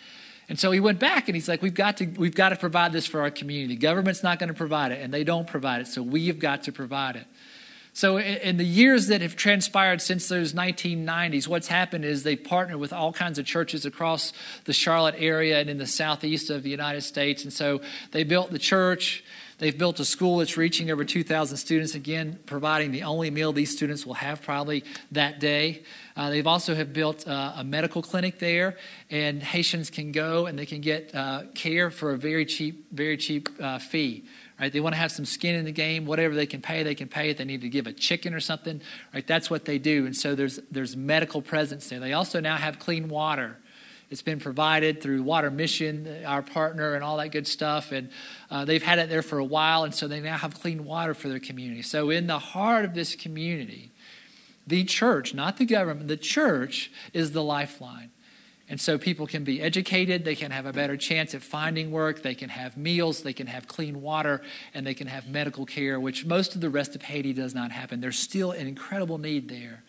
And 0.48 0.60
so 0.60 0.72
he 0.72 0.80
went 0.80 1.00
back 1.00 1.28
and 1.28 1.36
he's 1.36 1.48
like, 1.48 1.62
we've 1.62 1.74
got 1.74 1.98
to, 1.98 2.06
we've 2.06 2.36
got 2.36 2.50
to 2.50 2.56
provide 2.56 2.92
this 2.94 3.08
for 3.08 3.22
our 3.22 3.32
community. 3.32 3.76
Government's 3.76 4.22
not 4.22 4.38
going 4.40 4.50
to 4.50 4.54
provide 4.54 4.92
it, 4.92 5.02
and 5.02 5.14
they 5.14 5.24
don't 5.24 5.48
provide 5.48 5.82
it, 5.82 5.88
so 5.88 6.04
we've 6.04 6.40
got 6.40 6.64
to 6.64 6.72
provide 6.72 7.16
it. 7.16 7.26
So, 7.94 8.20
in 8.20 8.58
the 8.58 8.66
years 8.66 9.08
that 9.08 9.22
have 9.22 9.38
transpired 9.38 10.02
since 10.02 10.28
those 10.28 10.52
1990s, 10.52 11.48
what's 11.48 11.70
happened 11.70 12.04
is 12.04 12.24
they've 12.24 12.44
partnered 12.44 12.78
with 12.78 12.92
all 12.92 13.14
kinds 13.14 13.40
of 13.40 13.46
churches 13.46 13.86
across 13.86 14.34
the 14.66 14.74
Charlotte 14.74 15.16
area 15.18 15.62
and 15.62 15.70
in 15.70 15.78
the 15.78 15.88
southeast 15.88 16.50
of 16.50 16.62
the 16.64 16.70
United 16.70 17.04
States. 17.04 17.46
And 17.46 17.54
so 17.54 17.80
they 18.12 18.26
built 18.26 18.52
the 18.52 18.60
church. 18.60 19.24
They've 19.58 19.78
built 19.78 20.00
a 20.02 20.06
school 20.06 20.40
that's 20.40 20.58
reaching 20.58 20.92
over 20.92 21.06
2,000 21.06 21.58
students, 21.58 21.96
again, 21.96 22.40
providing 22.46 22.92
the 22.92 23.04
only 23.04 23.30
meal 23.30 23.54
these 23.54 23.72
students 23.72 24.06
will 24.06 24.16
have 24.16 24.42
probably 24.42 24.84
that 25.12 25.40
day. 25.40 25.84
Uh, 26.18 26.30
they've 26.30 26.48
also 26.48 26.76
have 26.76 26.92
built 26.92 27.26
uh, 27.26 27.54
a 27.56 27.64
medical 27.64 28.02
clinic 28.02 28.40
there, 28.40 28.78
and 29.10 29.42
Haitians 29.42 29.90
can 29.90 30.12
go 30.12 30.46
and 30.46 30.60
they 30.60 30.66
can 30.66 30.82
get 30.82 31.16
uh, 31.16 31.44
care 31.54 31.90
for 31.90 32.12
a 32.12 32.18
very 32.18 32.46
cheap, 32.46 32.92
very 32.92 33.16
cheap 33.16 33.48
uh, 33.62 33.80
fee. 33.80 34.26
Right? 34.60 34.72
They 34.72 34.80
want 34.80 34.96
to 34.96 35.00
have 35.00 35.12
some 35.12 35.26
skin 35.26 35.56
in 35.56 35.66
the 35.66 35.72
game. 35.72 36.06
Whatever 36.06 36.34
they 36.34 36.46
can 36.46 36.62
pay, 36.62 36.84
they 36.84 36.96
can 36.96 37.10
pay 37.10 37.30
it. 37.30 37.38
They 37.38 37.46
need 37.46 37.62
to 37.62 37.70
give 37.70 37.88
a 37.88 37.94
chicken 37.94 38.34
or 38.34 38.40
something. 38.40 38.82
Right? 39.14 39.26
That's 39.26 39.50
what 39.50 39.66
they 39.66 39.78
do. 39.78 40.06
And 40.06 40.16
so 40.16 40.36
there's 40.36 40.60
there's 40.72 40.96
medical 40.96 41.42
presence 41.42 41.90
there. 41.90 42.00
They 42.00 42.14
also 42.14 42.40
now 42.40 42.56
have 42.56 42.80
clean 42.80 43.10
water. 43.10 43.58
It's 44.10 44.22
been 44.22 44.40
provided 44.40 45.02
through 45.02 45.24
Water 45.24 45.50
Mission, 45.50 46.24
our 46.26 46.42
partner, 46.42 46.94
and 46.94 47.04
all 47.04 47.18
that 47.18 47.32
good 47.32 47.48
stuff. 47.48 47.92
And 47.92 48.10
uh, 48.52 48.66
they've 48.66 48.84
had 48.84 49.00
it 49.00 49.10
there 49.10 49.22
for 49.22 49.40
a 49.40 49.46
while, 49.46 49.84
and 49.84 49.94
so 49.94 50.08
they 50.08 50.20
now 50.22 50.38
have 50.38 50.54
clean 50.60 50.86
water 50.86 51.14
for 51.14 51.28
their 51.28 51.40
community. 51.40 51.82
So, 51.82 52.10
in 52.10 52.28
the 52.28 52.40
heart 52.40 52.86
of 52.86 52.94
this 52.94 53.16
community, 53.16 53.92
the 54.68 54.84
church, 54.84 55.34
not 55.34 55.58
the 55.58 55.66
government, 55.66 56.08
the 56.08 56.18
church 56.18 56.92
is 57.14 57.32
the 57.32 57.44
lifeline. 57.44 58.12
And 58.68 58.82
so 58.82 58.98
people 58.98 59.28
can 59.28 59.44
be 59.44 59.62
educated, 59.62 60.26
they 60.26 60.36
can 60.36 60.50
have 60.50 60.66
a 60.66 60.74
better 60.74 60.98
chance 60.98 61.36
at 61.36 61.44
finding 61.44 61.92
work, 61.92 62.24
they 62.24 62.34
can 62.34 62.50
have 62.50 62.76
meals, 62.76 63.22
they 63.22 63.34
can 63.34 63.46
have 63.46 63.68
clean 63.68 64.02
water, 64.02 64.42
and 64.74 64.88
they 64.88 64.96
can 64.96 65.06
have 65.06 65.30
medical 65.30 65.68
care, 65.68 66.00
which 66.00 66.26
most 66.26 66.56
of 66.56 66.62
the 66.62 66.70
rest 66.70 66.96
of 66.96 67.04
Haiti 67.04 67.32
does 67.32 67.54
not 67.54 67.72
happen. 67.72 68.02
There's 68.02 68.18
still 68.18 68.52
an 68.52 68.66
incredible 68.66 69.20
need 69.20 69.50
there. 69.50 69.84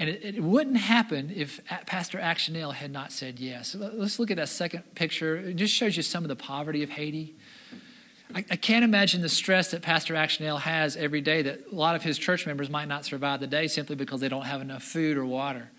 And 0.00 0.08
it, 0.08 0.36
it 0.36 0.42
wouldn't 0.42 0.78
happen 0.78 1.30
if 1.36 1.60
Pastor 1.84 2.16
Actionel 2.16 2.72
had 2.72 2.90
not 2.90 3.12
said 3.12 3.38
yes. 3.38 3.74
Let's 3.78 4.18
look 4.18 4.30
at 4.30 4.38
that 4.38 4.48
second 4.48 4.94
picture. 4.94 5.36
It 5.36 5.56
just 5.56 5.74
shows 5.74 5.94
you 5.94 6.02
some 6.02 6.24
of 6.24 6.28
the 6.28 6.36
poverty 6.36 6.82
of 6.82 6.88
Haiti. 6.88 7.36
I, 8.34 8.42
I 8.50 8.56
can't 8.56 8.82
imagine 8.82 9.20
the 9.20 9.28
stress 9.28 9.72
that 9.72 9.82
Pastor 9.82 10.14
Actionel 10.14 10.58
has 10.60 10.96
every 10.96 11.20
day 11.20 11.42
that 11.42 11.66
a 11.70 11.74
lot 11.74 11.96
of 11.96 12.02
his 12.02 12.16
church 12.16 12.46
members 12.46 12.70
might 12.70 12.88
not 12.88 13.04
survive 13.04 13.40
the 13.40 13.46
day 13.46 13.68
simply 13.68 13.94
because 13.94 14.22
they 14.22 14.30
don't 14.30 14.46
have 14.46 14.62
enough 14.62 14.82
food 14.82 15.18
or 15.18 15.26
water. 15.26 15.70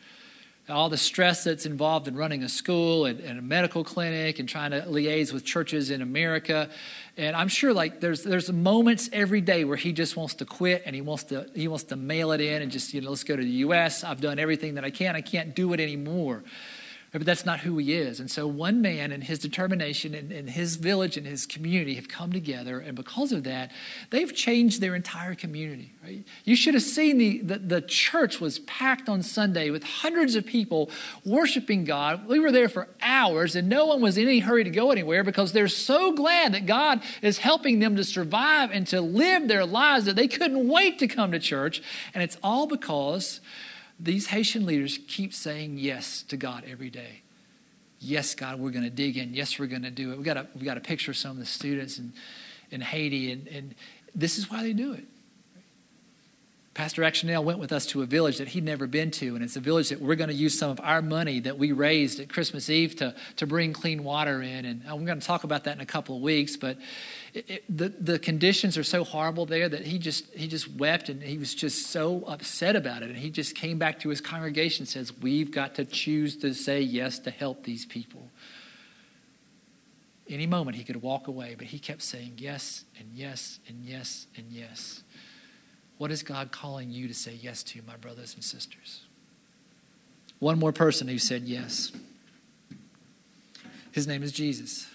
All 0.69 0.89
the 0.89 0.97
stress 0.97 1.43
that's 1.43 1.65
involved 1.65 2.07
in 2.07 2.15
running 2.15 2.43
a 2.43 2.49
school 2.49 3.05
and, 3.05 3.19
and 3.19 3.39
a 3.39 3.41
medical 3.41 3.83
clinic 3.83 4.39
and 4.39 4.47
trying 4.47 4.71
to 4.71 4.81
liaise 4.81 5.33
with 5.33 5.43
churches 5.43 5.89
in 5.89 6.01
America. 6.01 6.69
And 7.17 7.35
I'm 7.35 7.47
sure 7.47 7.73
like 7.73 7.99
there's 7.99 8.23
there's 8.23 8.51
moments 8.51 9.09
every 9.11 9.41
day 9.41 9.63
where 9.63 9.75
he 9.75 9.91
just 9.91 10.15
wants 10.15 10.35
to 10.35 10.45
quit 10.45 10.83
and 10.85 10.95
he 10.95 11.01
wants 11.01 11.25
to 11.25 11.49
he 11.55 11.67
wants 11.67 11.85
to 11.85 11.95
mail 11.95 12.31
it 12.31 12.41
in 12.41 12.61
and 12.61 12.71
just, 12.71 12.93
you 12.93 13.01
know, 13.01 13.09
let's 13.09 13.23
go 13.23 13.35
to 13.35 13.43
the 13.43 13.49
US. 13.49 14.03
I've 14.03 14.21
done 14.21 14.39
everything 14.39 14.75
that 14.75 14.85
I 14.85 14.91
can. 14.91 15.15
I 15.15 15.21
can't 15.21 15.55
do 15.55 15.73
it 15.73 15.79
anymore. 15.79 16.43
But 17.11 17.25
that's 17.25 17.45
not 17.45 17.59
who 17.59 17.77
he 17.77 17.91
is. 17.91 18.21
And 18.21 18.31
so 18.31 18.47
one 18.47 18.81
man 18.81 19.11
and 19.11 19.21
his 19.21 19.37
determination 19.37 20.15
and, 20.15 20.31
and, 20.31 20.49
his 20.49 20.77
village 20.77 21.17
and 21.17 21.27
his 21.27 21.45
community 21.45 21.95
have 21.95 22.07
come 22.07 22.31
together. 22.31 22.79
And 22.79 22.95
because 22.95 23.33
of 23.33 23.43
that, 23.43 23.71
they've 24.11 24.33
changed 24.33 24.79
their 24.79 24.95
entire 24.95 25.35
community. 25.35 25.91
Right? 26.01 26.23
You 26.45 26.55
should 26.55 26.73
have 26.73 26.83
seen 26.83 27.17
the, 27.17 27.39
the, 27.39 27.59
the 27.59 27.81
church 27.81 28.39
was 28.39 28.59
packed 28.59 29.09
on 29.09 29.23
Sunday 29.23 29.71
with 29.71 29.83
hundreds 29.83 30.35
of 30.35 30.45
people 30.45 30.89
worshiping 31.25 31.83
God. 31.83 32.27
We 32.29 32.39
were 32.39 32.51
there 32.51 32.69
for 32.69 32.87
hours 33.01 33.57
and 33.57 33.67
no 33.67 33.87
one 33.87 33.99
was 33.99 34.17
in 34.17 34.25
any 34.25 34.39
hurry 34.39 34.63
to 34.63 34.69
go 34.69 34.89
anywhere 34.89 35.25
because 35.25 35.51
they're 35.51 35.67
so 35.67 36.13
glad 36.13 36.53
that 36.53 36.65
God 36.65 37.01
is 37.21 37.39
helping 37.39 37.79
them 37.79 37.97
to 37.97 38.05
survive 38.05 38.71
and 38.71 38.87
to 38.87 39.01
live 39.01 39.49
their 39.49 39.65
lives 39.65 40.05
that 40.05 40.15
they 40.15 40.29
couldn't 40.29 40.65
wait 40.65 40.99
to 40.99 41.07
come 41.07 41.33
to 41.33 41.39
church. 41.39 41.83
And 42.13 42.23
it's 42.23 42.37
all 42.41 42.67
because 42.67 43.41
these 44.01 44.27
Haitian 44.27 44.65
leaders 44.65 44.99
keep 45.07 45.33
saying 45.33 45.77
yes 45.77 46.23
to 46.23 46.37
God 46.37 46.63
every 46.67 46.89
day. 46.89 47.21
Yes, 47.99 48.33
God, 48.33 48.59
we're 48.59 48.71
going 48.71 48.83
to 48.83 48.89
dig 48.89 49.15
in. 49.15 49.33
Yes, 49.33 49.59
we're 49.59 49.67
going 49.67 49.83
to 49.83 49.91
do 49.91 50.11
it. 50.11 50.17
We 50.17 50.23
got 50.23 50.37
a 50.37 50.47
we 50.55 50.63
got 50.63 50.77
a 50.77 50.81
picture 50.81 51.11
of 51.11 51.17
some 51.17 51.31
of 51.31 51.37
the 51.37 51.45
students 51.45 51.99
in, 51.99 52.13
in 52.71 52.81
Haiti, 52.81 53.31
and, 53.31 53.47
and 53.47 53.75
this 54.15 54.39
is 54.39 54.49
why 54.49 54.63
they 54.63 54.73
do 54.73 54.93
it. 54.93 55.05
Pastor 56.73 57.01
Actionel 57.01 57.43
went 57.43 57.59
with 57.59 57.73
us 57.73 57.85
to 57.87 58.01
a 58.01 58.05
village 58.05 58.37
that 58.37 58.49
he'd 58.49 58.63
never 58.63 58.87
been 58.87 59.11
to, 59.11 59.35
and 59.35 59.43
it's 59.43 59.57
a 59.57 59.59
village 59.59 59.89
that 59.89 59.99
we're 59.99 60.15
going 60.15 60.29
to 60.29 60.35
use 60.35 60.57
some 60.57 60.69
of 60.69 60.79
our 60.81 61.01
money 61.01 61.41
that 61.41 61.57
we 61.57 61.73
raised 61.73 62.21
at 62.21 62.29
Christmas 62.29 62.69
Eve 62.69 62.95
to, 62.95 63.13
to 63.35 63.45
bring 63.45 63.73
clean 63.73 64.05
water 64.05 64.41
in. 64.41 64.63
And 64.63 64.81
I'm 64.87 65.03
going 65.03 65.19
to 65.19 65.25
talk 65.25 65.43
about 65.43 65.65
that 65.65 65.75
in 65.75 65.81
a 65.81 65.85
couple 65.85 66.15
of 66.15 66.21
weeks, 66.21 66.55
but 66.55 66.77
it, 67.33 67.49
it, 67.49 67.77
the, 67.77 67.89
the 67.89 68.19
conditions 68.19 68.77
are 68.77 68.85
so 68.85 69.03
horrible 69.03 69.45
there 69.45 69.67
that 69.67 69.85
he 69.85 69.99
just, 69.99 70.33
he 70.33 70.47
just 70.47 70.71
wept 70.71 71.09
and 71.09 71.21
he 71.21 71.37
was 71.37 71.53
just 71.53 71.87
so 71.87 72.23
upset 72.25 72.77
about 72.77 73.03
it. 73.03 73.09
And 73.09 73.17
he 73.17 73.29
just 73.29 73.53
came 73.53 73.77
back 73.77 73.99
to 73.99 74.09
his 74.09 74.21
congregation 74.21 74.83
and 74.83 74.89
says, 74.89 75.11
We've 75.17 75.51
got 75.51 75.75
to 75.75 75.83
choose 75.83 76.37
to 76.37 76.53
say 76.53 76.79
yes 76.79 77.19
to 77.19 77.31
help 77.31 77.63
these 77.63 77.85
people. 77.85 78.29
Any 80.29 80.47
moment 80.47 80.77
he 80.77 80.85
could 80.85 81.01
walk 81.01 81.27
away, 81.27 81.55
but 81.57 81.67
he 81.67 81.79
kept 81.79 82.01
saying 82.01 82.35
yes 82.37 82.85
and 82.97 83.09
yes 83.13 83.59
and 83.67 83.83
yes 83.83 84.27
and 84.37 84.45
yes. 84.49 85.03
What 86.01 86.11
is 86.11 86.23
God 86.23 86.51
calling 86.51 86.89
you 86.89 87.07
to 87.07 87.13
say 87.13 87.37
yes 87.39 87.61
to, 87.61 87.81
my 87.85 87.95
brothers 87.95 88.33
and 88.33 88.43
sisters? 88.43 89.01
One 90.39 90.57
more 90.57 90.71
person 90.71 91.07
who 91.07 91.19
said 91.19 91.43
yes. 91.43 91.91
His 93.91 94.07
name 94.07 94.23
is 94.23 94.31
Jesus. 94.31 94.87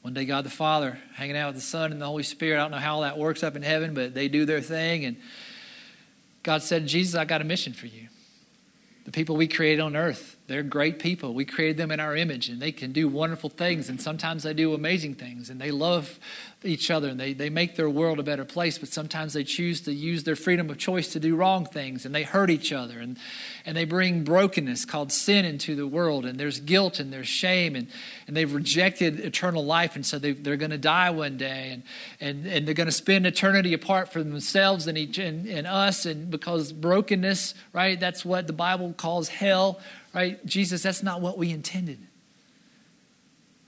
One 0.00 0.14
day, 0.14 0.24
God 0.24 0.46
the 0.46 0.48
Father 0.48 0.98
hanging 1.16 1.36
out 1.36 1.48
with 1.48 1.56
the 1.56 1.60
Son 1.60 1.92
and 1.92 2.00
the 2.00 2.06
Holy 2.06 2.22
Spirit. 2.22 2.58
I 2.58 2.62
don't 2.62 2.70
know 2.70 2.78
how 2.78 3.00
that 3.02 3.18
works 3.18 3.42
up 3.42 3.56
in 3.56 3.60
heaven, 3.62 3.92
but 3.92 4.14
they 4.14 4.28
do 4.28 4.46
their 4.46 4.62
thing. 4.62 5.04
And 5.04 5.18
God 6.44 6.62
said, 6.62 6.86
Jesus, 6.86 7.14
I 7.14 7.26
got 7.26 7.42
a 7.42 7.44
mission 7.44 7.74
for 7.74 7.86
you. 7.86 8.08
The 9.04 9.12
people 9.12 9.36
we 9.36 9.48
created 9.48 9.82
on 9.82 9.96
earth, 9.96 10.34
they're 10.50 10.64
great 10.64 10.98
people. 10.98 11.32
We 11.32 11.44
created 11.44 11.76
them 11.76 11.92
in 11.92 12.00
our 12.00 12.16
image, 12.16 12.48
and 12.48 12.60
they 12.60 12.72
can 12.72 12.90
do 12.90 13.06
wonderful 13.06 13.50
things, 13.50 13.88
and 13.88 14.02
sometimes 14.02 14.42
they 14.42 14.52
do 14.52 14.74
amazing 14.74 15.14
things, 15.14 15.48
and 15.48 15.60
they 15.60 15.70
love 15.70 16.18
each 16.64 16.90
other, 16.90 17.08
and 17.08 17.20
they, 17.20 17.32
they 17.32 17.48
make 17.48 17.76
their 17.76 17.88
world 17.88 18.18
a 18.18 18.24
better 18.24 18.44
place, 18.44 18.76
but 18.76 18.88
sometimes 18.88 19.32
they 19.32 19.44
choose 19.44 19.80
to 19.82 19.92
use 19.92 20.24
their 20.24 20.34
freedom 20.34 20.68
of 20.68 20.76
choice 20.76 21.12
to 21.12 21.20
do 21.20 21.36
wrong 21.36 21.66
things, 21.66 22.04
and 22.04 22.12
they 22.12 22.24
hurt 22.24 22.50
each 22.50 22.72
other, 22.72 22.98
and, 22.98 23.16
and 23.64 23.76
they 23.76 23.84
bring 23.84 24.24
brokenness 24.24 24.84
called 24.84 25.12
sin 25.12 25.44
into 25.44 25.76
the 25.76 25.86
world, 25.86 26.26
and 26.26 26.38
there's 26.40 26.58
guilt 26.58 26.98
and 26.98 27.12
there's 27.12 27.28
shame, 27.28 27.76
and, 27.76 27.86
and 28.26 28.36
they've 28.36 28.52
rejected 28.52 29.20
eternal 29.20 29.64
life, 29.64 29.94
and 29.94 30.04
so 30.04 30.18
they, 30.18 30.32
they're 30.32 30.56
going 30.56 30.72
to 30.72 30.78
die 30.78 31.10
one 31.10 31.36
day, 31.36 31.70
and, 31.70 31.82
and, 32.20 32.44
and 32.44 32.66
they're 32.66 32.74
going 32.74 32.88
to 32.88 32.92
spend 32.92 33.24
eternity 33.24 33.72
apart 33.72 34.12
from 34.12 34.30
themselves 34.30 34.88
and, 34.88 34.98
each, 34.98 35.16
and, 35.16 35.46
and 35.46 35.68
us, 35.68 36.04
and 36.04 36.28
because 36.28 36.72
brokenness, 36.72 37.54
right, 37.72 38.00
that's 38.00 38.24
what 38.24 38.48
the 38.48 38.52
Bible 38.52 38.92
calls 38.98 39.28
hell, 39.28 39.80
right? 40.14 40.44
Jesus, 40.46 40.82
that's 40.82 41.02
not 41.02 41.20
what 41.20 41.38
we 41.38 41.50
intended. 41.50 41.98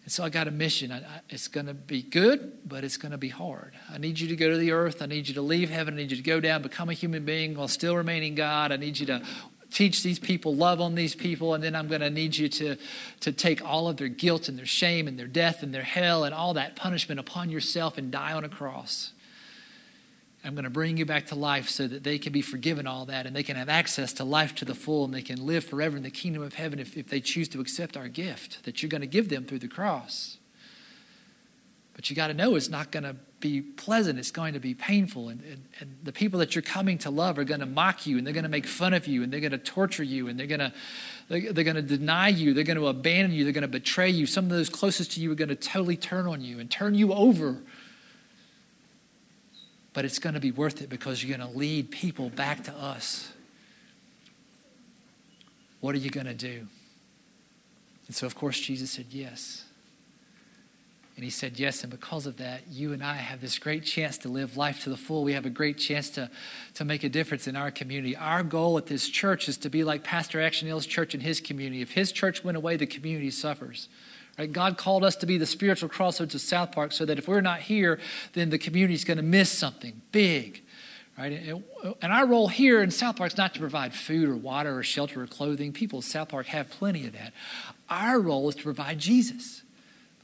And 0.05 0.11
so 0.11 0.25
I 0.25 0.31
got 0.31 0.49
a 0.49 0.51
mission. 0.51 0.91
I, 0.91 0.99
I, 0.99 1.21
it's 1.29 1.49
going 1.49 1.67
to 1.67 1.75
be 1.75 2.03
good, 2.03 2.59
but 2.67 2.83
it's 2.83 2.97
going 2.97 3.13
to 3.13 3.19
be 3.19 3.29
hard. 3.29 3.75
I 3.93 3.99
need 3.99 4.19
you 4.19 4.29
to 4.29 4.37
go 4.37 4.51
to 4.51 4.57
the 4.57 4.73
earth. 4.73 5.01
I 5.01 5.07
need 5.07 5.29
you 5.29 5.35
to 5.35 5.43
leave 5.43 5.71
heaven. 5.71 5.95
I 5.95 5.99
need 5.99 6.11
you 6.11 6.17
to 6.17 6.23
go 6.23 6.41
down, 6.41 6.63
become 6.63 6.89
a 6.89 6.95
human 6.95 7.25
being 7.25 7.55
while 7.55 7.69
still 7.69 7.97
remaining 7.97 8.35
God. 8.35 8.73
I 8.73 8.77
need 8.77 8.99
you 8.99 9.07
to 9.07 9.23
teach 9.73 10.03
these 10.03 10.19
people, 10.19 10.55
love 10.55 10.81
on 10.81 10.95
these 10.95 11.15
people, 11.15 11.55
and 11.55 11.65
then 11.65 11.75
I'm 11.75 11.89
going 11.89 12.03
to 12.03 12.11
need 12.11 12.37
you 12.37 12.49
to, 12.49 12.77
to 13.21 13.33
take 13.33 13.65
all 13.65 13.89
of 13.89 13.97
their 13.97 14.09
guilt 14.09 14.49
and 14.49 14.59
their 14.59 14.67
shame 14.67 15.09
and 15.09 15.19
their 15.19 15.27
death 15.27 15.63
and 15.63 15.73
their 15.73 15.83
hell 15.83 16.25
and 16.25 16.35
all 16.35 16.55
that 16.55 16.77
punishment 16.77 17.19
upon 17.19 17.49
yourself 17.49 17.97
and 17.97 18.11
die 18.11 18.33
on 18.33 18.45
a 18.45 18.49
cross. 18.49 19.13
I'm 20.45 20.55
going 20.55 20.65
to 20.65 20.71
bring 20.71 20.97
you 20.97 21.07
back 21.07 21.27
to 21.29 21.37
life 21.37 21.69
so 21.69 21.87
that 21.87 22.03
they 22.03 22.19
can 22.19 22.33
be 22.33 22.43
forgiven 22.43 22.87
all 22.87 23.05
that 23.07 23.27
and 23.27 23.37
they 23.37 23.45
can 23.45 23.57
have 23.57 23.69
access 23.69 24.13
to 24.15 24.25
life 24.25 24.55
to 24.57 24.65
the 24.65 24.75
full 24.75 25.05
and 25.05 25.15
they 25.15 25.23
can 25.23 25.47
live 25.47 25.65
forever 25.65 25.97
in 25.97 26.03
the 26.03 26.11
kingdom 26.11 26.43
of 26.43 26.55
heaven 26.55 26.81
if, 26.81 26.97
if 26.97 27.09
they 27.09 27.21
choose 27.21 27.49
to 27.51 27.61
accept 27.61 27.97
our 27.97 28.09
gift 28.09 28.65
that 28.65 28.83
you're 28.83 28.91
going 28.91 29.03
to 29.03 29.07
give 29.07 29.29
them 29.29 29.45
through 29.45 29.61
the 29.61 29.69
cross. 29.69 30.39
But 31.95 32.11
you 32.11 32.17
got 32.17 32.29
to 32.29 32.35
know 32.35 32.57
it's 32.57 32.71
not 32.71 32.91
going 32.91 33.05
to 33.05 33.15
be 33.39 33.61
pleasant, 33.61 34.19
it's 34.19 34.31
going 34.31 34.55
to 34.55 34.61
be 34.61 34.75
painful. 34.75 35.29
And, 35.29 35.43
and, 35.43 35.65
and 35.79 35.97
the 36.03 36.13
people 36.13 36.39
that 36.41 36.55
you're 36.55 36.63
coming 36.63 36.99
to 36.99 37.11
love 37.11 37.39
are 37.39 37.45
going 37.45 37.61
to 37.61 37.67
mock 37.67 38.07
you 38.07 38.19
and 38.19 38.27
they're 38.27 38.35
going 38.35 38.45
to 38.45 38.51
make 38.51 38.67
fun 38.67 38.95
of 38.95 39.07
you 39.07 39.23
and 39.23 39.33
they're 39.33 39.41
going 39.41 39.53
to 39.53 39.59
torture 39.59 40.03
you 40.03 40.27
and 40.27 40.41
they're 40.41 40.47
going 40.47 40.61
to, 40.61 40.73
they're 41.29 41.65
going 41.65 41.77
to 41.77 41.83
deny 41.83 42.29
you, 42.29 42.53
they're 42.53 42.65
going 42.65 42.79
to 42.79 42.89
abandon 42.89 43.33
you, 43.33 43.45
they're 43.45 43.53
going 43.53 43.63
to 43.63 43.69
betray 43.69 44.11
you. 44.11 44.27
Some 44.27 44.47
of 44.47 44.51
those 44.51 44.69
closest 44.69 45.13
to 45.13 45.21
you 45.21 45.31
are 45.31 45.37
going 45.37 45.51
to 45.51 45.55
totally 45.55 45.97
turn 45.97 46.27
on 46.27 46.41
you 46.41 46.59
and 46.59 46.69
turn 46.69 46.95
you 46.95 47.13
over 47.13 47.59
but 49.93 50.05
it's 50.05 50.19
going 50.19 50.35
to 50.35 50.41
be 50.41 50.51
worth 50.51 50.81
it 50.81 50.89
because 50.89 51.23
you're 51.23 51.37
going 51.37 51.49
to 51.49 51.57
lead 51.57 51.91
people 51.91 52.31
back 52.31 52.65
to 52.65 52.73
us. 52.73 53.33
What 55.81 55.95
are 55.95 55.99
you 55.99 56.11
going 56.11 56.27
to 56.27 56.35
do? 56.35 56.67
And 58.07 58.17
so, 58.17 58.27
of 58.27 58.35
course, 58.35 58.59
Jesus 58.61 58.91
said 58.91 59.07
yes. 59.11 59.65
And 61.15 61.25
he 61.25 61.31
said 61.31 61.59
yes, 61.59 61.83
and 61.83 61.91
because 61.91 62.25
of 62.25 62.39
that, 62.39 62.63
you 62.71 62.95
and 62.95 63.05
I 63.05 63.15
have 63.15 63.43
this 63.43 63.59
great 63.59 63.85
chance 63.85 64.17
to 64.19 64.29
live 64.29 64.57
life 64.57 64.85
to 64.85 64.91
the 64.91 64.97
full. 64.97 65.25
We 65.25 65.35
have 65.35 65.45
a 65.45 65.51
great 65.51 65.77
chance 65.77 66.09
to, 66.11 66.31
to 66.75 66.85
make 66.87 67.05
a 67.05 67.09
difference 67.11 67.47
in 67.47 67.55
our 67.55 67.71
community. 67.71 68.17
Our 68.17 68.43
goal 68.43 68.79
at 68.79 68.87
this 68.87 69.09
church 69.09 69.47
is 69.47 69.59
to 69.59 69.69
be 69.69 69.85
like 69.85 70.05
Pastor 70.05 70.39
Actionale's 70.39 70.87
church 70.87 71.15
in 71.15 71.21
his 71.21 71.39
community. 71.39 71.83
If 71.83 71.93
his 71.93 72.13
church 72.13 72.43
went 72.43 72.57
away, 72.57 72.77
the 72.77 72.87
community 72.87 73.31
suffers. 73.31 73.89
Right? 74.43 74.53
God 74.53 74.77
called 74.77 75.05
us 75.05 75.15
to 75.17 75.27
be 75.27 75.39
the 75.39 75.47
spiritual 75.47 75.89
crossroads 75.89 76.35
of 76.35 76.41
South 76.41 76.73
Park 76.73 76.91
so 76.91 77.05
that 77.05 77.17
if 77.17 77.29
we're 77.29 77.41
not 77.41 77.61
here, 77.61 78.01
then 78.33 78.51
the 78.51 78.59
community 78.59 78.95
is 78.95 79.05
going 79.05 79.19
to 79.19 79.23
miss 79.23 79.53
something 79.53 80.03
big. 80.11 80.65
Right? 81.17 81.63
And 82.03 82.13
our 82.13 82.27
role 82.27 82.49
here 82.49 82.83
in 82.83 82.91
South 82.91 83.15
Park 83.15 83.35
is 83.35 83.39
not 83.39 83.55
to 83.55 83.61
provide 83.61 83.95
food 83.95 84.29
or 84.29 84.35
water 84.35 84.77
or 84.77 84.83
shelter 84.83 85.23
or 85.23 85.29
clothing. 85.29 85.73
People 85.73 86.01
in 86.01 86.03
South 86.03 86.31
Park 86.31 86.47
have 86.47 86.71
plenty 86.71 87.07
of 87.07 87.13
that. 87.13 87.33
Our 87.89 88.19
role 88.19 88.49
is 88.49 88.57
to 88.57 88.65
provide 88.65 88.99
Jesus. 88.99 89.62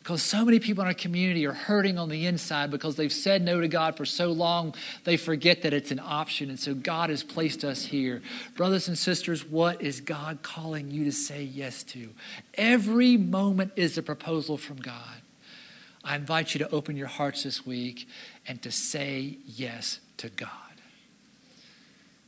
Because 0.09 0.23
so 0.23 0.42
many 0.42 0.59
people 0.59 0.81
in 0.81 0.88
our 0.88 0.94
community 0.94 1.44
are 1.44 1.53
hurting 1.53 1.99
on 1.99 2.09
the 2.09 2.25
inside 2.25 2.71
because 2.71 2.97
they've 2.97 3.12
said 3.12 3.42
no 3.42 3.61
to 3.61 3.68
God 3.68 3.94
for 3.94 4.07
so 4.07 4.33
long, 4.33 4.75
they 5.05 5.18
forget 5.18 5.61
that 5.61 5.75
it's 5.75 5.90
an 5.90 6.01
option. 6.03 6.49
And 6.49 6.59
so 6.59 6.73
God 6.73 7.11
has 7.11 7.23
placed 7.23 7.62
us 7.62 7.85
here. 7.85 8.23
Brothers 8.57 8.88
and 8.88 8.97
sisters, 8.97 9.44
what 9.44 9.83
is 9.83 10.01
God 10.01 10.38
calling 10.40 10.90
you 10.90 11.05
to 11.05 11.12
say 11.12 11.42
yes 11.42 11.83
to? 11.83 12.09
Every 12.55 13.18
moment 13.18 13.73
is 13.77 13.99
a 13.99 14.03
proposal 14.03 14.57
from 14.57 14.79
God. 14.79 15.21
I 16.03 16.16
invite 16.16 16.55
you 16.55 16.61
to 16.61 16.71
open 16.71 16.97
your 16.97 17.09
hearts 17.09 17.42
this 17.42 17.66
week 17.66 18.09
and 18.47 18.62
to 18.62 18.71
say 18.71 19.37
yes 19.44 20.01
to 20.16 20.31
God. 20.31 20.49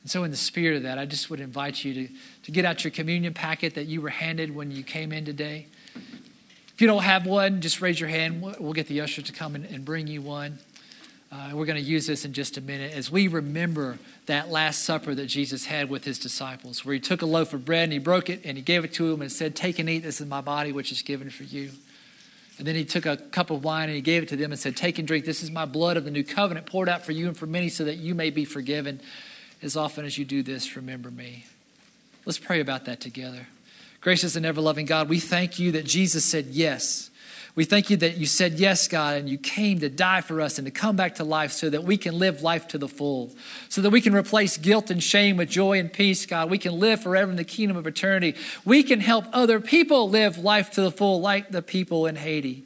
And 0.03 0.11
so, 0.11 0.23
in 0.25 0.31
the 0.31 0.37
spirit 0.37 0.77
of 0.77 0.83
that, 0.83 0.99
I 0.99 1.07
just 1.07 1.31
would 1.31 1.41
invite 1.41 1.83
you 1.83 1.95
to, 1.95 2.15
to 2.43 2.51
get 2.51 2.67
out 2.67 2.85
your 2.85 2.91
communion 2.91 3.33
packet 3.33 3.75
that 3.75 3.87
you 3.87 4.03
were 4.03 4.11
handed 4.11 4.55
when 4.55 4.71
you 4.71 4.83
came 4.83 5.13
in 5.13 5.25
today. 5.25 5.69
If 6.81 6.85
you 6.85 6.89
don't 6.89 7.03
have 7.03 7.27
one, 7.27 7.61
just 7.61 7.83
raise 7.83 8.01
your 8.01 8.09
hand. 8.09 8.41
We'll 8.41 8.73
get 8.73 8.87
the 8.87 9.03
usher 9.03 9.21
to 9.21 9.33
come 9.33 9.55
and 9.55 9.85
bring 9.85 10.07
you 10.07 10.23
one. 10.23 10.61
Uh, 11.31 11.51
we're 11.53 11.67
going 11.67 11.77
to 11.77 11.85
use 11.85 12.07
this 12.07 12.25
in 12.25 12.33
just 12.33 12.57
a 12.57 12.63
minute 12.63 12.95
as 12.95 13.11
we 13.11 13.29
remember 13.29 13.99
that 14.25 14.49
Last 14.49 14.83
Supper 14.83 15.15
that 15.15 15.27
Jesus 15.27 15.67
had 15.67 15.91
with 15.91 16.05
his 16.05 16.19
disciples, 16.19 16.83
where 16.83 16.95
he 16.95 16.99
took 16.99 17.21
a 17.21 17.27
loaf 17.27 17.53
of 17.53 17.67
bread 17.67 17.83
and 17.83 17.93
he 17.93 17.99
broke 17.99 18.31
it 18.31 18.41
and 18.47 18.57
he 18.57 18.63
gave 18.63 18.83
it 18.83 18.95
to 18.95 19.11
them 19.11 19.21
and 19.21 19.31
said, 19.31 19.55
Take 19.55 19.79
and 19.79 19.91
eat, 19.91 19.99
this 19.99 20.23
is 20.23 20.27
my 20.27 20.41
body, 20.41 20.73
which 20.73 20.91
is 20.91 21.03
given 21.03 21.29
for 21.29 21.43
you. 21.43 21.73
And 22.57 22.67
then 22.67 22.77
he 22.77 22.87
took 22.87 23.05
a 23.05 23.19
cup 23.19 23.51
of 23.51 23.63
wine 23.63 23.91
and 23.91 23.95
he 23.97 24.01
gave 24.01 24.23
it 24.23 24.31
to 24.31 24.37
them 24.37 24.51
and 24.51 24.59
said, 24.59 24.75
Take 24.75 24.99
and 24.99 25.07
drink, 25.07 25.27
this 25.27 25.43
is 25.43 25.51
my 25.51 25.67
blood 25.67 25.99
of 25.99 26.07
the 26.07 26.11
new 26.11 26.25
covenant 26.25 26.65
poured 26.65 26.89
out 26.89 27.05
for 27.05 27.13
you 27.13 27.29
and 27.29 27.37
for 27.37 27.45
many 27.45 27.69
so 27.69 27.85
that 27.85 27.97
you 27.97 28.15
may 28.15 28.31
be 28.31 28.47
forgiven. 28.47 29.03
As 29.63 29.77
often 29.77 30.07
as 30.07 30.17
you 30.17 30.25
do 30.25 30.43
this, 30.43 30.77
remember 30.77 31.11
me. 31.11 31.45
Let's 32.25 32.39
pray 32.39 32.59
about 32.59 32.87
that 32.87 33.03
together. 33.03 33.49
Gracious 34.01 34.35
and 34.35 34.47
ever 34.47 34.61
loving 34.61 34.87
God, 34.87 35.09
we 35.09 35.21
thank 35.21 35.59
you 35.59 35.73
that 35.73 35.85
Jesus 35.85 36.25
said 36.25 36.47
yes. 36.47 37.11
We 37.55 37.65
thank 37.65 37.91
you 37.91 37.97
that 37.99 38.17
you 38.17 38.27
said 38.27 38.55
yes, 38.55 38.89
God, 38.89 39.17
and 39.17 39.29
you 39.29 39.37
came 39.37 39.81
to 39.81 39.91
die 39.91 40.21
for 40.23 40.41
us 40.41 40.59
and 40.59 40.67
to 40.67 40.71
come 40.71 40.97
back 40.97 41.17
to 41.17 41.25
life 41.25 41.53
so 41.53 41.69
that 41.69 41.85
we 41.85 41.99
can 41.99 42.19
live 42.19 42.43
life 42.43 42.69
to 42.69 42.79
the 42.79 42.89
full, 42.89 43.33
so 43.69 43.83
that 43.83 43.91
we 43.91 44.01
can 44.01 44.15
replace 44.15 44.57
guilt 44.57 44.91
and 44.91 45.03
shame 45.03 45.37
with 45.37 45.51
joy 45.51 45.79
and 45.79 45.93
peace, 45.93 46.25
God. 46.25 46.49
We 46.49 46.59
can 46.59 46.79
live 46.79 47.03
forever 47.03 47.31
in 47.31 47.37
the 47.37 47.45
kingdom 47.45 47.77
of 47.77 47.87
eternity. 47.87 48.37
We 48.65 48.83
can 48.83 49.01
help 49.01 49.27
other 49.33 49.61
people 49.61 50.09
live 50.09 50.39
life 50.39 50.71
to 50.73 50.81
the 50.83 50.93
full, 50.93 51.21
like 51.21 51.51
the 51.51 51.61
people 51.61 52.07
in 52.07 52.17
Haiti. 52.17 52.65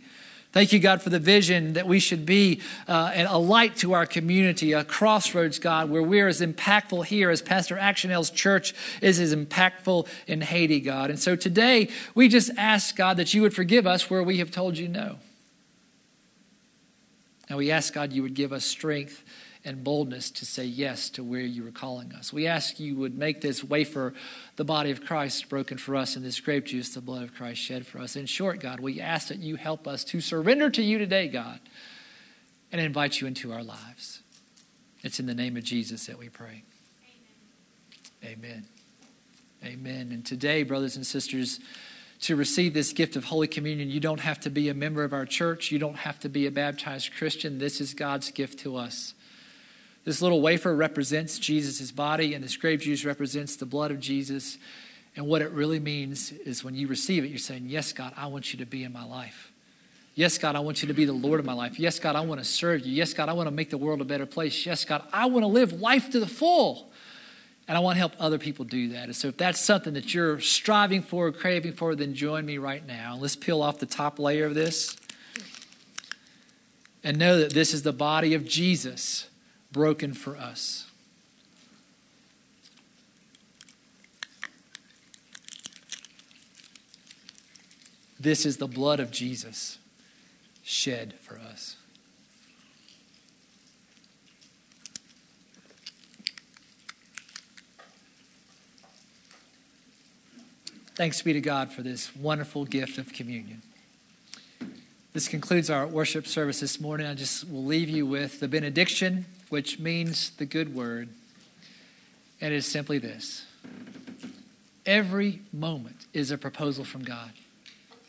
Thank 0.54 0.72
you, 0.72 0.78
God, 0.78 1.02
for 1.02 1.10
the 1.10 1.18
vision 1.18 1.72
that 1.72 1.88
we 1.88 1.98
should 1.98 2.24
be 2.24 2.60
uh, 2.86 3.10
a 3.26 3.40
light 3.40 3.74
to 3.78 3.92
our 3.92 4.06
community, 4.06 4.70
a 4.70 4.84
crossroads, 4.84 5.58
God, 5.58 5.90
where 5.90 6.00
we're 6.00 6.28
as 6.28 6.40
impactful 6.40 7.06
here 7.06 7.28
as 7.30 7.42
Pastor 7.42 7.74
Actionale's 7.74 8.30
church 8.30 8.72
is 9.02 9.18
as 9.18 9.34
impactful 9.34 10.06
in 10.28 10.42
Haiti, 10.42 10.78
God. 10.78 11.10
And 11.10 11.18
so 11.18 11.34
today, 11.34 11.88
we 12.14 12.28
just 12.28 12.52
ask, 12.56 12.94
God, 12.94 13.16
that 13.16 13.34
you 13.34 13.42
would 13.42 13.52
forgive 13.52 13.84
us 13.84 14.08
where 14.08 14.22
we 14.22 14.38
have 14.38 14.52
told 14.52 14.78
you 14.78 14.86
no. 14.86 15.16
And 17.48 17.58
we 17.58 17.72
ask, 17.72 17.92
God, 17.92 18.12
you 18.12 18.22
would 18.22 18.34
give 18.34 18.52
us 18.52 18.64
strength 18.64 19.24
and 19.64 19.82
boldness 19.82 20.30
to 20.30 20.44
say 20.44 20.64
yes 20.64 21.08
to 21.10 21.24
where 21.24 21.40
you 21.40 21.66
are 21.66 21.72
calling 21.72 22.12
us. 22.12 22.32
We 22.32 22.46
ask 22.46 22.78
you 22.78 22.96
would 22.96 23.16
make 23.16 23.40
this 23.40 23.64
wafer 23.64 24.12
the 24.56 24.64
body 24.64 24.90
of 24.90 25.04
Christ 25.04 25.48
broken 25.48 25.78
for 25.78 25.96
us 25.96 26.16
and 26.16 26.24
this 26.24 26.38
grape 26.38 26.66
juice 26.66 26.92
the 26.92 27.00
blood 27.00 27.22
of 27.22 27.34
Christ 27.34 27.60
shed 27.60 27.86
for 27.86 27.98
us. 27.98 28.14
In 28.14 28.26
short, 28.26 28.60
God, 28.60 28.80
we 28.80 29.00
ask 29.00 29.28
that 29.28 29.38
you 29.38 29.56
help 29.56 29.88
us 29.88 30.04
to 30.04 30.20
surrender 30.20 30.68
to 30.70 30.82
you 30.82 30.98
today, 30.98 31.28
God, 31.28 31.60
and 32.70 32.80
invite 32.80 33.20
you 33.20 33.26
into 33.26 33.52
our 33.52 33.62
lives. 33.62 34.20
It's 35.02 35.18
in 35.18 35.26
the 35.26 35.34
name 35.34 35.56
of 35.56 35.64
Jesus 35.64 36.06
that 36.06 36.18
we 36.18 36.28
pray. 36.28 36.64
Amen. 38.22 38.36
Amen. 38.42 38.66
Amen. 39.64 40.12
And 40.12 40.26
today, 40.26 40.62
brothers 40.62 40.96
and 40.96 41.06
sisters, 41.06 41.58
to 42.20 42.36
receive 42.36 42.74
this 42.74 42.92
gift 42.92 43.16
of 43.16 43.24
Holy 43.24 43.46
Communion, 43.46 43.90
you 43.90 44.00
don't 44.00 44.20
have 44.20 44.40
to 44.40 44.50
be 44.50 44.68
a 44.68 44.74
member 44.74 45.04
of 45.04 45.12
our 45.12 45.26
church. 45.26 45.70
You 45.70 45.78
don't 45.78 45.98
have 45.98 46.20
to 46.20 46.28
be 46.28 46.46
a 46.46 46.50
baptized 46.50 47.12
Christian. 47.16 47.58
This 47.58 47.80
is 47.80 47.94
God's 47.94 48.30
gift 48.30 48.58
to 48.60 48.76
us. 48.76 49.14
This 50.04 50.20
little 50.20 50.42
wafer 50.42 50.74
represents 50.74 51.38
Jesus' 51.38 51.90
body, 51.90 52.34
and 52.34 52.44
this 52.44 52.56
grape 52.56 52.80
juice 52.80 53.04
represents 53.04 53.56
the 53.56 53.66
blood 53.66 53.90
of 53.90 54.00
Jesus. 54.00 54.58
And 55.16 55.26
what 55.26 55.40
it 55.40 55.50
really 55.50 55.80
means 55.80 56.32
is 56.32 56.62
when 56.62 56.74
you 56.74 56.88
receive 56.88 57.24
it, 57.24 57.28
you're 57.28 57.38
saying, 57.38 57.64
Yes, 57.68 57.92
God, 57.92 58.12
I 58.16 58.26
want 58.26 58.52
you 58.52 58.58
to 58.58 58.66
be 58.66 58.84
in 58.84 58.92
my 58.92 59.04
life. 59.04 59.50
Yes, 60.14 60.38
God, 60.38 60.54
I 60.54 60.60
want 60.60 60.82
you 60.82 60.88
to 60.88 60.94
be 60.94 61.06
the 61.06 61.12
Lord 61.12 61.40
of 61.40 61.46
my 61.46 61.54
life. 61.54 61.78
Yes, 61.80 61.98
God, 61.98 62.14
I 62.14 62.20
want 62.20 62.40
to 62.40 62.44
serve 62.44 62.86
you. 62.86 62.92
Yes, 62.92 63.14
God, 63.14 63.28
I 63.28 63.32
want 63.32 63.48
to 63.48 63.54
make 63.54 63.70
the 63.70 63.78
world 63.78 64.00
a 64.00 64.04
better 64.04 64.26
place. 64.26 64.64
Yes, 64.64 64.84
God, 64.84 65.02
I 65.12 65.26
want 65.26 65.42
to 65.42 65.48
live 65.48 65.80
life 65.80 66.10
to 66.10 66.20
the 66.20 66.26
full. 66.26 66.92
And 67.66 67.76
I 67.76 67.80
want 67.80 67.96
to 67.96 67.98
help 67.98 68.12
other 68.20 68.38
people 68.38 68.64
do 68.64 68.90
that. 68.90 69.04
And 69.04 69.16
so 69.16 69.28
if 69.28 69.38
that's 69.38 69.58
something 69.58 69.94
that 69.94 70.14
you're 70.14 70.38
striving 70.38 71.02
for, 71.02 71.32
craving 71.32 71.72
for, 71.72 71.96
then 71.96 72.14
join 72.14 72.44
me 72.44 72.58
right 72.58 72.86
now. 72.86 73.16
Let's 73.18 73.36
peel 73.36 73.62
off 73.62 73.78
the 73.78 73.86
top 73.86 74.18
layer 74.18 74.44
of 74.44 74.54
this 74.54 74.96
and 77.02 77.18
know 77.18 77.38
that 77.38 77.52
this 77.52 77.72
is 77.72 77.82
the 77.82 77.92
body 77.92 78.34
of 78.34 78.44
Jesus 78.44 79.28
broken 79.74 80.14
for 80.14 80.36
us. 80.36 80.86
This 88.18 88.46
is 88.46 88.56
the 88.56 88.68
blood 88.68 89.00
of 89.00 89.10
Jesus 89.10 89.78
shed 90.62 91.14
for 91.20 91.38
us. 91.38 91.76
Thanks 100.94 101.20
be 101.20 101.32
to 101.32 101.40
God 101.40 101.72
for 101.72 101.82
this 101.82 102.14
wonderful 102.14 102.64
gift 102.64 102.96
of 102.98 103.12
communion. 103.12 103.62
This 105.12 105.26
concludes 105.26 105.68
our 105.68 105.86
worship 105.88 106.28
service 106.28 106.60
this 106.60 106.80
morning. 106.80 107.08
I 107.08 107.14
just 107.14 107.50
will 107.50 107.64
leave 107.64 107.88
you 107.88 108.06
with 108.06 108.38
the 108.38 108.46
benediction 108.46 109.26
which 109.54 109.78
means 109.78 110.30
the 110.30 110.44
good 110.44 110.74
word. 110.74 111.08
And 112.40 112.52
it 112.52 112.56
is 112.56 112.66
simply 112.66 112.98
this 112.98 113.46
every 114.84 115.42
moment 115.52 116.06
is 116.12 116.32
a 116.32 116.36
proposal 116.36 116.84
from 116.84 117.04
God. 117.04 117.30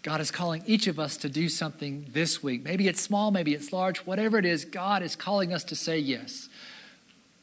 God 0.01 0.21
is 0.21 0.31
calling 0.31 0.63
each 0.65 0.87
of 0.87 0.97
us 0.97 1.17
to 1.17 1.29
do 1.29 1.47
something 1.47 2.07
this 2.11 2.41
week. 2.41 2.63
Maybe 2.63 2.87
it's 2.87 2.99
small, 2.99 3.29
maybe 3.29 3.53
it's 3.53 3.71
large, 3.71 3.99
whatever 3.99 4.39
it 4.39 4.45
is, 4.45 4.65
God 4.65 5.03
is 5.03 5.15
calling 5.15 5.53
us 5.53 5.63
to 5.65 5.75
say 5.75 5.99
yes. 5.99 6.49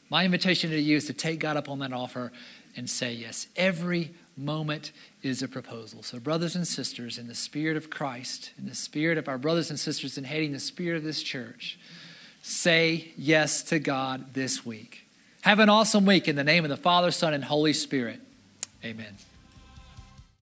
My 0.09 0.25
invitation 0.25 0.69
to 0.71 0.77
you 0.77 0.97
is 0.97 1.05
to 1.05 1.13
take 1.13 1.39
God 1.39 1.55
up 1.55 1.69
on 1.69 1.79
that 1.79 1.93
offer 1.93 2.33
and 2.75 2.89
say 2.89 3.13
yes. 3.13 3.47
Every 3.55 4.11
moment 4.35 4.91
is 5.21 5.41
a 5.41 5.47
proposal. 5.47 6.03
So, 6.03 6.19
brothers 6.19 6.57
and 6.57 6.67
sisters, 6.67 7.17
in 7.17 7.27
the 7.27 7.35
spirit 7.35 7.77
of 7.77 7.89
Christ, 7.89 8.51
in 8.57 8.65
the 8.65 8.75
spirit 8.75 9.17
of 9.17 9.29
our 9.29 9.37
brothers 9.37 9.69
and 9.69 9.79
sisters 9.79 10.17
in 10.17 10.25
Haiti, 10.25 10.47
in 10.47 10.51
the 10.51 10.59
spirit 10.59 10.97
of 10.97 11.05
this 11.05 11.23
church, 11.23 11.79
say 12.43 13.13
yes 13.17 13.63
to 13.63 13.79
God 13.79 14.33
this 14.33 14.65
week. 14.65 15.07
Have 15.41 15.59
an 15.59 15.69
awesome 15.69 16.05
week 16.05 16.27
in 16.27 16.35
the 16.35 16.43
name 16.43 16.63
of 16.63 16.69
the 16.69 16.77
Father, 16.77 17.09
Son, 17.09 17.33
and 17.33 17.43
Holy 17.43 17.73
Spirit. 17.73 18.19
Amen. 18.85 19.15